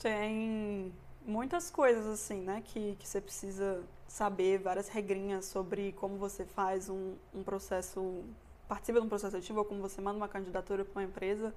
Tem 0.00 0.92
muitas 1.26 1.70
coisas 1.70 2.06
assim, 2.06 2.40
né, 2.40 2.62
que, 2.64 2.96
que 2.96 3.08
você 3.08 3.20
precisa 3.20 3.82
saber, 4.06 4.58
várias 4.58 4.88
regrinhas 4.88 5.46
sobre 5.46 5.92
como 5.92 6.16
você 6.16 6.44
faz 6.44 6.88
um, 6.88 7.14
um 7.34 7.42
processo, 7.42 8.22
participa 8.68 9.00
de 9.00 9.06
um 9.06 9.08
processo 9.08 9.32
seletivo 9.32 9.60
ou 9.60 9.64
como 9.64 9.80
você 9.80 10.00
manda 10.00 10.16
uma 10.16 10.28
candidatura 10.28 10.84
para 10.84 11.00
uma 11.00 11.04
empresa. 11.04 11.54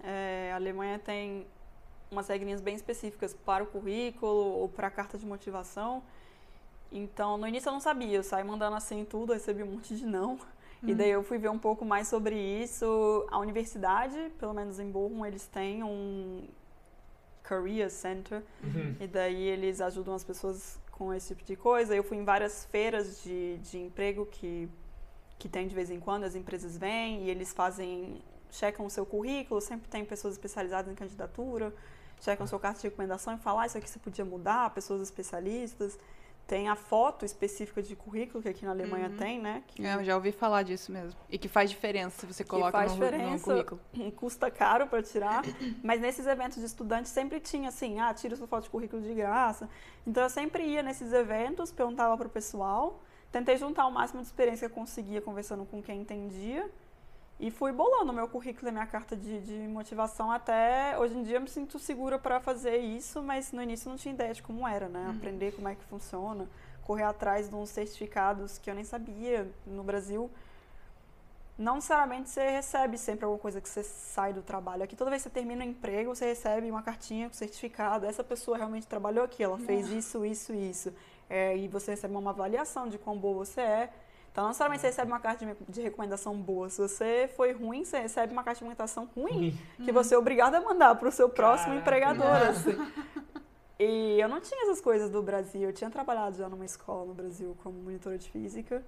É, 0.00 0.50
a 0.52 0.56
Alemanha 0.56 0.98
tem 0.98 1.46
umas 2.10 2.26
regrinhas 2.28 2.60
bem 2.60 2.74
específicas 2.74 3.34
para 3.34 3.62
o 3.62 3.66
currículo 3.66 4.32
ou 4.32 4.68
para 4.68 4.88
a 4.88 4.90
carta 4.90 5.18
de 5.18 5.26
motivação. 5.26 6.02
Então, 6.90 7.36
no 7.36 7.46
início 7.46 7.68
eu 7.68 7.72
não 7.72 7.80
sabia, 7.80 8.16
eu 8.16 8.22
saí 8.22 8.42
mandando 8.42 8.76
assim 8.76 9.04
tudo, 9.04 9.32
recebi 9.32 9.62
um 9.62 9.72
monte 9.72 9.94
de 9.94 10.06
não. 10.06 10.38
E 10.82 10.94
daí 10.94 11.10
eu 11.10 11.24
fui 11.24 11.38
ver 11.38 11.50
um 11.50 11.58
pouco 11.58 11.84
mais 11.84 12.06
sobre 12.06 12.36
isso. 12.36 13.26
A 13.30 13.38
universidade, 13.38 14.32
pelo 14.38 14.54
menos 14.54 14.78
em 14.78 14.90
Bochum, 14.90 15.26
eles 15.26 15.46
têm 15.46 15.82
um 15.82 16.46
Career 17.48 17.90
Center. 17.90 18.42
E 19.00 19.06
daí 19.06 19.42
eles 19.42 19.80
ajudam 19.80 20.14
as 20.14 20.22
pessoas 20.22 20.78
com 20.92 21.14
esse 21.14 21.28
tipo 21.28 21.44
de 21.44 21.56
coisa. 21.56 21.96
Eu 21.96 22.04
fui 22.04 22.18
em 22.18 22.24
várias 22.24 22.66
feiras 22.66 23.22
de, 23.22 23.56
de 23.58 23.78
emprego 23.78 24.26
que, 24.26 24.68
que 25.38 25.48
tem 25.48 25.66
de 25.66 25.74
vez 25.74 25.90
em 25.90 25.98
quando, 25.98 26.24
as 26.24 26.34
empresas 26.34 26.76
vêm 26.76 27.24
e 27.24 27.30
eles 27.30 27.54
fazem, 27.54 28.20
checam 28.50 28.84
o 28.84 28.90
seu 28.90 29.06
currículo, 29.06 29.60
sempre 29.62 29.88
tem 29.88 30.04
pessoas 30.04 30.34
especializadas 30.34 30.92
em 30.92 30.94
candidatura, 30.94 31.72
checam 32.20 32.46
sua 32.46 32.60
carta 32.60 32.80
de 32.80 32.88
recomendação 32.88 33.34
e 33.34 33.38
falam, 33.38 33.60
ah, 33.60 33.66
isso 33.66 33.78
aqui 33.78 33.88
você 33.88 33.98
podia 33.98 34.24
mudar, 34.24 34.74
pessoas 34.74 35.00
especialistas. 35.00 35.98
Tem 36.48 36.66
a 36.66 36.74
foto 36.74 37.26
específica 37.26 37.82
de 37.82 37.94
currículo, 37.94 38.42
que 38.42 38.48
aqui 38.48 38.64
na 38.64 38.70
Alemanha 38.70 39.10
Uhum. 39.10 39.16
tem, 39.18 39.38
né? 39.38 39.62
Que, 39.66 39.84
É, 39.86 39.96
eu 39.96 40.02
já 40.02 40.14
ouvi 40.16 40.32
falar 40.32 40.62
disso 40.62 40.90
mesmo. 40.90 41.12
E 41.28 41.36
que 41.36 41.46
faz 41.46 41.68
diferença 41.68 42.20
se 42.20 42.26
você 42.26 42.42
Que 42.42 42.48
coloca 42.48 42.72
faz 42.72 42.92
no, 42.92 42.98
no 42.98 43.04
diferença. 43.04 43.44
currículo. 43.44 43.80
custa 44.16 44.50
caro 44.50 44.86
para 44.86 45.02
tirar, 45.02 45.42
mas 45.84 46.00
nesses 46.00 46.26
eventos 46.26 46.56
de 46.58 46.64
estudante 46.64 47.06
sempre 47.10 47.38
tinha 47.38 47.68
assim, 47.68 48.00
ah, 48.00 48.14
tira 48.14 48.34
sua 48.34 48.46
foto 48.46 48.64
de 48.64 48.70
currículo 48.70 49.02
de 49.02 49.12
graça. 49.12 49.68
Então 50.06 50.22
eu 50.22 50.30
sempre 50.30 50.64
ia 50.64 50.82
nesses 50.82 51.12
eventos, 51.12 51.70
perguntava 51.70 52.16
pro 52.16 52.30
pessoal, 52.30 53.02
tentei 53.30 53.58
juntar 53.58 53.86
o 53.86 53.90
máximo 53.92 54.22
de 54.22 54.26
experiência 54.26 54.66
que 54.70 54.72
eu 54.72 54.74
conseguia 54.74 55.20
conversando 55.20 55.66
com 55.66 55.82
quem 55.82 56.00
entendia 56.00 56.66
e 57.40 57.50
fui 57.52 57.70
bolando 57.70 58.12
meu 58.12 58.26
currículo 58.26 58.68
e 58.68 58.72
minha 58.72 58.86
carta 58.86 59.16
de, 59.16 59.40
de 59.40 59.68
motivação 59.68 60.30
até 60.30 60.98
hoje 60.98 61.16
em 61.16 61.22
dia 61.22 61.36
eu 61.36 61.40
me 61.40 61.48
sinto 61.48 61.78
segura 61.78 62.18
para 62.18 62.40
fazer 62.40 62.78
isso, 62.78 63.22
mas 63.22 63.52
no 63.52 63.62
início 63.62 63.88
não 63.88 63.96
tinha 63.96 64.12
ideia 64.12 64.34
de 64.34 64.42
como 64.42 64.66
era, 64.66 64.88
né? 64.88 65.14
Aprender 65.16 65.52
como 65.52 65.68
é 65.68 65.76
que 65.76 65.84
funciona, 65.84 66.48
correr 66.82 67.04
atrás 67.04 67.48
de 67.48 67.54
uns 67.54 67.70
certificados 67.70 68.58
que 68.58 68.68
eu 68.68 68.74
nem 68.74 68.82
sabia 68.82 69.48
no 69.64 69.84
Brasil. 69.84 70.28
Não 71.56 71.76
necessariamente 71.76 72.28
você 72.28 72.50
recebe 72.50 72.98
sempre 72.98 73.24
alguma 73.24 73.40
coisa 73.40 73.60
que 73.60 73.68
você 73.68 73.84
sai 73.84 74.32
do 74.32 74.42
trabalho. 74.42 74.82
Aqui 74.82 74.96
toda 74.96 75.10
vez 75.10 75.22
que 75.22 75.28
você 75.28 75.34
termina 75.34 75.64
o 75.64 75.68
emprego, 75.68 76.14
você 76.14 76.26
recebe 76.26 76.68
uma 76.68 76.82
cartinha 76.82 77.28
com 77.28 77.34
certificado. 77.34 78.04
Essa 78.04 78.24
pessoa 78.24 78.56
realmente 78.56 78.86
trabalhou 78.86 79.24
aqui, 79.24 79.42
ela 79.42 79.58
fez 79.58 79.88
isso, 79.90 80.24
isso, 80.24 80.52
isso. 80.52 80.92
É, 81.30 81.56
e 81.56 81.68
você 81.68 81.92
recebe 81.92 82.16
uma 82.16 82.30
avaliação 82.30 82.88
de 82.88 82.98
quão 82.98 83.16
boa 83.16 83.44
você 83.44 83.60
é. 83.60 83.90
Então, 84.30 84.44
não 84.44 84.48
necessariamente 84.50 84.80
você 84.82 84.86
recebe 84.88 85.10
uma 85.10 85.20
carta 85.20 85.56
de, 85.68 85.80
recomendação 85.80 86.36
boa. 86.36 86.68
Se 86.68 86.80
você 86.80 87.28
foi 87.36 87.52
ruim, 87.52 87.84
você 87.84 87.98
recebe 87.98 88.32
uma 88.32 88.44
carta 88.44 88.58
de 88.58 88.64
recomendação 88.64 89.08
ruim, 89.16 89.58
que 89.84 89.90
você 89.90 90.14
é 90.14 90.18
obrigado 90.18 90.54
a 90.54 90.60
mandar 90.60 90.94
para 90.94 91.08
o 91.08 91.12
seu 91.12 91.28
próximo 91.28 91.80
Caraca. 91.80 91.80
empregador. 91.80 92.48
Assim. 92.48 92.76
E 93.78 94.20
eu 94.20 94.28
não 94.28 94.40
tinha 94.40 94.62
essas 94.64 94.80
coisas 94.80 95.10
do 95.10 95.22
Brasil. 95.22 95.62
Eu 95.62 95.72
tinha 95.72 95.90
trabalhado 95.90 96.36
já 96.36 96.48
numa 96.48 96.64
escola 96.64 97.06
no 97.06 97.14
Brasil 97.14 97.56
como 97.62 97.80
monitora 97.80 98.18
de 98.18 98.28
física, 98.28 98.84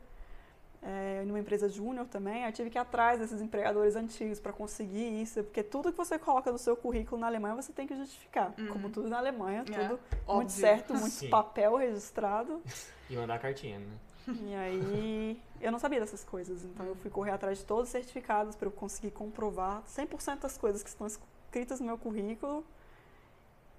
é, 0.83 1.22
numa 1.24 1.38
empresa 1.38 1.68
júnior 1.68 2.07
também. 2.07 2.44
Eu 2.44 2.53
tive 2.53 2.70
que 2.70 2.79
ir 2.79 2.81
atrás 2.81 3.20
desses 3.20 3.40
empregadores 3.40 3.94
antigos 3.94 4.40
para 4.40 4.53
conseguir 4.53 5.22
isso, 5.22 5.44
porque 5.44 5.62
tudo 5.62 5.92
que 5.92 5.98
você 5.98 6.18
coloca 6.18 6.50
no 6.50 6.59
seu 6.59 6.76
currículo 6.76 7.20
na 7.20 7.29
Alemanha 7.29 7.55
você 7.55 7.72
tem 7.72 7.87
que 7.87 7.94
justificar. 7.94 8.53
Como 8.72 8.90
tudo 8.90 9.09
na 9.09 9.18
Alemanha, 9.18 9.61
É, 9.61 9.64
tudo 9.64 9.88
muito 9.90 10.22
óbvio. 10.26 10.50
certo, 10.50 10.94
muito 10.94 11.14
Sim. 11.14 11.31
papel 11.31 11.76
registrado. 11.76 12.61
E 13.09 13.14
mandar 13.16 13.35
a 13.35 13.38
cartinha, 13.38 13.79
né? 13.79 13.87
E 14.46 14.54
aí 14.54 15.42
eu 15.61 15.72
não 15.72 15.78
sabia 15.78 16.00
dessas 16.00 16.24
coisas, 16.24 16.64
então 16.64 16.87
eu 16.87 16.94
fui 16.96 17.11
correr 17.11 17.33
atrás 17.33 17.59
de 17.59 17.64
todos 17.64 17.85
os 17.85 17.90
certificados 17.90 18.54
para 18.54 18.68
eu 18.68 18.72
conseguir 18.72 19.11
comprovar 19.11 19.83
100% 19.85 20.40
das 20.40 20.56
coisas 20.56 20.83
que 20.83 20.88
estão 20.88 21.06
escritas 21.06 21.80
no 21.80 21.87
meu 21.87 21.98
currículo. 21.98 22.64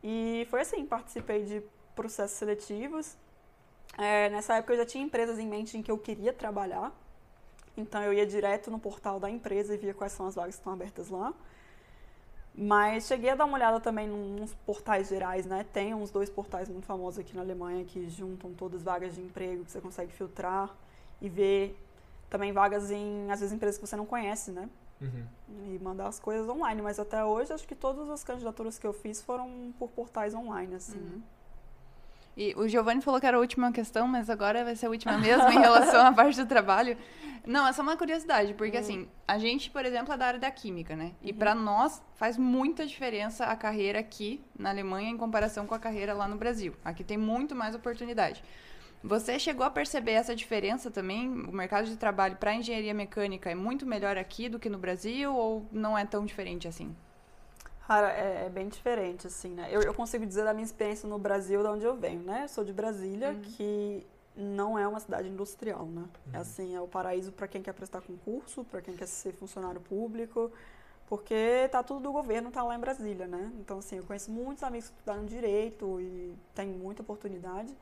E 0.04 0.48
foi 0.50 0.62
assim, 0.62 0.86
participei 0.86 1.44
de 1.44 1.64
processos 1.96 2.38
seletivos. 2.38 3.16
É, 3.98 4.30
nessa 4.30 4.56
época 4.56 4.74
eu 4.74 4.78
já 4.78 4.86
tinha 4.86 5.04
empresas 5.04 5.38
em 5.38 5.48
mente 5.48 5.78
em 5.78 5.82
que 5.82 5.92
eu 5.92 5.98
queria 5.98 6.34
trabalhar. 6.34 6.92
Então 7.76 8.02
eu 8.04 8.14
ia 8.14 8.26
direto 8.26 8.70
no 8.70 8.80
portal 8.80 9.20
da 9.20 9.30
empresa 9.30 9.74
e 9.74 9.78
via 9.78 9.94
quais 9.94 10.12
são 10.14 10.28
as 10.28 10.36
vagas 10.36 10.56
que 10.56 10.62
estão 10.62 10.74
abertas 10.74 11.10
lá. 11.10 11.34
Mas 12.54 13.08
cheguei 13.08 13.30
a 13.30 13.36
dar 13.36 13.46
uma 13.46 13.56
olhada 13.56 13.80
também 13.80 14.08
nos 14.08 14.54
portais 14.54 15.08
gerais, 15.08 15.46
né? 15.46 15.66
Tem 15.72 15.94
uns 15.94 16.12
dois 16.12 16.30
portais 16.30 16.68
muito 16.68 16.86
famosos 16.86 17.20
aqui 17.20 17.36
na 17.36 17.42
Alemanha 17.42 17.86
que 17.86 18.10
juntam 18.10 18.54
todas 18.54 18.80
as 18.80 18.84
vagas 18.84 19.16
de 19.16 19.22
emprego 19.22 19.64
que 19.64 19.72
você 19.72 19.80
consegue 19.80 20.12
filtrar 20.12 20.70
e 21.22 21.30
ver 21.30 21.78
também 22.30 22.52
vagas 22.52 22.92
em, 22.92 23.32
às 23.32 23.40
vezes, 23.40 23.54
empresas 23.54 23.78
que 23.78 23.88
você 23.88 23.96
não 23.96 24.06
conhece, 24.06 24.52
né? 24.52 24.70
Uhum. 25.02 25.26
E 25.66 25.80
mandar 25.80 26.08
as 26.08 26.20
coisas 26.20 26.48
online. 26.48 26.82
Mas 26.82 27.00
até 27.00 27.24
hoje, 27.24 27.54
acho 27.54 27.68
que 27.68 27.76
todas 27.76 28.10
as 28.10 28.24
candidaturas 28.24 28.78
que 28.78 28.86
eu 28.86 28.94
fiz 28.94 29.22
foram 29.22 29.74
por 29.80 29.90
portais 29.90 30.34
online, 30.34 30.76
assim. 30.76 31.00
E 32.36 32.54
o 32.56 32.68
Giovanni 32.68 33.02
falou 33.02 33.20
que 33.20 33.26
era 33.26 33.38
a 33.38 33.40
última 33.40 33.72
questão, 33.72 34.08
mas 34.08 34.30
agora 34.30 34.64
vai 34.64 34.76
ser 34.76 34.86
a 34.86 34.90
última 34.90 35.18
mesmo 35.18 35.50
em 35.50 35.60
relação 35.60 36.06
à 36.06 36.12
parte 36.14 36.38
do 36.38 36.46
trabalho. 36.48 36.98
Não, 37.46 37.68
é 37.68 37.74
só 37.74 37.82
uma 37.82 37.98
curiosidade, 37.98 38.54
porque 38.54 38.78
assim, 38.78 39.08
a 39.28 39.38
gente, 39.38 39.70
por 39.72 39.84
exemplo, 39.84 40.14
é 40.14 40.18
da 40.18 40.26
área 40.28 40.40
da 40.40 40.52
química, 40.52 40.96
né? 40.96 41.12
E 41.22 41.34
pra 41.34 41.56
nós 41.56 42.02
faz 42.16 42.38
muita 42.38 42.86
diferença 42.86 43.46
a 43.46 43.56
carreira 43.56 44.00
aqui 44.00 44.44
na 44.58 44.70
Alemanha 44.70 45.10
em 45.10 45.18
comparação 45.18 45.66
com 45.66 45.74
a 45.74 45.80
carreira 45.80 46.14
lá 46.14 46.28
no 46.28 46.38
Brasil. 46.38 46.76
Aqui 46.86 47.04
tem 47.04 47.18
muito 47.18 47.56
mais 47.56 47.74
oportunidade. 47.74 48.44
Você 49.04 49.40
chegou 49.40 49.66
a 49.66 49.72
perceber 49.72 50.12
essa 50.12 50.36
diferença 50.36 50.92
também? 50.92 51.28
O 51.28 51.52
mercado 51.52 51.88
de 51.88 51.98
trabalho 51.98 52.36
para 52.36 52.54
engenharia 52.54 52.94
mecânica 52.94 53.50
é 53.50 53.56
muito 53.56 53.86
melhor 53.86 54.16
aqui 54.16 54.48
do 54.48 54.60
que 54.60 54.70
no 54.70 54.78
Brasil 54.78 55.34
ou 55.36 55.68
não 55.72 55.98
é 55.98 56.06
tão 56.06 56.24
diferente 56.24 56.68
assim? 56.68 56.96
Cara, 57.92 58.10
é, 58.14 58.46
é 58.46 58.50
bem 58.50 58.70
diferente, 58.70 59.28
assim, 59.28 59.50
né? 59.50 59.68
Eu, 59.70 59.82
eu 59.82 59.94
consigo 59.94 60.26
dizer 60.26 60.46
da 60.46 60.54
minha 60.54 60.64
experiência 60.64 61.10
no 61.10 61.20
Brasil, 61.20 61.62
de 61.62 61.68
onde 61.68 61.84
eu 61.84 61.94
venho, 61.94 62.22
né? 62.22 62.44
Eu 62.44 62.48
sou 62.48 62.64
de 62.64 62.72
Brasília, 62.72 63.36
que 63.44 64.08
não 64.34 64.80
é 64.80 64.88
uma 64.88 65.02
cidade 65.02 65.28
industrial, 65.28 65.86
né? 65.86 66.06
É 66.32 66.38
assim, 66.38 66.74
é 66.74 66.80
o 66.80 66.88
paraíso 66.88 67.34
para 67.34 67.50
quem 67.50 67.62
quer 67.62 67.74
prestar 67.74 68.00
concurso, 68.00 68.64
para 68.64 68.82
quem 68.82 68.96
quer 68.96 69.08
ser 69.08 69.34
funcionário 69.34 69.82
público, 69.82 70.50
porque 71.06 71.68
tá 71.70 71.84
tudo 71.84 72.00
do 72.00 72.14
governo, 72.14 72.50
tá 72.50 72.64
lá 72.64 72.78
em 72.78 72.80
Brasília, 72.80 73.28
né? 73.28 73.52
Então, 73.60 73.80
assim, 73.80 73.98
eu 73.98 74.06
conheço 74.06 74.32
muitos 74.32 74.64
amigos 74.64 74.88
que 74.88 74.96
estudaram 74.96 75.26
direito 75.26 76.00
e 76.00 76.34
tem 76.56 76.68
muita 76.68 77.02
oportunidade. 77.02 77.76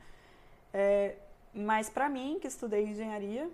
É, 0.73 1.17
mas 1.53 1.87
para 1.87 2.09
mim, 2.09 2.39
que 2.41 2.47
estudei 2.47 2.83
engenharia, 2.83 3.47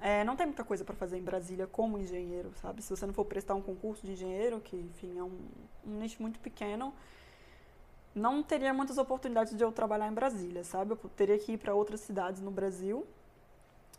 é, 0.00 0.24
não 0.24 0.36
tem 0.36 0.46
muita 0.46 0.64
coisa 0.64 0.84
para 0.84 0.94
fazer 0.94 1.18
em 1.18 1.22
Brasília 1.22 1.66
como 1.66 1.98
engenheiro, 1.98 2.52
sabe? 2.60 2.82
Se 2.82 2.90
você 2.90 3.06
não 3.06 3.14
for 3.14 3.24
prestar 3.24 3.54
um 3.54 3.62
concurso 3.62 4.04
de 4.06 4.12
engenheiro, 4.12 4.60
que, 4.60 4.76
enfim, 4.76 5.18
é 5.18 5.22
um, 5.22 5.38
um 5.86 5.98
nicho 5.98 6.20
muito 6.20 6.38
pequeno, 6.40 6.92
não 8.14 8.42
teria 8.42 8.72
muitas 8.72 8.98
oportunidades 8.98 9.56
de 9.56 9.62
eu 9.62 9.72
trabalhar 9.72 10.08
em 10.08 10.12
Brasília, 10.12 10.62
sabe? 10.62 10.92
Eu 10.92 10.96
teria 11.16 11.38
que 11.38 11.52
ir 11.52 11.58
para 11.58 11.74
outras 11.74 12.00
cidades 12.00 12.40
no 12.40 12.50
Brasil. 12.50 13.06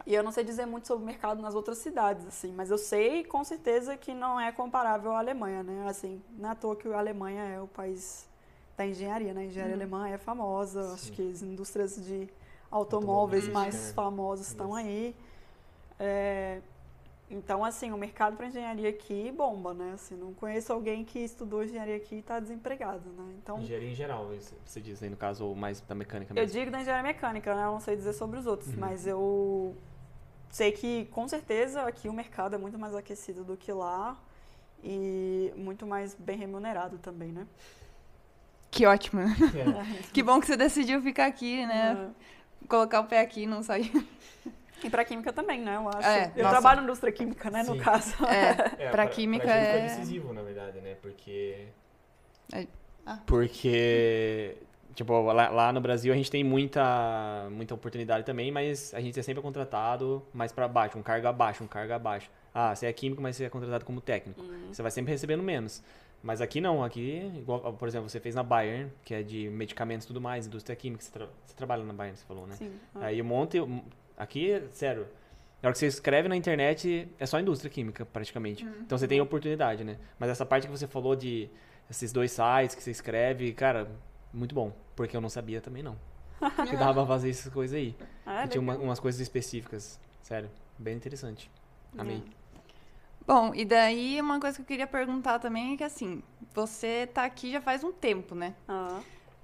E 0.06 0.14
eu 0.14 0.22
não 0.22 0.32
sei 0.32 0.44
dizer 0.44 0.66
muito 0.66 0.88
sobre 0.88 1.04
o 1.04 1.06
mercado 1.06 1.42
nas 1.42 1.56
outras 1.56 1.78
cidades, 1.80 2.26
assim, 2.28 2.52
mas 2.52 2.70
eu 2.70 2.78
sei 2.78 3.24
com 3.24 3.44
certeza 3.44 3.96
que 3.98 4.14
não 4.14 4.40
é 4.40 4.52
comparável 4.52 5.12
à 5.12 5.20
Alemanha, 5.20 5.64
né? 5.64 5.88
Assim, 5.88 6.22
não 6.38 6.52
é 6.52 6.56
toa 6.56 6.76
que 6.76 6.88
a 6.88 7.00
Alemanha 7.00 7.44
é 7.44 7.60
o 7.62 7.68
país 7.68 8.28
da 8.78 8.86
engenharia, 8.86 9.34
né? 9.34 9.42
A 9.42 9.46
engenharia 9.46 9.76
alemã 9.76 10.08
é 10.08 10.18
famosa, 10.18 10.94
acho 10.94 11.06
Sim. 11.06 11.14
que 11.14 11.32
as 11.32 11.42
indústrias 11.42 11.96
de 11.96 12.30
automóveis 12.70 13.48
mais 13.48 13.74
né? 13.74 13.94
famosas 13.94 14.48
estão 14.48 14.78
Isso. 14.78 14.88
aí. 14.88 15.16
É, 16.00 16.60
então, 17.30 17.64
assim, 17.66 17.92
o 17.92 17.98
mercado 17.98 18.38
para 18.38 18.48
engenharia 18.48 18.90
aqui 18.90 19.32
bomba, 19.32 19.74
né? 19.74 19.92
Assim, 19.96 20.16
não 20.16 20.34
conheço 20.34 20.72
alguém 20.72 21.04
que 21.04 21.20
estudou 21.20 21.64
engenharia 21.64 21.96
aqui 21.96 22.16
e 22.16 22.20
está 22.20 22.40
desempregado, 22.40 23.10
né? 23.10 23.34
Então, 23.42 23.60
Engenharia 23.60 23.90
em 23.92 23.96
geral. 23.96 24.30
Você 24.66 24.80
diz 24.80 25.02
aí, 25.02 25.10
no 25.10 25.18
caso, 25.18 25.46
ou 25.46 25.56
mais 25.56 25.82
da 25.82 25.96
mecânica 25.96 26.32
eu 26.34 26.36
mesmo. 26.36 26.60
digo 26.60 26.70
da 26.72 26.82
engenharia 26.82 27.04
mecânica, 27.04 27.56
né? 27.56 27.64
Eu 27.64 27.72
não 27.72 27.80
sei 27.80 27.96
dizer 27.96 28.14
sobre 28.14 28.40
os 28.40 28.46
outros, 28.46 28.70
Uhum. 28.74 28.80
mas 28.80 29.08
eu 29.08 29.76
sei 30.52 30.72
que, 30.72 31.06
com 31.06 31.28
certeza, 31.28 31.82
aqui 31.84 32.08
o 32.08 32.14
mercado 32.14 32.56
é 32.56 32.58
muito 32.58 32.78
mais 32.78 32.94
aquecido 32.94 33.44
do 33.44 33.58
que 33.58 33.72
lá 33.72 34.18
e 34.84 35.52
muito 35.56 35.86
mais 35.88 36.14
bem 36.14 36.38
remunerado 36.38 36.98
também, 37.00 37.32
né? 37.32 37.48
Que 38.70 38.86
ótimo. 38.86 39.22
É. 39.22 39.26
Que 40.14 40.22
bom 40.22 40.40
que 40.40 40.46
você 40.46 40.56
decidiu 40.58 41.02
ficar 41.02 41.26
aqui, 41.26 41.66
né? 41.66 42.12
Colocar 42.70 43.00
o 43.00 43.06
pé 43.06 43.22
aqui 43.22 43.44
e 43.44 43.48
não 43.48 43.64
sair. 43.64 43.92
E 44.86 44.90
para 44.90 45.04
química 45.04 45.34
também, 45.34 45.62
né? 45.62 45.76
Eu 45.78 45.90
acho. 45.90 46.08
É, 46.08 46.32
eu 46.36 46.44
nossa. 46.44 46.50
trabalho 46.50 46.78
na 46.82 46.84
indústria 46.84 47.12
química, 47.12 47.50
né? 47.50 47.64
No 47.64 47.74
Sim. 47.74 47.80
caso. 47.80 48.14
É, 48.26 48.76
É, 48.86 48.90
pra 48.92 49.08
química 49.08 49.44
pra 49.46 49.56
é- 49.56 49.72
foi 49.72 49.82
decisivo, 49.82 50.32
na 50.34 50.42
verdade, 50.44 50.80
né? 50.80 50.96
Porque 51.02 51.68
Porque, 53.26 54.58
tipo, 54.94 55.20
lá, 55.32 55.50
lá 55.50 55.74
no 55.74 55.82
Brasil 55.82 56.14
a 56.14 56.16
gente 56.16 56.30
tem 56.30 56.44
muita, 56.44 57.48
muita 57.52 57.74
oportunidade 57.74 58.26
também, 58.26 58.52
mas 58.52 58.94
a 58.94 59.00
gente 59.02 59.20
é 59.20 59.24
sempre 59.24 59.42
contratado 59.42 60.24
mais 60.34 60.52
pra 60.52 60.68
baixo, 60.68 60.98
um 60.98 61.04
cargo 61.04 61.28
abaixo, 61.28 61.64
um 61.64 61.68
cargo 61.68 61.94
abaixo. 61.94 62.30
Ah, 62.54 62.74
você 62.76 62.86
é 62.86 62.94
químico, 62.94 63.22
mas 63.22 63.36
você 63.36 63.46
é 63.46 63.50
contratado 63.50 63.84
como 63.86 64.00
técnico. 64.00 64.42
Você 64.72 64.82
vai 64.82 64.92
sempre 64.92 65.12
recebendo 65.12 65.44
menos. 65.44 65.84
Mas 66.24 66.42
aqui 66.42 66.60
não, 66.60 66.84
aqui, 66.84 67.32
igual, 67.36 67.74
por 67.74 67.88
exemplo, 67.88 68.10
você 68.10 68.20
fez 68.20 68.34
na 68.34 68.42
Bayern, 68.42 68.92
que 69.04 69.14
é 69.14 69.22
de 69.22 69.48
medicamentos 69.50 70.06
e 70.06 70.08
tudo 70.08 70.20
mais, 70.20 70.48
indústria 70.48 70.76
química, 70.76 71.04
você, 71.04 71.12
tra- 71.12 71.28
você 71.46 71.56
trabalha 71.56 71.84
na 71.84 71.94
Bayern, 71.94 72.18
você 72.18 72.26
falou, 72.26 72.48
né? 72.48 72.56
Sim. 72.56 72.72
Aí 72.96 73.22
um 73.22 73.26
monte. 73.26 73.60
Aqui, 74.18 74.62
sério. 74.72 75.08
Na 75.62 75.68
hora 75.70 75.74
que 75.74 75.80
você 75.80 75.88
escreve 75.88 76.28
na 76.28 76.36
internet, 76.36 77.10
é 77.20 77.26
só 77.26 77.40
indústria 77.40 77.70
química, 77.72 78.06
praticamente. 78.06 78.64
Então 78.82 78.98
você 78.98 79.08
tem 79.08 79.20
oportunidade, 79.20 79.84
né? 79.84 79.98
Mas 80.20 80.30
essa 80.30 80.46
parte 80.46 80.68
que 80.68 80.72
você 80.72 80.88
falou 80.88 81.16
de 81.16 81.50
esses 81.90 82.12
dois 82.12 82.32
sites 82.32 82.76
que 82.76 82.84
você 82.84 82.92
escreve, 82.92 83.52
cara, 83.54 83.90
muito 84.34 84.54
bom. 84.54 84.72
Porque 84.96 85.16
eu 85.18 85.22
não 85.22 85.30
sabia 85.30 85.60
também, 85.62 85.82
não. 85.84 85.98
Que 86.70 86.76
dava 86.78 86.94
pra 86.94 87.06
fazer 87.08 87.30
essas 87.30 87.52
coisas 87.52 87.76
aí. 87.76 87.96
É, 88.26 88.46
E 88.46 88.48
tinha 88.48 88.62
uma- 88.62 88.78
umas 88.78 89.00
coisas 89.00 89.20
específicas. 89.22 90.00
Sério, 90.22 90.50
bem 90.78 90.96
interessante. 90.96 91.50
Amei. 91.98 92.24
Bom, 93.26 93.54
e 93.56 93.66
daí 93.66 94.22
uma 94.22 94.40
coisa 94.40 94.56
que 94.58 94.62
eu 94.62 94.66
queria 94.68 94.86
perguntar 94.86 95.40
também 95.40 95.74
é 95.74 95.78
que 95.78 95.84
assim, 95.84 96.22
você 96.54 97.08
tá 97.08 97.24
aqui 97.26 97.52
já 97.52 97.60
faz 97.62 97.84
um 97.84 97.92
tempo, 97.92 98.36
né? 98.36 98.54
Ah, 98.68 99.02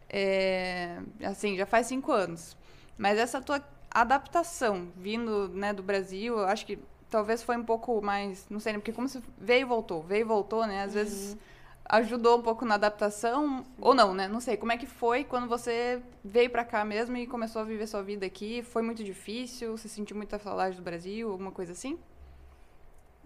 É, 0.07 0.99
assim, 1.23 1.55
já 1.57 1.65
faz 1.65 1.87
cinco 1.87 2.11
anos. 2.11 2.55
Mas 2.97 3.17
essa 3.17 3.41
tua 3.41 3.59
adaptação 3.91 4.87
vindo 4.95 5.49
né, 5.49 5.73
do 5.73 5.83
Brasil, 5.83 6.37
eu 6.37 6.45
acho 6.45 6.65
que 6.65 6.79
talvez 7.09 7.43
foi 7.43 7.57
um 7.57 7.63
pouco 7.63 8.01
mais, 8.01 8.45
não 8.49 8.59
sei, 8.59 8.73
né, 8.73 8.79
porque 8.79 8.93
como 8.93 9.07
você 9.07 9.21
veio 9.37 9.61
e 9.61 9.65
voltou, 9.65 10.01
veio 10.01 10.21
e 10.21 10.23
voltou, 10.23 10.65
né? 10.65 10.83
Às 10.83 10.93
vezes 10.93 11.37
ajudou 11.85 12.37
um 12.39 12.41
pouco 12.41 12.63
na 12.63 12.75
adaptação, 12.75 13.65
ou 13.79 13.93
não, 13.93 14.13
né? 14.13 14.27
Não 14.27 14.39
sei, 14.39 14.55
como 14.55 14.71
é 14.71 14.77
que 14.77 14.85
foi 14.85 15.25
quando 15.25 15.47
você 15.47 16.01
veio 16.23 16.49
pra 16.49 16.63
cá 16.63 16.85
mesmo 16.85 17.17
e 17.17 17.27
começou 17.27 17.61
a 17.61 17.65
viver 17.65 17.85
sua 17.85 18.01
vida 18.01 18.25
aqui? 18.25 18.63
Foi 18.63 18.81
muito 18.81 19.03
difícil? 19.03 19.77
Você 19.77 19.89
sentiu 19.89 20.15
muita 20.15 20.39
saudade 20.39 20.77
do 20.77 20.81
Brasil, 20.81 21.29
alguma 21.29 21.51
coisa 21.51 21.73
assim? 21.73 21.99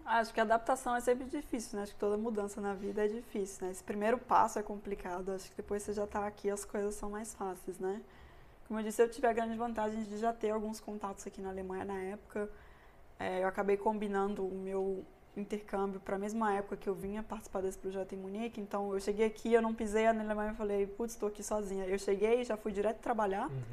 Acho 0.03 0.33
que 0.33 0.39
a 0.39 0.43
adaptação 0.43 0.95
é 0.95 0.99
sempre 0.99 1.25
difícil, 1.25 1.77
né? 1.77 1.83
Acho 1.83 1.93
que 1.93 1.99
toda 1.99 2.17
mudança 2.17 2.61
na 2.61 2.73
vida 2.73 3.05
é 3.05 3.07
difícil, 3.07 3.65
né? 3.65 3.71
Esse 3.71 3.83
primeiro 3.83 4.17
passo 4.17 4.59
é 4.59 4.63
complicado. 4.63 5.31
Acho 5.31 5.49
que 5.49 5.57
depois 5.57 5.83
você 5.83 5.93
já 5.93 6.05
tá 6.05 6.25
aqui, 6.25 6.49
as 6.49 6.63
coisas 6.63 6.95
são 6.95 7.09
mais 7.09 7.33
fáceis, 7.33 7.79
né? 7.79 8.01
Como 8.67 8.79
eu 8.79 8.83
disse, 8.83 9.01
eu 9.01 9.09
tive 9.09 9.27
a 9.27 9.33
grande 9.33 9.55
vantagem 9.55 10.03
de 10.03 10.17
já 10.17 10.33
ter 10.33 10.49
alguns 10.49 10.79
contatos 10.79 11.25
aqui 11.27 11.41
na 11.41 11.49
Alemanha 11.49 11.85
na 11.85 11.99
época. 11.99 12.49
É, 13.19 13.43
eu 13.43 13.47
acabei 13.47 13.77
combinando 13.77 14.45
o 14.45 14.55
meu 14.55 15.05
intercâmbio 15.37 15.99
para 15.99 16.15
a 16.15 16.19
mesma 16.19 16.53
época 16.53 16.77
que 16.77 16.87
eu 16.87 16.95
vinha 16.95 17.21
participar 17.21 17.61
desse 17.61 17.77
projeto 17.77 18.13
em 18.13 18.17
Munique. 18.17 18.59
Então, 18.59 18.93
eu 18.93 18.99
cheguei 18.99 19.25
aqui, 19.25 19.53
eu 19.53 19.61
não 19.61 19.73
pisei 19.73 20.11
na 20.11 20.23
Alemanha 20.23 20.51
e 20.51 20.55
falei, 20.55 20.87
putz, 20.87 21.13
estou 21.13 21.29
aqui 21.29 21.43
sozinha. 21.43 21.85
Eu 21.85 21.99
cheguei, 21.99 22.43
já 22.43 22.57
fui 22.57 22.71
direto 22.71 22.97
trabalhar. 22.99 23.47
Uhum. 23.49 23.63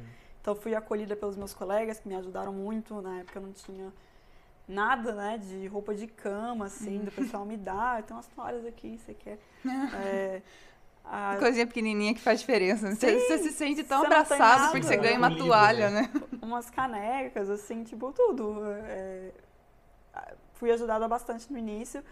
Então, 0.41 0.55
fui 0.55 0.75
acolhida 0.75 1.15
pelos 1.15 1.35
meus 1.37 1.53
colegas 1.53 1.99
que 1.99 2.07
me 2.07 2.15
ajudaram 2.15 2.53
muito. 2.53 3.01
Na 3.01 3.19
época, 3.19 3.39
eu 3.39 3.43
não 3.43 3.53
tinha 3.53 3.91
nada, 4.67 5.13
né, 5.13 5.37
de 5.37 5.67
roupa 5.67 5.93
de 5.93 6.07
cama, 6.07 6.65
assim, 6.65 6.99
do 6.99 7.11
pessoal 7.11 7.45
me 7.45 7.57
dar. 7.57 8.03
Tem 8.03 8.15
umas 8.15 8.27
toalhas 8.27 8.65
aqui, 8.65 8.97
você 8.97 9.13
quer. 9.13 9.39
É, 10.05 10.41
a- 11.03 11.35
Coisinha 11.39 11.67
pequenininha 11.67 12.13
que 12.13 12.21
faz 12.21 12.39
diferença. 12.39 12.87
né? 12.89 12.95
Você, 12.95 13.19
Sim, 13.19 13.27
você 13.27 13.37
se 13.39 13.51
sente 13.51 13.83
tão 13.83 13.99
você 14.01 14.07
tem 14.07 14.17
abraçado 14.17 14.71
porque 14.71 14.85
você 14.87 14.97
ganha 14.97 15.17
uma 15.17 15.27
Acolhido, 15.27 15.45
toalha, 15.47 15.89
né? 15.89 16.11
umas 16.41 16.69
canecas, 16.69 17.49
assim, 17.49 17.83
tipo, 17.83 18.11
tudo. 18.11 18.61
É, 18.87 19.31
fui 20.53 20.71
ajudada 20.71 21.07
bastante 21.07 21.51
no 21.51 21.57
início, 21.57 22.03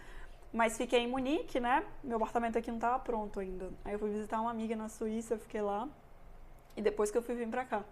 mas 0.52 0.76
fiquei 0.76 1.00
em 1.00 1.08
Munique, 1.08 1.58
né? 1.58 1.82
Meu 2.04 2.16
apartamento 2.18 2.58
aqui 2.58 2.70
não 2.70 2.76
estava 2.78 2.98
pronto 2.98 3.40
ainda. 3.40 3.70
Aí 3.84 3.94
eu 3.94 3.98
fui 3.98 4.10
visitar 4.10 4.40
uma 4.40 4.50
amiga 4.50 4.76
na 4.76 4.88
Suíça, 4.88 5.38
fiquei 5.38 5.62
lá, 5.62 5.88
e 6.76 6.82
depois 6.82 7.10
que 7.10 7.16
eu 7.18 7.22
fui 7.22 7.34
vir 7.34 7.48
pra 7.48 7.64
cá. 7.64 7.82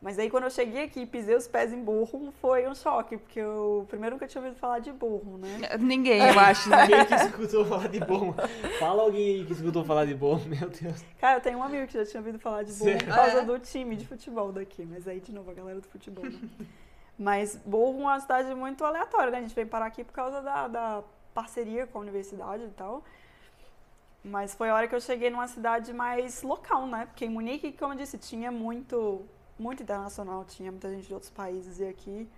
Mas 0.00 0.16
aí 0.16 0.30
quando 0.30 0.44
eu 0.44 0.50
cheguei 0.50 0.84
aqui 0.84 1.00
e 1.00 1.06
pisei 1.06 1.34
os 1.34 1.48
pés 1.48 1.72
em 1.72 1.82
Bochum, 1.82 2.30
foi 2.30 2.68
um 2.68 2.74
choque, 2.74 3.16
porque 3.16 3.40
eu 3.40 3.84
primeiro 3.88 4.14
nunca 4.14 4.28
tinha 4.28 4.40
ouvido 4.40 4.56
falar 4.58 4.78
de 4.78 4.92
Bochum, 4.92 5.38
né? 5.38 5.76
Ninguém, 5.80 6.20
eu 6.22 6.38
acho? 6.38 6.70
Quem 6.70 7.04
que 7.04 7.14
escutou 7.14 7.64
falar 7.64 7.88
de 7.88 7.98
bom? 7.98 8.32
Fala 8.78 9.02
alguém 9.02 9.40
aí 9.40 9.44
que 9.44 9.52
escutou 9.54 9.84
falar 9.84 10.04
de 10.04 10.14
bom, 10.14 10.36
meu 10.46 10.68
Deus. 10.70 11.02
Cara, 11.18 11.38
eu 11.38 11.40
tenho 11.40 11.58
um 11.58 11.62
amigo 11.64 11.84
que 11.88 11.94
já 11.94 12.06
tinha 12.06 12.20
ouvido 12.20 12.38
falar 12.38 12.62
de 12.62 12.72
Bochum 12.72 12.84
Sério? 12.84 13.06
por 13.06 13.14
causa 13.14 13.38
É. 13.38 13.44
do 13.44 13.58
time 13.58 13.96
de 13.96 14.06
futebol 14.06 14.52
daqui. 14.52 14.84
Mas 14.86 15.08
aí, 15.08 15.18
de 15.18 15.32
novo, 15.32 15.50
a 15.50 15.54
galera 15.54 15.80
do 15.80 15.88
futebol, 15.88 16.24
né? 16.24 16.38
Mas 17.18 17.56
Bochum 17.66 18.02
é 18.02 18.12
uma 18.12 18.20
cidade 18.20 18.54
muito 18.54 18.84
aleatória, 18.84 19.32
né? 19.32 19.38
A 19.38 19.40
gente 19.40 19.54
veio 19.54 19.66
parar 19.66 19.86
aqui 19.86 20.04
por 20.04 20.12
causa 20.12 20.40
da, 20.40 20.68
da 20.68 21.02
parceria 21.34 21.88
com 21.88 21.98
a 21.98 22.02
universidade 22.02 22.62
e 22.62 22.68
tal. 22.70 23.02
Mas 24.22 24.54
foi 24.54 24.68
a 24.68 24.74
hora 24.76 24.86
que 24.86 24.94
eu 24.94 25.00
cheguei 25.00 25.28
numa 25.28 25.48
cidade 25.48 25.92
mais 25.92 26.42
local, 26.44 26.86
né? 26.86 27.06
Porque 27.06 27.24
em 27.24 27.28
Munique, 27.30 27.72
como 27.72 27.94
eu 27.94 27.96
disse, 27.98 28.16
tinha 28.18 28.52
muito, 28.52 29.22
muito 29.58 29.82
internacional, 29.82 30.44
tinha 30.44 30.70
muita 30.70 30.90
gente 30.90 31.06
de 31.06 31.14
outros 31.14 31.30
países. 31.30 31.80
E 31.80 31.86
aqui, 31.86 32.28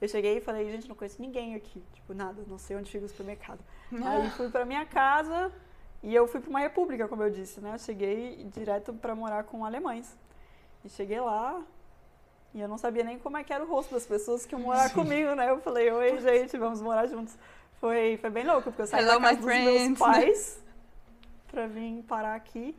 eu 0.00 0.08
cheguei 0.08 0.38
e 0.38 0.40
falei, 0.40 0.70
gente, 0.70 0.88
não 0.88 0.94
conheço 0.94 1.20
ninguém 1.20 1.54
aqui. 1.54 1.82
Tipo, 1.92 2.14
nada, 2.14 2.42
não 2.46 2.58
sei 2.58 2.76
onde 2.76 2.90
fica 2.90 3.04
o 3.04 3.08
supermercado. 3.08 3.60
Aí 4.04 4.30
fui 4.36 4.48
pra 4.50 4.64
minha 4.64 4.86
casa 4.86 5.52
e 6.02 6.14
eu 6.14 6.26
fui 6.26 6.40
pra 6.40 6.50
uma 6.50 6.60
república, 6.60 7.08
como 7.08 7.22
eu 7.22 7.30
disse, 7.30 7.60
né? 7.60 7.74
Eu 7.74 7.78
cheguei 7.78 8.44
direto 8.54 8.92
pra 8.94 9.14
morar 9.14 9.44
com 9.44 9.64
alemães. 9.64 10.16
E 10.84 10.88
cheguei 10.88 11.20
lá 11.20 11.62
e 12.54 12.60
eu 12.60 12.68
não 12.68 12.78
sabia 12.78 13.04
nem 13.04 13.18
como 13.18 13.36
é 13.36 13.44
que 13.44 13.52
era 13.52 13.64
o 13.64 13.68
rosto 13.68 13.94
das 13.94 14.06
pessoas 14.06 14.46
que 14.46 14.54
iam 14.54 14.62
morar 14.62 14.90
comigo, 14.94 15.34
né? 15.34 15.50
Eu 15.50 15.60
falei, 15.60 15.90
oi, 15.90 16.20
gente, 16.20 16.56
vamos 16.56 16.80
morar 16.80 17.06
juntos. 17.06 17.36
Foi, 17.80 18.16
foi 18.16 18.30
bem 18.30 18.44
louco, 18.44 18.64
porque 18.64 18.82
eu 18.82 18.86
saí 18.86 19.02
Hello, 19.02 19.20
da 19.20 19.20
casa 19.20 19.32
my 19.32 19.36
dos 19.36 19.44
friends, 19.44 19.86
meus 19.86 19.98
pais 19.98 20.62
pra 21.48 21.66
vir 21.66 22.02
parar 22.04 22.34
aqui. 22.34 22.76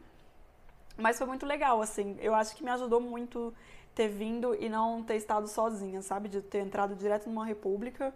Mas 0.97 1.18
foi 1.18 1.28
muito 1.28 1.45
legal, 1.45 1.82
assim. 1.82 2.18
Eu 2.20 2.36
acho 2.36 2.56
que 2.56 2.64
me 2.64 2.70
ajudou 2.72 3.00
muito 3.00 3.54
ter 4.00 4.08
vindo 4.08 4.56
e 4.56 4.70
não 4.70 5.04
ter 5.04 5.18
estado 5.18 5.45
sozinha, 5.45 6.02
sabe? 6.02 6.30
De 6.30 6.41
ter 6.41 6.60
entrado 6.60 6.95
direto 6.95 7.28
numa 7.28 7.45
república. 7.45 8.14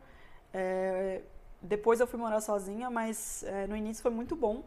É, 0.53 1.21
depois 1.61 1.99
eu 1.99 2.07
fui 2.07 2.17
morar 2.17 2.39
sozinha, 2.39 2.89
mas 2.89 3.43
é, 3.43 3.67
no 3.67 3.75
início 3.75 4.01
foi 4.01 4.11
muito 4.11 4.34
bom 4.34 4.63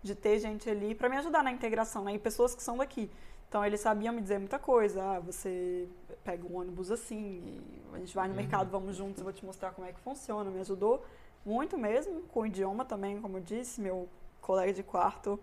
de 0.00 0.14
ter 0.14 0.38
gente 0.38 0.70
ali 0.70 0.94
para 0.94 1.08
me 1.08 1.16
ajudar 1.16 1.42
na 1.42 1.50
integração, 1.50 2.04
né? 2.04 2.14
E 2.14 2.20
pessoas 2.20 2.54
que 2.54 2.62
são 2.62 2.76
daqui. 2.76 3.10
Então 3.48 3.66
eles 3.66 3.80
sabiam 3.80 4.14
me 4.14 4.20
dizer 4.20 4.38
muita 4.38 4.60
coisa. 4.60 5.02
Ah, 5.02 5.18
você 5.18 5.88
pega 6.22 6.46
um 6.46 6.56
ônibus 6.56 6.92
assim, 6.92 7.18
e 7.18 7.96
a 7.96 7.98
gente 7.98 8.14
vai 8.14 8.28
no 8.28 8.34
mercado, 8.34 8.70
vamos 8.70 8.94
juntos, 8.94 9.18
eu 9.18 9.24
vou 9.24 9.32
te 9.32 9.44
mostrar 9.44 9.72
como 9.72 9.88
é 9.88 9.92
que 9.92 9.98
funciona. 9.98 10.48
Me 10.52 10.60
ajudou 10.60 11.04
muito 11.44 11.76
mesmo, 11.76 12.20
com 12.32 12.42
o 12.42 12.46
idioma 12.46 12.84
também, 12.84 13.20
como 13.20 13.38
eu 13.38 13.42
disse, 13.42 13.80
meu 13.80 14.08
colega 14.40 14.72
de 14.72 14.84
quarto. 14.84 15.36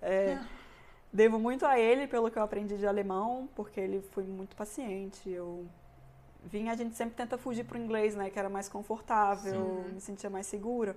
é, 0.00 0.38
Devo 1.12 1.38
muito 1.38 1.66
a 1.66 1.78
ele 1.78 2.06
pelo 2.06 2.30
que 2.30 2.38
eu 2.38 2.42
aprendi 2.42 2.78
de 2.78 2.86
alemão, 2.86 3.48
porque 3.56 3.80
ele 3.80 4.00
foi 4.00 4.24
muito 4.24 4.54
paciente. 4.54 5.28
Eu 5.28 5.66
vim, 6.44 6.68
a 6.68 6.76
gente 6.76 6.94
sempre 6.94 7.14
tenta 7.14 7.36
fugir 7.36 7.64
pro 7.64 7.78
inglês, 7.78 8.14
né, 8.14 8.30
que 8.30 8.38
era 8.38 8.48
mais 8.48 8.68
confortável, 8.68 9.84
me 9.92 10.00
sentia 10.00 10.30
mais 10.30 10.46
segura. 10.46 10.96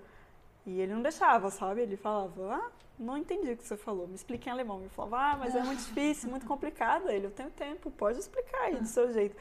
E 0.65 0.79
ele 0.79 0.93
não 0.93 1.01
deixava, 1.01 1.49
sabe? 1.49 1.81
Ele 1.81 1.97
falava, 1.97 2.55
ah, 2.55 2.71
não 2.97 3.17
entendi 3.17 3.51
o 3.51 3.57
que 3.57 3.67
você 3.67 3.75
falou, 3.75 4.07
me 4.07 4.15
explique 4.15 4.47
em 4.47 4.51
alemão. 4.51 4.81
Eu 4.83 4.89
falava, 4.89 5.17
ah, 5.17 5.37
mas 5.37 5.55
é 5.55 5.63
muito 5.63 5.79
difícil, 5.83 6.29
muito 6.29 6.45
complicado. 6.45 7.09
Ele, 7.09 7.25
eu 7.27 7.31
tenho 7.31 7.49
tempo, 7.51 7.91
pode 7.91 8.19
explicar 8.19 8.61
aí 8.61 8.75
do 8.75 8.87
seu 8.87 9.11
jeito. 9.11 9.35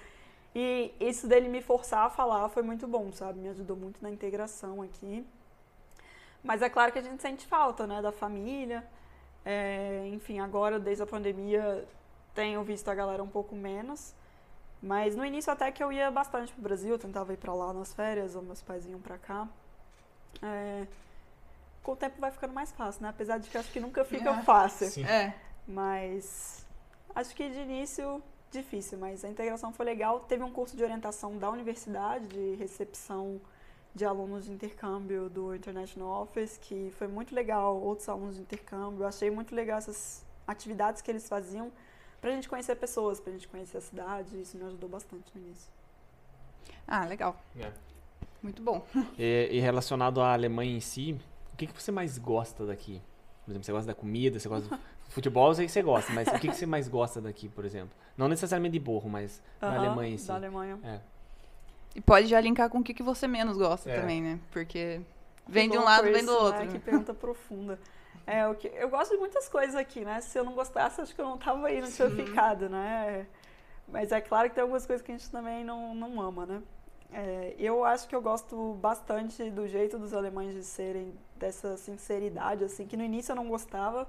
E 0.54 0.92
isso 1.00 1.26
dele 1.28 1.48
me 1.48 1.62
forçar 1.62 2.06
a 2.06 2.10
falar 2.10 2.48
foi 2.48 2.62
muito 2.62 2.86
bom, 2.86 3.12
sabe? 3.12 3.38
Me 3.38 3.48
ajudou 3.50 3.76
muito 3.76 4.02
na 4.02 4.10
integração 4.10 4.82
aqui. 4.82 5.24
Mas 6.42 6.60
é 6.60 6.68
claro 6.68 6.92
que 6.92 6.98
a 6.98 7.02
gente 7.02 7.22
sente 7.22 7.46
falta, 7.46 7.86
né, 7.86 8.02
da 8.02 8.10
família. 8.10 8.84
É, 9.44 10.08
enfim, 10.12 10.38
agora, 10.40 10.78
desde 10.78 11.02
a 11.02 11.06
pandemia, 11.06 11.84
tenho 12.34 12.62
visto 12.62 12.88
a 12.88 12.94
galera 12.94 13.22
um 13.22 13.28
pouco 13.28 13.54
menos. 13.56 14.14
Mas 14.82 15.14
no 15.14 15.24
início 15.24 15.52
até 15.52 15.70
que 15.70 15.82
eu 15.82 15.92
ia 15.92 16.10
bastante 16.10 16.52
pro 16.52 16.62
Brasil, 16.62 16.90
eu 16.90 16.98
tentava 16.98 17.32
ir 17.32 17.36
pra 17.36 17.54
lá 17.54 17.72
nas 17.72 17.92
férias, 17.94 18.34
ou 18.34 18.42
meus 18.42 18.60
pais 18.62 18.84
vinham 18.84 19.00
pra 19.00 19.16
cá. 19.18 19.48
É, 20.42 20.86
com 21.82 21.92
o 21.92 21.96
tempo 21.96 22.20
vai 22.20 22.30
ficando 22.30 22.52
mais 22.52 22.72
fácil, 22.72 23.02
né? 23.02 23.08
Apesar 23.10 23.38
de 23.38 23.48
que 23.48 23.56
acho 23.58 23.70
que 23.70 23.78
nunca 23.80 24.04
fica 24.04 24.30
É. 24.30 24.42
fácil. 24.42 24.88
Sim. 24.88 25.04
É. 25.04 25.34
Mas 25.66 26.66
acho 27.14 27.34
que 27.34 27.48
de 27.48 27.58
início 27.60 28.22
difícil, 28.50 28.98
mas 28.98 29.24
a 29.24 29.28
integração 29.28 29.72
foi 29.72 29.86
legal. 29.86 30.20
Teve 30.20 30.42
um 30.42 30.50
curso 30.52 30.76
de 30.76 30.82
orientação 30.82 31.38
da 31.38 31.48
universidade, 31.50 32.26
de 32.26 32.54
recepção 32.56 33.40
de 33.94 34.04
alunos 34.04 34.46
de 34.46 34.52
intercâmbio 34.52 35.28
do 35.28 35.54
International 35.54 36.22
Office, 36.22 36.58
que 36.58 36.90
foi 36.96 37.06
muito 37.06 37.34
legal. 37.34 37.78
Outros 37.80 38.08
alunos 38.08 38.36
de 38.36 38.42
intercâmbio, 38.42 39.02
eu 39.02 39.06
achei 39.06 39.30
muito 39.30 39.54
legal 39.54 39.78
essas 39.78 40.24
atividades 40.46 41.02
que 41.02 41.10
eles 41.10 41.28
faziam 41.28 41.70
pra 42.20 42.30
gente 42.30 42.48
conhecer 42.48 42.76
pessoas, 42.76 43.20
pra 43.20 43.32
gente 43.32 43.48
conhecer 43.48 43.78
a 43.78 43.80
cidade. 43.80 44.40
Isso 44.40 44.56
me 44.56 44.64
ajudou 44.64 44.88
bastante 44.88 45.24
no 45.34 45.42
início. 45.42 45.70
Ah, 46.86 47.04
legal. 47.04 47.40
É. 47.58 47.70
Muito 48.42 48.62
bom. 48.62 48.84
E, 49.18 49.48
e 49.52 49.60
relacionado 49.60 50.20
à 50.20 50.32
Alemanha 50.32 50.76
em 50.76 50.80
si, 50.80 51.18
o 51.52 51.56
que, 51.56 51.66
que 51.66 51.80
você 51.80 51.92
mais 51.92 52.18
gosta 52.18 52.64
daqui? 52.64 53.00
Por 53.44 53.50
exemplo, 53.50 53.64
você 53.64 53.72
gosta 53.72 53.86
da 53.88 53.94
comida, 53.94 54.38
você 54.38 54.48
gosta 54.48 54.68
do 54.68 54.80
futebol, 55.10 55.48
eu 55.48 55.54
sei 55.54 55.66
que 55.66 55.72
você 55.72 55.82
gosta, 55.82 56.12
mas 56.12 56.28
o 56.28 56.38
que, 56.38 56.48
que 56.48 56.54
você 56.54 56.64
mais 56.66 56.88
gosta 56.88 57.20
daqui, 57.20 57.48
por 57.48 57.64
exemplo? 57.64 57.96
Não 58.16 58.28
necessariamente 58.28 58.72
de 58.72 58.78
burro, 58.78 59.08
mas 59.10 59.42
da 59.60 59.68
Aham, 59.68 59.78
Alemanha 59.78 60.14
em 60.14 60.18
si. 60.18 60.28
Da 60.28 60.34
Alemanha. 60.36 60.78
É. 60.82 61.00
E 61.94 62.00
pode 62.00 62.26
já 62.26 62.40
linkar 62.40 62.70
com 62.70 62.78
o 62.78 62.82
que, 62.82 62.94
que 62.94 63.02
você 63.02 63.26
menos 63.26 63.56
gosta 63.56 63.90
É. 63.90 64.00
também, 64.00 64.22
né? 64.22 64.38
Porque 64.50 65.00
vem 65.46 65.68
de 65.68 65.76
um 65.76 65.84
lado, 65.84 66.10
vem 66.10 66.24
do 66.24 66.32
outro. 66.32 66.60
Né? 66.60 66.66
né? 66.66 66.72
Que 66.72 66.78
pergunta 66.78 67.12
profunda. 67.12 67.78
É, 68.26 68.46
o 68.46 68.54
que, 68.54 68.68
eu 68.68 68.88
gosto 68.88 69.12
de 69.12 69.18
muitas 69.18 69.48
coisas 69.48 69.74
aqui, 69.74 70.00
né? 70.04 70.20
Se 70.20 70.38
eu 70.38 70.44
não 70.44 70.52
gostasse, 70.52 71.00
acho 71.00 71.14
que 71.14 71.20
eu 71.20 71.26
não 71.26 71.36
tava 71.36 71.66
aí, 71.66 71.80
não 71.80 71.90
tinha 71.90 72.08
ficado, 72.10 72.68
né? 72.68 73.26
Mas 73.88 74.12
é 74.12 74.20
claro 74.20 74.48
que 74.48 74.54
tem 74.54 74.62
algumas 74.62 74.86
coisas 74.86 75.04
que 75.04 75.12
a 75.12 75.16
gente 75.16 75.30
também 75.30 75.64
não, 75.64 75.94
não 75.94 76.20
ama, 76.20 76.46
né? 76.46 76.62
É, 77.12 77.54
eu 77.58 77.84
acho 77.84 78.08
que 78.08 78.14
eu 78.14 78.22
gosto 78.22 78.74
bastante 78.80 79.50
do 79.50 79.68
jeito 79.68 79.98
dos 79.98 80.14
alemães 80.14 80.54
de 80.54 80.62
serem, 80.62 81.12
dessa 81.36 81.76
sinceridade, 81.76 82.64
assim, 82.64 82.86
que 82.86 82.96
no 82.96 83.04
início 83.04 83.32
eu 83.32 83.36
não 83.36 83.48
gostava. 83.48 84.08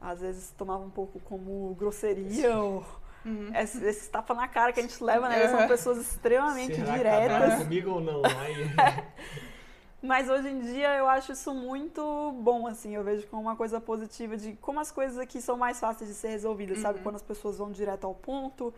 Às 0.00 0.20
vezes 0.20 0.52
tomava 0.56 0.84
um 0.84 0.90
pouco 0.90 1.18
como 1.20 1.74
grosseria 1.74 2.56
ou 2.58 2.84
Uhum. 3.28 3.50
esses, 3.54 3.82
esses 3.82 4.08
tapas 4.08 4.36
na 4.36 4.48
cara 4.48 4.72
que 4.72 4.80
a 4.80 4.82
gente 4.82 5.02
leva, 5.02 5.28
né? 5.28 5.38
Eles 5.40 5.50
São 5.50 5.60
Uhum. 5.60 5.68
pessoas 5.68 5.98
extremamente 5.98 6.74
Será 6.76 6.86
que 6.86 6.98
diretas. 6.98 7.36
acabaram 7.36 7.64
comigo 7.64 7.90
ou 7.90 8.00
não? 8.00 8.22
Aí, 8.40 8.64
Mas 10.00 10.28
hoje 10.30 10.48
em 10.48 10.60
dia 10.60 10.94
eu 10.96 11.08
acho 11.08 11.32
isso 11.32 11.52
muito 11.52 12.32
bom, 12.40 12.66
assim. 12.68 12.94
Eu 12.94 13.02
vejo 13.02 13.26
como 13.26 13.42
uma 13.42 13.56
coisa 13.56 13.80
positiva 13.80 14.36
de 14.36 14.52
como 14.54 14.78
as 14.78 14.92
coisas 14.92 15.18
aqui 15.18 15.40
são 15.42 15.56
mais 15.56 15.80
fáceis 15.80 16.08
de 16.08 16.14
ser 16.14 16.28
resolvidas, 16.28 16.78
sabe? 16.78 17.00
Quando 17.00 17.16
as 17.16 17.22
pessoas 17.22 17.58
vão 17.58 17.70
direto 17.72 18.04
ao 18.06 18.14
ponto 18.14 18.72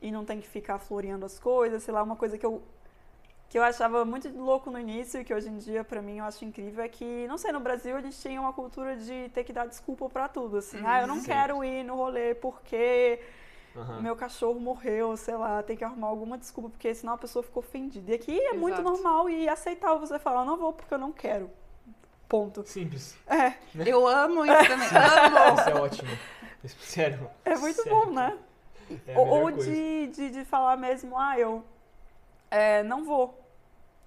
e 0.00 0.10
não 0.12 0.24
tem 0.24 0.40
que 0.40 0.46
ficar 0.48 0.78
floreando 0.78 1.26
as 1.26 1.38
coisas, 1.38 1.82
sei 1.82 1.92
lá, 1.92 2.02
uma 2.02 2.16
coisa 2.16 2.38
que 2.38 2.46
eu 2.46 2.62
que 3.48 3.58
eu 3.58 3.62
achava 3.62 4.02
muito 4.02 4.30
louco 4.30 4.70
no 4.70 4.78
início 4.78 5.20
e 5.20 5.24
que 5.26 5.34
hoje 5.34 5.50
em 5.50 5.58
dia 5.58 5.84
pra 5.84 6.00
mim 6.00 6.18
eu 6.20 6.24
acho 6.24 6.42
incrível 6.42 6.82
é 6.82 6.88
que, 6.88 7.26
não 7.28 7.36
sei, 7.36 7.52
no 7.52 7.60
Brasil 7.60 7.94
a 7.94 8.00
gente 8.00 8.18
tinha 8.18 8.40
uma 8.40 8.52
cultura 8.54 8.96
de 8.96 9.28
ter 9.34 9.44
que 9.44 9.52
dar 9.52 9.66
desculpa 9.66 10.08
pra 10.08 10.26
tudo, 10.26 10.56
assim. 10.56 10.80
ah, 10.86 11.02
eu 11.02 11.06
não 11.06 11.16
Sim. 11.16 11.26
quero 11.26 11.62
ir 11.62 11.84
no 11.84 11.94
rolê 11.96 12.34
porque 12.34 13.20
Aham. 13.76 14.00
meu 14.02 14.14
cachorro 14.14 14.60
morreu, 14.60 15.16
sei 15.16 15.34
lá, 15.34 15.62
tem 15.62 15.76
que 15.76 15.84
arrumar 15.84 16.08
alguma 16.08 16.36
desculpa, 16.36 16.70
porque 16.70 16.94
senão 16.94 17.14
a 17.14 17.18
pessoa 17.18 17.42
ficou 17.42 17.62
ofendida. 17.62 18.10
E 18.10 18.14
aqui 18.14 18.38
é 18.38 18.52
muito 18.52 18.80
Exato. 18.80 18.88
normal 18.90 19.30
e 19.30 19.48
aceitável 19.48 19.98
você 19.98 20.18
falar, 20.18 20.44
não 20.44 20.56
vou 20.56 20.72
porque 20.72 20.92
eu 20.92 20.98
não 20.98 21.12
quero. 21.12 21.50
Ponto. 22.28 22.64
Simples. 22.66 23.16
É, 23.26 23.54
Eu 23.86 24.06
amo 24.06 24.44
isso 24.46 24.66
também. 24.66 24.88
Amo! 24.88 25.54
Isso 25.60 25.68
é 25.68 25.74
ótimo. 25.74 26.18
Sério. 26.80 27.30
é 27.44 27.56
muito 27.56 27.82
Sério. 27.82 27.92
bom, 27.92 28.10
né? 28.10 28.38
É 29.06 29.18
ou 29.18 29.50
de, 29.50 30.06
de, 30.08 30.30
de 30.30 30.44
falar 30.44 30.76
mesmo, 30.76 31.18
ah, 31.18 31.38
eu 31.38 31.62
é, 32.50 32.82
não 32.82 33.04
vou, 33.04 33.38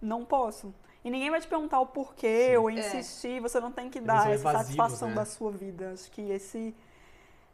não 0.01 0.23
posso. 0.25 0.73
E 1.03 1.09
ninguém 1.09 1.29
vai 1.29 1.39
te 1.39 1.47
perguntar 1.47 1.79
o 1.79 1.85
porquê 1.87 2.49
Sim. 2.51 2.57
ou 2.57 2.69
É. 2.69 2.73
insistir, 2.73 3.39
você 3.39 3.59
não 3.59 3.71
tem 3.71 3.89
que 3.89 3.99
dar 3.99 4.31
essa 4.31 4.49
evasivos, 4.49 4.61
satisfação 4.75 5.09
né? 5.09 5.15
da 5.15 5.25
sua 5.25 5.51
vida. 5.51 5.91
Acho 5.93 6.09
que 6.11 6.21
esse 6.31 6.75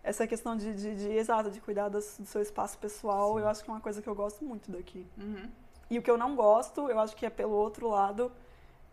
essa 0.03 0.25
questão 0.27 0.55
de, 0.57 0.73
de, 0.73 0.95
de 0.95 1.09
exato, 1.13 1.51
de 1.51 1.59
cuidar 1.61 1.89
do, 1.89 1.97
do 1.99 2.25
seu 2.25 2.41
espaço 2.41 2.77
pessoal, 2.77 3.33
Sim. 3.35 3.39
eu 3.41 3.47
acho 3.47 3.63
que 3.63 3.69
é 3.69 3.73
uma 3.73 3.81
coisa 3.81 4.01
que 4.01 4.07
eu 4.09 4.15
gosto 4.15 4.43
muito 4.43 4.71
daqui. 4.71 5.05
Uhum. 5.17 5.49
E 5.89 5.99
o 5.99 6.01
que 6.01 6.09
eu 6.09 6.17
não 6.17 6.35
gosto, 6.35 6.89
eu 6.89 6.99
acho 6.99 7.15
que 7.15 7.25
é 7.25 7.29
pelo 7.29 7.53
outro 7.53 7.87
lado, 7.89 8.31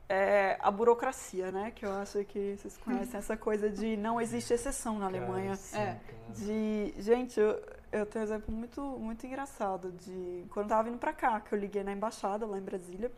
é 0.09 0.57
a 0.61 0.71
burocracia, 0.71 1.53
né? 1.53 1.71
Que 1.71 1.85
eu 1.87 1.93
acho 1.93 2.25
que 2.25 2.57
vocês 2.57 2.77
conhecem 2.85 3.19
essa 3.19 3.37
coisa 3.37 3.69
de 3.71 3.97
não 3.97 4.21
existe 4.21 4.53
exceção 4.53 4.99
na 4.99 5.07
Alemanha. 5.07 5.55
Sim, 5.57 5.77
É. 5.79 5.87
cara. 5.95 6.19
De, 6.35 6.95
gente, 6.99 7.39
eu, 7.39 7.63
eu 7.93 8.05
tenho 8.07 8.23
um 8.25 8.29
exemplo 8.29 8.55
muito, 8.55 8.81
muito 8.83 9.27
engraçado 9.27 9.93
de 9.93 10.45
quando 10.51 10.67
eu 10.67 10.71
tava 10.71 10.83
vindo 10.85 10.99
pra 10.99 11.13
cá, 11.13 11.41
que 11.41 11.55
eu 11.55 11.59
liguei 11.59 11.83
na 11.85 11.93
embaixada 11.93 12.47
lá 12.47 12.59
em 12.59 12.63
Brasília. 12.63 13.11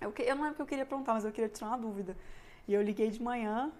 Eu, 0.00 0.10
que- 0.10 0.22
eu 0.22 0.34
não 0.34 0.42
lembro 0.42 0.54
o 0.54 0.56
que 0.56 0.62
eu 0.62 0.66
queria 0.66 0.86
perguntar, 0.86 1.14
mas 1.14 1.24
eu 1.24 1.30
queria 1.32 1.48
tirar 1.48 1.68
uma 1.68 1.78
dúvida. 1.78 2.16
E 2.66 2.74
eu 2.74 2.82
liguei 2.82 3.10
de 3.10 3.22
manhã, 3.22 3.70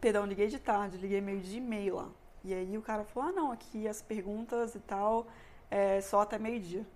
perdão, 0.00 0.24
liguei 0.26 0.48
de 0.48 0.58
tarde, 0.58 0.96
liguei 0.98 1.20
meio 1.20 1.40
de 1.40 1.56
e-mail 1.56 1.96
lá. 1.96 2.08
E 2.42 2.54
aí 2.54 2.76
o 2.76 2.82
cara 2.82 3.04
falou, 3.04 3.28
ah 3.28 3.32
não, 3.32 3.52
aqui 3.52 3.86
as 3.86 4.00
perguntas 4.00 4.74
e 4.74 4.80
tal, 4.80 5.26
é 5.70 6.00
só 6.00 6.20
até 6.20 6.38
meio-dia. 6.38 6.86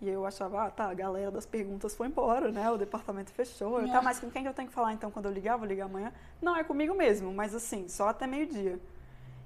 E 0.00 0.08
eu 0.08 0.26
achava, 0.26 0.64
ah, 0.64 0.70
tá, 0.70 0.90
a 0.90 0.94
galera 0.94 1.30
das 1.30 1.46
perguntas 1.46 1.94
foi 1.94 2.08
embora, 2.08 2.50
né? 2.50 2.68
O 2.70 2.76
departamento 2.76 3.30
fechou. 3.30 3.80
Eu, 3.80 3.88
tá, 3.88 4.02
mas 4.02 4.18
com 4.18 4.28
quem 4.28 4.42
que 4.42 4.48
eu 4.48 4.54
tenho 4.54 4.66
que 4.66 4.74
falar 4.74 4.92
então 4.92 5.12
quando 5.12 5.26
eu 5.26 5.32
ligar? 5.32 5.56
Vou 5.56 5.66
ligar 5.66 5.84
amanhã? 5.84 6.12
Não, 6.40 6.56
é 6.56 6.64
comigo 6.64 6.92
mesmo, 6.92 7.32
mas 7.32 7.54
assim, 7.54 7.86
só 7.86 8.08
até 8.08 8.26
meio-dia. 8.26 8.80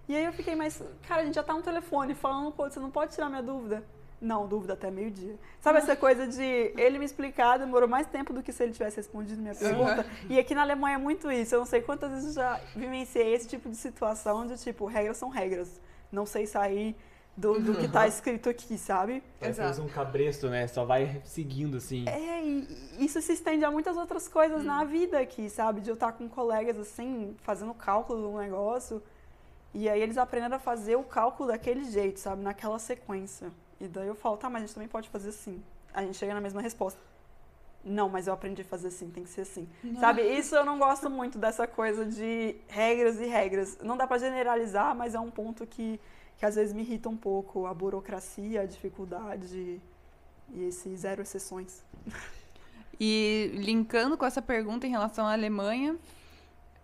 E 0.08 0.16
aí 0.16 0.24
eu 0.24 0.32
fiquei, 0.32 0.54
mas, 0.54 0.82
cara, 1.06 1.22
a 1.22 1.24
gente 1.24 1.34
já 1.34 1.42
tá 1.42 1.52
no 1.52 1.62
telefone 1.62 2.14
falando, 2.14 2.52
pô, 2.52 2.70
você 2.70 2.80
não 2.80 2.90
pode 2.90 3.12
tirar 3.12 3.28
minha 3.28 3.42
dúvida. 3.42 3.84
Não, 4.20 4.46
dúvida 4.46 4.72
até 4.72 4.90
meio-dia. 4.90 5.36
Sabe 5.60 5.78
essa 5.78 5.94
coisa 5.94 6.26
de 6.26 6.42
ele 6.42 6.98
me 6.98 7.04
explicar 7.04 7.58
demorou 7.58 7.88
mais 7.88 8.06
tempo 8.06 8.32
do 8.32 8.42
que 8.42 8.52
se 8.52 8.62
ele 8.62 8.72
tivesse 8.72 8.96
respondido 8.96 9.40
minha 9.42 9.54
pergunta? 9.54 10.06
E 10.28 10.38
aqui 10.38 10.54
na 10.54 10.62
Alemanha 10.62 10.94
é 10.94 10.98
muito 10.98 11.30
isso. 11.30 11.54
Eu 11.54 11.60
não 11.60 11.66
sei 11.66 11.82
quantas 11.82 12.10
vezes 12.10 12.28
eu 12.28 12.42
já 12.42 12.60
vivenciei 12.74 13.34
esse 13.34 13.46
tipo 13.46 13.68
de 13.68 13.76
situação 13.76 14.46
de 14.46 14.56
tipo, 14.56 14.86
regras 14.86 15.18
são 15.18 15.28
regras. 15.28 15.80
Não 16.10 16.24
sei 16.24 16.46
sair 16.46 16.96
do, 17.36 17.60
do 17.60 17.74
que 17.74 17.86
tá 17.86 18.06
escrito 18.08 18.48
aqui, 18.48 18.78
sabe? 18.78 19.22
Parece 19.38 19.60
Exato. 19.60 19.82
um 19.82 19.88
cabresto, 19.88 20.48
né? 20.48 20.66
Só 20.66 20.84
vai 20.84 21.20
seguindo 21.24 21.76
assim. 21.76 22.08
É, 22.08 22.42
e 22.42 23.04
isso 23.04 23.20
se 23.20 23.34
estende 23.34 23.64
a 23.64 23.70
muitas 23.70 23.96
outras 23.96 24.26
coisas 24.26 24.64
na 24.64 24.82
vida 24.84 25.20
aqui, 25.20 25.50
sabe? 25.50 25.82
De 25.82 25.90
eu 25.90 25.94
estar 25.94 26.12
com 26.12 26.28
colegas 26.28 26.78
assim, 26.78 27.36
fazendo 27.42 27.74
cálculo 27.74 28.20
de 28.20 28.26
um 28.34 28.38
negócio. 28.38 29.02
E 29.74 29.88
aí 29.90 30.00
eles 30.00 30.16
aprenderam 30.16 30.56
a 30.56 30.58
fazer 30.58 30.96
o 30.96 31.02
cálculo 31.02 31.50
daquele 31.50 31.84
jeito, 31.84 32.18
sabe? 32.18 32.42
Naquela 32.42 32.78
sequência. 32.78 33.52
E 33.80 33.86
daí 33.88 34.06
eu 34.06 34.14
falo, 34.14 34.36
tá, 34.36 34.48
mas 34.48 34.62
a 34.62 34.66
gente 34.66 34.74
também 34.74 34.88
pode 34.88 35.08
fazer 35.08 35.30
assim. 35.30 35.62
A 35.92 36.02
gente 36.02 36.16
chega 36.16 36.34
na 36.34 36.40
mesma 36.40 36.60
resposta. 36.60 36.98
Não, 37.84 38.08
mas 38.08 38.26
eu 38.26 38.32
aprendi 38.32 38.62
a 38.62 38.64
fazer 38.64 38.88
assim, 38.88 39.08
tem 39.10 39.22
que 39.22 39.30
ser 39.30 39.42
assim. 39.42 39.68
Sabe? 40.00 40.22
Isso 40.22 40.56
eu 40.56 40.64
não 40.64 40.76
gosto 40.76 41.08
muito 41.08 41.38
dessa 41.38 41.68
coisa 41.68 42.04
de 42.04 42.56
regras 42.66 43.20
e 43.20 43.26
regras. 43.26 43.78
Não 43.80 43.96
dá 43.96 44.06
pra 44.06 44.18
generalizar, 44.18 44.94
mas 44.94 45.14
é 45.14 45.20
um 45.20 45.30
ponto 45.30 45.64
que, 45.66 46.00
que 46.36 46.44
às 46.44 46.56
vezes 46.56 46.74
me 46.74 46.82
irrita 46.82 47.08
um 47.08 47.16
pouco. 47.16 47.64
A 47.66 47.72
burocracia, 47.72 48.62
a 48.62 48.66
dificuldade 48.66 49.80
e 50.52 50.64
esse 50.64 50.96
zero 50.96 51.22
exceções. 51.22 51.84
E 52.98 53.52
linkando 53.54 54.16
com 54.16 54.24
essa 54.24 54.42
pergunta 54.42 54.86
em 54.86 54.90
relação 54.90 55.26
à 55.26 55.32
Alemanha, 55.32 55.96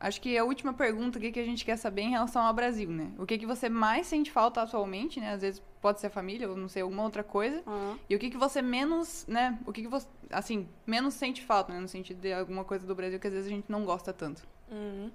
acho 0.02 0.20
que 0.20 0.36
a 0.36 0.44
última 0.44 0.74
pergunta 0.74 1.18
aqui 1.18 1.30
que 1.30 1.38
a 1.38 1.44
gente 1.44 1.64
quer 1.64 1.76
saber 1.76 2.02
em 2.02 2.10
relação 2.10 2.42
ao 2.42 2.52
Brasil, 2.52 2.90
né? 2.90 3.12
O 3.16 3.24
que, 3.24 3.38
que 3.38 3.46
você 3.46 3.68
mais 3.68 4.08
sente 4.08 4.32
falta 4.32 4.60
atualmente, 4.60 5.20
né? 5.20 5.32
Às 5.32 5.42
vezes 5.42 5.62
pode 5.80 6.00
ser 6.00 6.08
a 6.08 6.10
família 6.10 6.50
ou 6.50 6.56
não 6.56 6.68
sei, 6.68 6.82
alguma 6.82 7.04
outra 7.04 7.22
coisa. 7.22 7.62
Ah. 7.64 7.94
E 8.10 8.16
o 8.16 8.18
que, 8.18 8.28
que 8.28 8.36
você 8.36 8.60
menos, 8.60 9.24
né? 9.28 9.58
O 9.64 9.72
que, 9.72 9.82
que 9.82 9.88
você, 9.88 10.08
assim, 10.30 10.68
menos 10.84 11.14
sente 11.14 11.42
falta, 11.44 11.72
né? 11.72 11.78
No 11.78 11.86
sentido 11.86 12.20
de 12.20 12.32
alguma 12.32 12.64
coisa 12.64 12.84
do 12.84 12.94
Brasil 12.94 13.20
que 13.20 13.28
às 13.28 13.32
vezes 13.32 13.46
a 13.46 13.54
gente 13.54 13.70
não 13.70 13.84
gosta 13.84 14.12
tanto. 14.12 14.42
Uhum. 14.70 15.10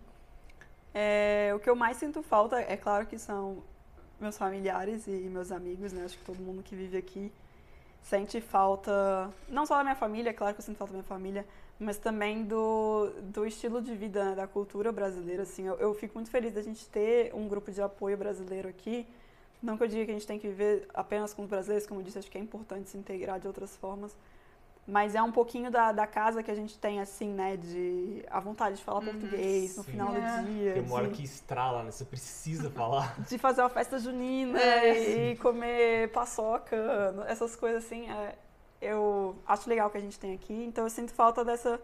É, 0.94 1.52
o 1.54 1.60
que 1.60 1.70
eu 1.70 1.76
mais 1.76 1.98
sinto 1.98 2.24
falta, 2.24 2.58
é 2.60 2.78
claro 2.78 3.06
que 3.06 3.20
são 3.20 3.62
meus 4.20 4.38
familiares 4.38 5.06
e 5.06 5.12
meus 5.12 5.52
amigos, 5.52 5.92
né? 5.92 6.06
Acho 6.06 6.18
que 6.18 6.24
todo 6.24 6.40
mundo 6.40 6.64
que 6.64 6.76
vive 6.76 6.98
aqui 6.98 7.32
sente 8.02 8.40
falta, 8.40 9.30
não 9.50 9.66
só 9.66 9.76
da 9.78 9.84
minha 9.84 9.96
família, 9.96 10.30
é 10.30 10.34
claro 10.34 10.56
que 10.56 10.62
eu 10.62 10.66
sinto 10.66 10.78
falta 10.78 10.94
da 10.94 11.00
minha 11.00 11.08
família, 11.08 11.46
mas 11.80 11.98
também 11.98 12.44
do, 12.44 13.12
do 13.24 13.46
estilo 13.46 13.82
de 13.82 13.94
vida, 13.96 14.24
né, 14.26 14.36
da 14.36 14.48
cultura 14.48 14.92
brasileira, 14.92 15.44
assim. 15.44 15.66
Eu, 15.68 15.76
eu 15.76 15.94
fico 15.94 16.16
muito 16.16 16.30
feliz 16.30 16.54
da 16.54 16.62
gente 16.62 16.88
ter 16.88 17.34
um 17.36 17.48
grupo 17.48 17.72
de 17.72 17.82
apoio 17.82 18.18
brasileiro 18.18 18.68
aqui. 18.68 19.06
Não 19.62 19.78
que 19.78 19.84
eu 19.84 19.88
diga 19.88 20.06
que 20.06 20.12
a 20.12 20.14
gente 20.14 20.28
tem 20.28 20.38
que 20.40 20.48
viver 20.48 20.88
apenas 20.94 21.34
com 21.34 21.42
os 21.44 21.48
brasileiros, 21.50 21.88
como 21.88 22.00
eu 22.00 22.04
disse, 22.04 22.20
acho 22.20 22.30
que 22.30 22.38
é 22.38 22.42
importante 22.42 22.90
se 22.90 22.98
integrar 22.98 23.40
de 23.40 23.48
outras 23.48 23.76
formas. 23.76 24.16
Mas 24.90 25.16
é 25.16 25.22
um 25.22 25.34
pouquinho 25.34 25.70
da, 25.70 25.92
da 25.92 26.08
casa 26.08 26.42
que 26.42 26.50
a 26.50 26.56
gente 26.56 26.78
tem, 26.80 27.02
assim, 27.02 27.28
né? 27.34 27.58
De 27.58 28.24
a 28.30 28.40
vontade 28.40 28.78
de 28.78 28.84
falar 28.84 29.02
português 29.02 29.76
no 29.76 29.84
Sim. 29.84 29.92
final 29.92 30.16
É. 30.16 30.20
do 30.42 30.46
dia. 30.48 30.74
Tem 30.76 30.82
uma 30.84 30.96
hora 30.96 31.08
de- 31.10 31.16
que 31.16 31.24
estrala, 31.26 31.84
né? 31.84 31.92
Você 31.92 32.06
precisa 32.06 32.70
falar. 32.70 33.20
de 33.28 33.38
fazer 33.38 33.62
uma 33.62 33.70
festa 33.70 34.00
junina 34.00 34.58
É. 34.62 35.32
e 35.32 35.36
comer 35.38 36.10
paçoca, 36.14 36.78
essas 37.28 37.54
coisas 37.56 37.84
assim, 37.84 38.10
é, 38.10 38.36
eu 38.82 39.36
acho 39.48 39.70
legal 39.70 39.90
que 39.90 39.98
a 39.98 40.02
gente 40.02 40.20
tem 40.20 40.34
aqui. 40.34 40.54
Então 40.54 40.84
eu 40.84 40.90
sinto 40.90 41.12
falta 41.12 41.44
dessa 41.44 41.80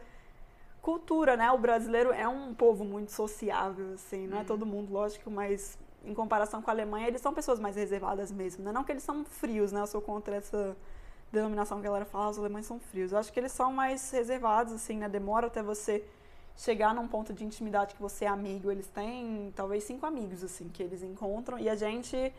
cultura, 0.81 1.37
né? 1.37 1.51
O 1.51 1.57
brasileiro 1.57 2.11
é 2.11 2.27
um 2.27 2.53
povo 2.53 2.83
muito 2.83 3.11
sociável, 3.11 3.93
assim, 3.93 4.27
não 4.27 4.39
é 4.39 4.43
todo 4.43 4.65
mundo, 4.65 4.91
lógico, 4.91 5.31
mas 5.31 5.77
em 6.03 6.13
comparação 6.13 6.61
com 6.61 6.69
a 6.69 6.73
Alemanha, 6.73 7.07
eles 7.07 7.21
são 7.21 7.33
pessoas 7.33 7.59
mais 7.59 7.75
reservadas 7.77 8.31
mesmo, 8.31 8.63
né? 8.63 8.71
Não 8.71 8.83
que 8.83 8.91
eles 8.91 9.03
são 9.03 9.23
frios, 9.23 9.71
né? 9.71 9.79
Eu 9.79 9.87
sou 9.87 10.01
contra 10.01 10.35
essa 10.35 10.75
denominação 11.31 11.79
que 11.79 11.87
a 11.87 11.89
galera 11.89 12.05
fala, 12.05 12.25
"Ah, 12.25 12.29
os 12.29 12.37
alemães 12.37 12.65
são 12.65 12.79
frios. 12.79 13.11
Eu 13.13 13.17
acho 13.17 13.31
que 13.31 13.39
eles 13.39 13.51
são 13.53 13.71
mais 13.71 14.11
reservados, 14.11 14.73
assim, 14.73 14.97
né? 14.97 15.07
Demora 15.07 15.47
até 15.47 15.63
você 15.63 16.03
chegar 16.57 16.93
num 16.93 17.07
ponto 17.07 17.33
de 17.33 17.43
intimidade 17.43 17.95
que 17.95 18.01
você 18.01 18.25
é 18.25 18.27
amigo. 18.27 18.69
Eles 18.69 18.87
têm 18.87 19.51
talvez 19.55 19.85
cinco 19.85 20.05
amigos, 20.05 20.43
assim, 20.43 20.69
que 20.69 20.83
eles 20.83 21.01
encontram. 21.01 21.57
E 21.57 21.69
a 21.69 21.75
gente 21.75 22.33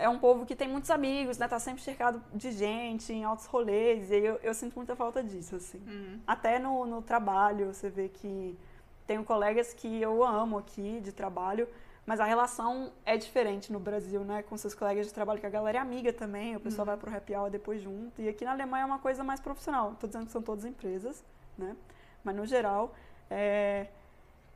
é 0.00 0.08
um 0.08 0.18
povo 0.18 0.46
que 0.46 0.54
tem 0.56 0.68
muitos 0.68 0.90
amigos, 0.90 1.38
né? 1.38 1.48
Tá 1.48 1.58
sempre 1.58 1.82
cercado 1.82 2.22
de 2.34 2.50
gente, 2.52 3.12
em 3.12 3.24
altos 3.24 3.46
rolês. 3.46 4.10
E 4.10 4.16
eu, 4.16 4.36
eu 4.42 4.54
sinto 4.54 4.74
muita 4.76 4.94
falta 4.94 5.22
disso, 5.22 5.56
assim. 5.56 5.78
Uhum. 5.86 6.20
Até 6.26 6.58
no, 6.58 6.86
no 6.86 7.02
trabalho, 7.02 7.72
você 7.72 7.90
vê 7.90 8.08
que 8.08 8.58
tenho 9.06 9.24
colegas 9.24 9.72
que 9.72 10.00
eu 10.00 10.22
amo 10.24 10.58
aqui 10.58 11.00
de 11.00 11.12
trabalho, 11.12 11.66
mas 12.04 12.20
a 12.20 12.24
relação 12.24 12.92
é 13.04 13.16
diferente 13.16 13.72
no 13.72 13.80
Brasil, 13.80 14.20
né? 14.24 14.42
Com 14.42 14.56
seus 14.56 14.74
colegas 14.74 15.06
de 15.06 15.12
trabalho, 15.12 15.40
que 15.40 15.46
a 15.46 15.50
galera 15.50 15.78
é 15.78 15.80
amiga 15.80 16.12
também, 16.12 16.56
o 16.56 16.60
pessoal 16.60 16.86
vai 16.86 16.96
pro 16.96 17.14
happy 17.14 17.34
hour 17.34 17.50
depois 17.50 17.82
junto. 17.82 18.20
E 18.20 18.28
aqui 18.28 18.44
na 18.44 18.52
Alemanha 18.52 18.82
é 18.82 18.86
uma 18.86 18.98
coisa 18.98 19.24
mais 19.24 19.40
profissional. 19.40 19.94
Tô 19.98 20.06
dizendo 20.06 20.26
que 20.26 20.32
são 20.32 20.42
todas 20.42 20.64
empresas, 20.64 21.24
né? 21.56 21.76
Mas 22.22 22.36
no 22.36 22.46
geral, 22.46 22.94
é... 23.30 23.88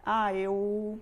Ah, 0.05 0.35
eu... 0.35 1.01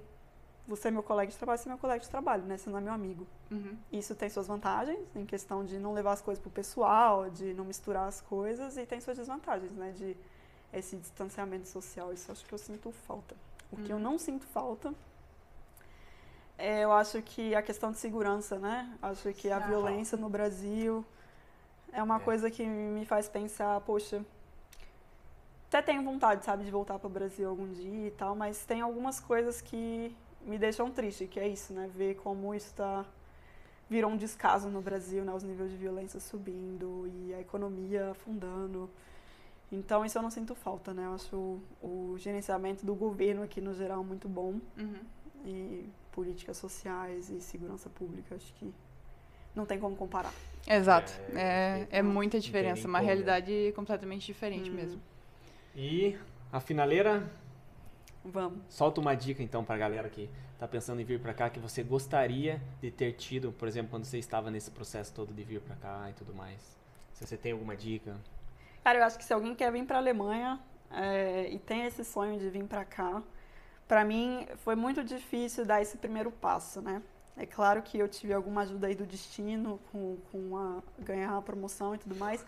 Você 0.71 0.89
é 0.89 0.91
meu 0.91 1.03
colega 1.03 1.31
de 1.31 1.37
trabalho, 1.37 1.59
você 1.59 1.69
é 1.69 1.73
meu 1.73 1.79
colega 1.79 2.01
de 2.01 2.09
trabalho, 2.09 2.43
né? 2.45 2.57
Você 2.57 2.71
não 2.71 2.79
é 2.79 2.81
meu 2.81 2.93
amigo. 2.93 3.27
Uhum. 3.51 3.77
Isso 3.91 4.15
tem 4.15 4.29
suas 4.31 4.47
vantagens, 4.47 4.99
em 5.17 5.27
questão 5.27 5.65
de 5.65 5.79
não 5.79 5.93
levar 5.93 6.13
as 6.13 6.23
coisas 6.23 6.41
pro 6.41 6.51
pessoal, 6.51 7.29
de 7.29 7.53
não 7.55 7.65
misturar 7.65 8.07
as 8.09 8.21
coisas, 8.21 8.77
e 8.77 8.87
tem 8.87 9.01
suas 9.01 9.19
desvantagens, 9.19 9.73
né? 9.73 9.93
De 9.93 10.17
esse 10.73 10.97
distanciamento 10.97 11.67
social. 11.67 12.13
Isso 12.13 12.31
acho 12.31 12.45
que 12.47 12.53
eu 12.55 12.59
sinto 12.59 12.93
falta. 13.07 13.35
O 13.73 13.77
que 13.77 13.93
eu 13.93 13.97
Uhum. 13.97 14.03
não 14.03 14.19
sinto 14.19 14.47
falta 14.47 14.95
é, 16.57 16.85
eu 16.85 16.93
acho 16.93 17.23
que 17.23 17.55
a 17.55 17.63
questão 17.63 17.91
de 17.91 17.97
segurança, 17.99 18.59
né? 18.59 18.97
Acho 19.01 19.33
que 19.33 19.51
a 19.51 19.57
Ah. 19.57 19.61
violência 19.61 20.19
no 20.19 20.29
Brasil 20.29 21.03
é 21.91 22.03
uma 22.03 22.17
É. 22.17 22.21
coisa 22.21 22.51
que 22.51 22.65
me 22.67 23.05
faz 23.07 23.29
pensar, 23.31 23.81
poxa, 23.81 24.23
até 25.69 25.81
tenho 25.81 26.03
vontade, 26.03 26.45
sabe, 26.45 26.65
de 26.65 26.71
voltar 26.71 26.99
para 26.99 27.07
o 27.07 27.11
Brasil 27.11 27.49
algum 27.49 27.67
dia 27.73 28.09
e 28.09 28.11
tal, 28.11 28.37
mas 28.37 28.65
tem 28.67 28.83
algumas 28.83 29.19
coisas 29.21 29.61
que 29.63 30.15
me 30.47 30.59
deixam 30.59 30.91
triste, 30.91 31.27
que 31.27 31.39
é 31.41 31.49
isso, 31.49 31.73
né? 31.73 31.89
Ver 31.95 32.17
como 32.17 32.55
isso 32.55 32.73
tá 32.75 33.05
virou 33.89 34.11
um 34.11 34.17
descaso 34.17 34.69
no 34.69 34.81
Brasil, 34.81 35.25
né? 35.25 35.33
Os 35.35 35.43
níveis 35.43 35.71
de 35.71 35.77
violência 35.77 36.21
subindo 36.21 37.09
e 37.13 37.35
a 37.35 37.41
economia 37.41 38.11
afundando. 38.13 38.89
Então 39.73 40.05
isso 40.05 40.17
eu 40.19 40.23
não 40.23 40.31
sinto 40.31 40.55
falta, 40.55 40.93
né? 40.95 41.07
Eu 41.07 41.15
acho 41.15 41.37
o, 41.37 41.63
o 42.13 42.15
gerenciamento 42.19 42.85
do 42.87 42.95
governo 42.95 43.43
aqui 43.43 43.61
no 43.61 43.75
geral 43.75 44.03
muito 44.05 44.29
bom 44.29 44.61
Uhum. 44.79 45.01
e 45.45 45.89
políticas 46.13 46.57
sociais 46.57 47.31
e 47.31 47.41
segurança 47.41 47.89
pública, 47.89 48.35
acho 48.35 48.53
que 48.55 48.73
não 49.55 49.65
tem 49.67 49.79
como 49.79 49.97
comparar. 49.97 50.33
Exato. 50.67 51.13
É, 51.35 51.87
É, 51.91 51.99
é 51.99 52.03
muita 52.03 52.39
diferença. 52.39 52.87
Uma 52.87 52.99
como. 52.99 53.07
realidade 53.09 53.73
completamente 53.75 54.27
diferente 54.27 54.71
Hum. 54.71 54.75
mesmo. 54.75 55.01
E 55.75 56.17
a 56.53 56.61
finaleira, 56.61 57.29
Vamos. 58.25 58.59
solta 58.69 59.01
uma 59.01 59.15
dica 59.15 59.43
então 59.43 59.65
pra 59.65 59.79
galera 59.79 60.09
que 60.09 60.29
tá 60.59 60.69
pensando 60.69 61.01
em 61.01 61.05
vir 61.05 61.21
pra 61.21 61.33
cá, 61.33 61.49
que 61.49 61.59
você 61.59 61.83
gostaria 61.83 62.61
de 62.81 62.91
ter 62.91 63.13
tido, 63.13 63.51
por 63.53 63.67
exemplo, 63.67 63.91
quando 63.91 64.05
você 64.05 64.19
estava 64.19 64.51
nesse 64.51 64.71
processo 64.71 65.13
todo 65.15 65.33
de 65.33 65.43
vir 65.43 65.61
pra 65.61 65.75
cá 65.77 66.11
e 66.11 66.13
tudo 66.13 66.35
mais. 66.35 66.79
Se 67.15 67.27
você 67.27 67.37
tem 67.37 67.53
alguma 67.53 67.75
dica. 67.75 68.15
Cara, 68.85 68.99
eu 68.99 69.05
acho 69.05 69.17
que 69.19 69.25
se 69.25 69.33
alguém 69.33 69.55
quer 69.55 69.73
vir 69.73 69.85
para 69.85 69.97
a 69.97 70.01
Alemanha 70.01 70.61
é, 70.91 71.49
e 71.51 71.59
tem 71.59 71.87
esse 71.87 72.05
sonho 72.05 72.39
de 72.39 72.49
vir 72.51 72.65
para 72.65 72.85
cá, 72.85 73.23
para 73.89 74.05
mim 74.05 74.47
foi 74.59 74.75
muito 74.75 75.03
difícil 75.03 75.65
dar 75.65 75.81
esse 75.81 75.97
primeiro 75.97 76.31
passo, 76.31 76.81
né? 76.83 77.03
É 77.37 77.47
claro 77.47 77.81
que 77.81 77.99
eu 77.99 78.07
tive 78.07 78.35
alguma 78.35 78.63
ajuda 78.63 78.87
aí 78.87 78.95
do 78.95 79.07
destino, 79.07 79.81
com, 79.91 80.19
com 80.31 80.59
a, 80.59 80.83
ganhar 80.99 81.37
a 81.37 81.41
promoção 81.41 81.95
e 81.95 81.99
tudo 81.99 82.15
mais, 82.17 82.45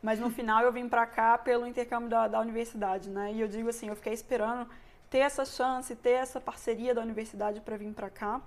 mas 0.00 0.20
no 0.20 0.30
final 0.30 0.62
eu 0.62 0.70
vim 0.70 0.88
para 0.88 1.04
cá 1.04 1.36
pelo 1.36 1.66
intercâmbio 1.66 2.08
da, 2.08 2.28
da 2.28 2.40
universidade, 2.40 3.10
né? 3.10 3.32
E 3.32 3.40
eu 3.40 3.48
digo 3.48 3.68
assim, 3.68 3.88
eu 3.88 3.96
fiquei 3.96 4.12
esperando 4.12 4.68
ter 5.16 5.20
essa 5.20 5.46
chance, 5.46 5.96
ter 5.96 6.10
essa 6.10 6.38
parceria 6.38 6.94
da 6.94 7.00
universidade 7.00 7.62
para 7.62 7.74
vir 7.78 7.90
para 7.94 8.10
cá. 8.10 8.42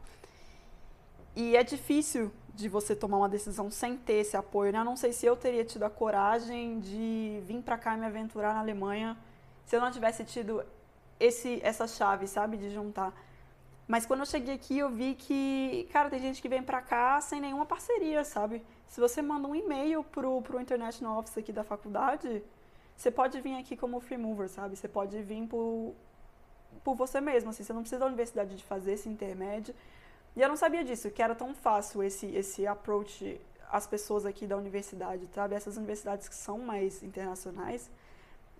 E 1.36 1.58
é 1.58 1.64
difícil 1.64 2.32
de 2.54 2.70
você 2.70 2.96
tomar 2.96 3.18
uma 3.18 3.30
decisão 3.30 3.72
sem 3.72 3.98
ter 3.98 4.18
esse 4.24 4.38
apoio, 4.38 4.72
né? 4.72 4.78
Eu 4.78 4.86
não 4.86 4.96
sei 4.96 5.12
se 5.12 5.26
eu 5.26 5.36
teria 5.36 5.66
tido 5.66 5.82
a 5.82 5.90
coragem 5.90 6.80
de 6.80 7.42
vir 7.48 7.64
para 7.64 7.76
cá 7.76 7.96
e 7.96 8.00
me 8.00 8.06
aventurar 8.06 8.54
na 8.54 8.60
Alemanha 8.60 9.18
se 9.66 9.76
eu 9.76 9.82
não 9.82 9.90
tivesse 9.90 10.24
tido 10.24 10.64
esse, 11.20 11.60
essa 11.64 11.88
chave, 11.88 12.28
sabe, 12.28 12.56
de 12.56 12.70
juntar. 12.70 13.20
Mas 13.88 14.06
quando 14.06 14.20
eu 14.20 14.28
cheguei 14.28 14.54
aqui, 14.54 14.78
eu 14.78 14.92
vi 14.92 15.16
que, 15.16 15.90
cara, 15.92 16.08
tem 16.08 16.20
gente 16.20 16.40
que 16.40 16.50
vem 16.50 16.62
pra 16.62 16.82
cá 16.84 17.20
sem 17.20 17.42
nenhuma 17.42 17.66
parceria, 17.66 18.24
sabe? 18.24 18.64
Se 18.88 19.02
você 19.02 19.24
manda 19.24 19.48
um 19.48 19.56
e-mail 19.56 20.04
pro, 20.04 20.40
pro 20.44 20.62
International 20.62 21.18
Office 21.18 21.40
aqui 21.40 21.52
da 21.52 21.64
faculdade, 21.64 22.44
você 22.96 23.10
pode 23.10 23.42
vir 23.42 23.58
aqui 23.58 23.76
como 23.76 24.00
free 24.00 24.20
mover, 24.20 24.50
sabe? 24.50 24.76
Você 24.76 24.88
pode 24.88 25.20
vir 25.24 25.48
por, 25.48 25.96
por 26.84 26.96
você 26.96 27.20
mesmo, 27.22 27.50
assim, 27.50 27.64
você 27.64 27.74
não 27.74 27.82
precisa 27.82 28.00
da 28.00 28.06
universidade 28.06 28.56
de 28.56 28.64
fazer 28.64 28.94
esse 28.94 29.10
intermédio. 29.10 29.74
E 30.36 30.42
eu 30.42 30.48
não 30.48 30.56
sabia 30.56 30.84
disso, 30.84 31.10
que 31.12 31.22
era 31.22 31.36
tão 31.36 31.54
fácil 31.54 32.04
esse, 32.04 32.28
esse 32.28 32.66
approach 32.66 33.40
às 33.72 33.86
pessoas 33.86 34.26
aqui 34.26 34.48
da 34.48 34.58
universidade, 34.58 35.28
sabe? 35.34 35.56
Essas 35.56 35.78
universidades 35.78 36.28
que 36.28 36.36
são 36.36 36.60
mais 36.60 37.04
internacionais, 37.04 37.90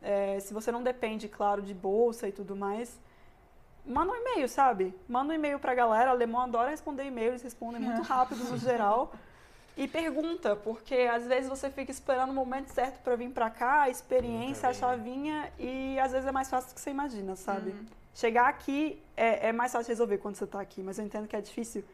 é, 0.02 0.40
se 0.40 0.54
você 0.54 0.72
não 0.72 0.84
depende, 0.84 1.28
claro, 1.28 1.62
de 1.62 1.74
bolsa 1.74 2.28
e 2.28 2.32
tudo 2.32 2.56
mais, 2.56 3.00
manda 3.86 4.12
um 4.12 4.16
e-mail, 4.16 4.48
sabe? 4.48 4.96
Manda 5.08 5.34
um 5.34 5.36
e-mail 5.36 5.60
pra 5.60 5.74
galera. 5.74 6.10
O 6.10 6.14
alemão 6.14 6.42
adora 6.42 6.70
responder 6.70 7.06
e-mail, 7.06 7.30
eles 7.30 7.42
respondem 7.42 7.82
muito 7.82 8.02
rápido 8.08 8.44
no 8.46 8.58
geral. 8.58 9.12
E 9.76 9.88
pergunta, 9.88 10.56
porque 10.58 10.94
às 10.96 11.26
vezes 11.26 11.50
você 11.50 11.70
fica 11.70 11.92
esperando 11.92 12.32
o 12.32 12.34
momento 12.34 12.68
certo 12.68 13.02
para 13.02 13.16
vir 13.16 13.30
para 13.30 13.50
cá, 13.50 13.84
a 13.84 13.90
experiência, 13.90 14.68
a 14.68 14.74
chavinha, 14.74 15.52
e 15.58 15.98
às 16.00 16.12
vezes 16.12 16.28
é 16.28 16.32
mais 16.32 16.50
fácil 16.50 16.70
do 16.72 16.76
que 16.76 16.82
você 16.82 16.90
imagina, 16.90 17.36
sabe? 17.38 17.70
Uhum. 17.70 17.86
Chegar 18.20 18.50
aqui 18.50 19.02
é, 19.16 19.48
é, 19.48 19.52
mais 19.54 19.72
fácil 19.72 19.88
resolver 19.88 20.18
quando 20.18 20.36
você 20.36 20.44
está 20.44 20.60
aqui, 20.60 20.84
mas 20.84 21.00
eu 21.00 21.06
entendo 21.06 21.26
que 21.26 21.38
é 21.38 21.40
difícil 21.40 21.86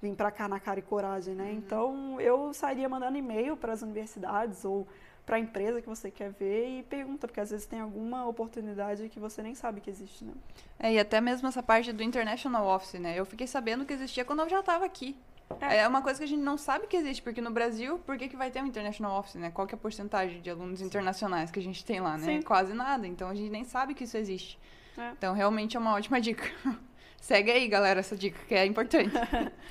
vir 0.00 0.14
para 0.14 0.30
cá 0.30 0.46
na 0.46 0.60
cara 0.60 0.78
e 0.78 0.82
coragem, 0.82 1.34
né? 1.34 1.46
Uhum. 1.46 1.50
Então 1.50 2.20
eu 2.20 2.54
sairia 2.54 2.88
mandando 2.88 3.18
e-mail 3.18 3.56
para 3.56 3.72
as 3.72 3.82
universidades 3.82 4.64
ou 4.64 4.86
para 5.26 5.38
a 5.38 5.40
empresa 5.40 5.82
que 5.82 5.88
você 5.88 6.08
quer 6.08 6.30
ver 6.30 6.78
e 6.78 6.82
pergunta, 6.84 7.26
porque 7.26 7.40
às 7.40 7.50
vezes 7.50 7.66
tem 7.66 7.80
alguma 7.80 8.24
oportunidade 8.28 9.08
que 9.08 9.18
você 9.18 9.42
nem 9.42 9.56
sabe 9.56 9.80
que 9.80 9.90
existe, 9.90 10.24
né? 10.24 10.34
É, 10.78 10.92
e 10.92 11.00
até 11.00 11.20
mesmo 11.20 11.48
essa 11.48 11.64
parte 11.64 11.92
do 11.92 12.00
International 12.00 12.64
Office, 12.64 13.00
né? 13.00 13.18
Eu 13.18 13.26
fiquei 13.26 13.48
sabendo 13.48 13.84
que 13.84 13.92
existia 13.92 14.24
quando 14.24 14.42
eu 14.42 14.48
já 14.48 14.60
estava 14.60 14.84
aqui. 14.84 15.16
É. 15.60 15.78
é. 15.78 15.88
uma 15.88 16.00
coisa 16.00 16.20
que 16.20 16.24
a 16.24 16.28
gente 16.28 16.42
não 16.42 16.56
sabe 16.56 16.86
que 16.86 16.96
existe, 16.96 17.20
porque 17.20 17.40
no 17.40 17.50
Brasil, 17.50 17.98
por 17.98 18.16
que, 18.16 18.28
que 18.28 18.36
vai 18.36 18.52
ter 18.52 18.62
um 18.62 18.66
International 18.66 19.18
Office, 19.18 19.34
né? 19.34 19.50
Qual 19.50 19.66
que 19.66 19.74
é 19.74 19.76
a 19.76 19.80
porcentagem 19.80 20.40
de 20.40 20.48
alunos 20.48 20.78
Sim. 20.78 20.86
internacionais 20.86 21.50
que 21.50 21.58
a 21.58 21.62
gente 21.62 21.84
tem 21.84 21.98
lá, 21.98 22.16
né? 22.16 22.24
Sim. 22.24 22.42
Quase 22.42 22.72
nada, 22.72 23.04
então 23.04 23.28
a 23.28 23.34
gente 23.34 23.50
nem 23.50 23.64
sabe 23.64 23.94
que 23.94 24.04
isso 24.04 24.16
existe. 24.16 24.56
É. 24.96 25.10
Então, 25.12 25.34
realmente 25.34 25.76
é 25.76 25.80
uma 25.80 25.94
ótima 25.94 26.20
dica. 26.20 26.50
Segue 27.20 27.50
aí, 27.50 27.68
galera, 27.68 28.00
essa 28.00 28.16
dica, 28.16 28.38
que 28.46 28.54
é 28.54 28.66
importante. 28.66 29.12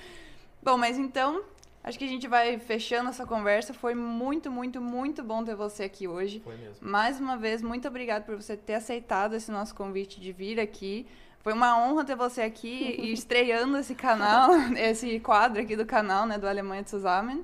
Bom, 0.63 0.77
mas 0.77 0.97
então, 0.97 1.43
Acho 1.83 1.97
que 1.97 2.05
a 2.05 2.07
gente 2.07 2.27
vai 2.27 2.59
fechando 2.59 3.09
essa 3.09 3.25
conversa. 3.25 3.73
Foi 3.73 3.95
muito, 3.95 4.51
muito, 4.51 4.79
muito 4.79 5.23
bom 5.23 5.43
ter 5.43 5.55
você 5.55 5.83
aqui 5.83 6.07
hoje. 6.07 6.39
Foi 6.41 6.55
mesmo. 6.55 6.87
Mais 6.87 7.19
uma 7.19 7.37
vez, 7.37 7.61
muito 7.61 7.87
obrigado 7.87 8.23
por 8.23 8.35
você 8.35 8.55
ter 8.55 8.75
aceitado 8.75 9.35
esse 9.35 9.49
nosso 9.49 9.73
convite 9.73 10.19
de 10.19 10.31
vir 10.31 10.59
aqui. 10.59 11.07
Foi 11.39 11.53
uma 11.53 11.75
honra 11.75 12.05
ter 12.05 12.15
você 12.15 12.41
aqui 12.41 12.97
e 12.99 13.11
estreando 13.13 13.77
esse 13.77 13.95
canal, 13.95 14.51
esse 14.77 15.19
quadro 15.19 15.59
aqui 15.59 15.75
do 15.75 15.85
canal, 15.85 16.27
né, 16.27 16.37
do 16.37 16.47
Alemanha 16.47 16.83
Zusammen. 16.87 17.43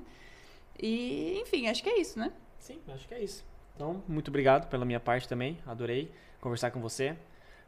E, 0.80 1.40
enfim, 1.40 1.66
acho 1.66 1.82
que 1.82 1.88
é 1.88 2.00
isso, 2.00 2.16
né? 2.16 2.32
Sim, 2.60 2.78
acho 2.94 3.08
que 3.08 3.14
é 3.14 3.20
isso. 3.20 3.44
Então, 3.74 4.00
muito 4.06 4.28
obrigado 4.28 4.68
pela 4.68 4.84
minha 4.84 5.00
parte 5.00 5.28
também. 5.28 5.58
Adorei 5.66 6.12
conversar 6.40 6.70
com 6.70 6.80
você. 6.80 7.16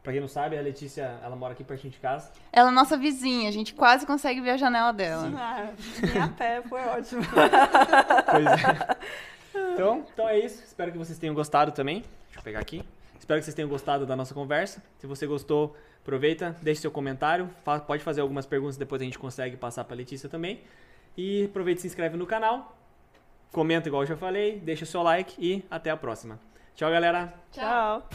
Pra 0.03 0.11
quem 0.11 0.19
não 0.21 0.27
sabe, 0.27 0.57
a 0.57 0.61
Letícia, 0.61 1.19
ela 1.23 1.35
mora 1.35 1.53
aqui 1.53 1.63
pertinho 1.63 1.93
de 1.93 1.99
casa. 1.99 2.31
Ela 2.51 2.69
é 2.69 2.71
nossa 2.71 2.97
vizinha, 2.97 3.47
a 3.47 3.51
gente 3.51 3.73
quase 3.73 4.05
consegue 4.05 4.41
ver 4.41 4.51
a 4.51 4.57
janela 4.57 4.91
dela. 4.91 5.27
Sim. 5.27 5.35
Ah, 5.37 6.23
a 6.23 6.27
pé, 6.29 6.61
foi 6.67 6.81
ótimo. 6.81 7.21
pois 8.31 8.45
é. 8.47 9.73
Então, 9.73 10.05
então 10.11 10.27
é 10.27 10.39
isso. 10.39 10.63
Espero 10.63 10.91
que 10.91 10.97
vocês 10.97 11.19
tenham 11.19 11.35
gostado 11.35 11.71
também. 11.71 12.03
Deixa 12.25 12.39
eu 12.39 12.43
pegar 12.43 12.59
aqui. 12.59 12.83
Espero 13.19 13.39
que 13.39 13.45
vocês 13.45 13.53
tenham 13.53 13.69
gostado 13.69 14.05
da 14.05 14.15
nossa 14.15 14.33
conversa. 14.33 14.81
Se 14.97 15.05
você 15.05 15.27
gostou, 15.27 15.75
aproveita, 16.01 16.57
deixe 16.61 16.81
seu 16.81 16.89
comentário. 16.89 17.49
Pode 17.85 18.03
fazer 18.03 18.21
algumas 18.21 18.47
perguntas, 18.47 18.77
depois 18.77 19.01
a 19.01 19.05
gente 19.05 19.19
consegue 19.19 19.55
passar 19.55 19.83
pra 19.83 19.95
Letícia 19.95 20.27
também. 20.27 20.61
E 21.15 21.45
aproveita 21.45 21.79
e 21.79 21.81
se 21.81 21.87
inscreve 21.87 22.17
no 22.17 22.25
canal. 22.25 22.75
Comenta 23.51 23.87
igual 23.87 24.03
eu 24.03 24.07
já 24.07 24.17
falei, 24.17 24.59
deixa 24.59 24.83
o 24.83 24.87
seu 24.87 25.03
like 25.03 25.35
e 25.37 25.63
até 25.69 25.91
a 25.91 25.97
próxima. 25.97 26.39
Tchau, 26.73 26.89
galera. 26.89 27.33
Tchau. 27.51 28.07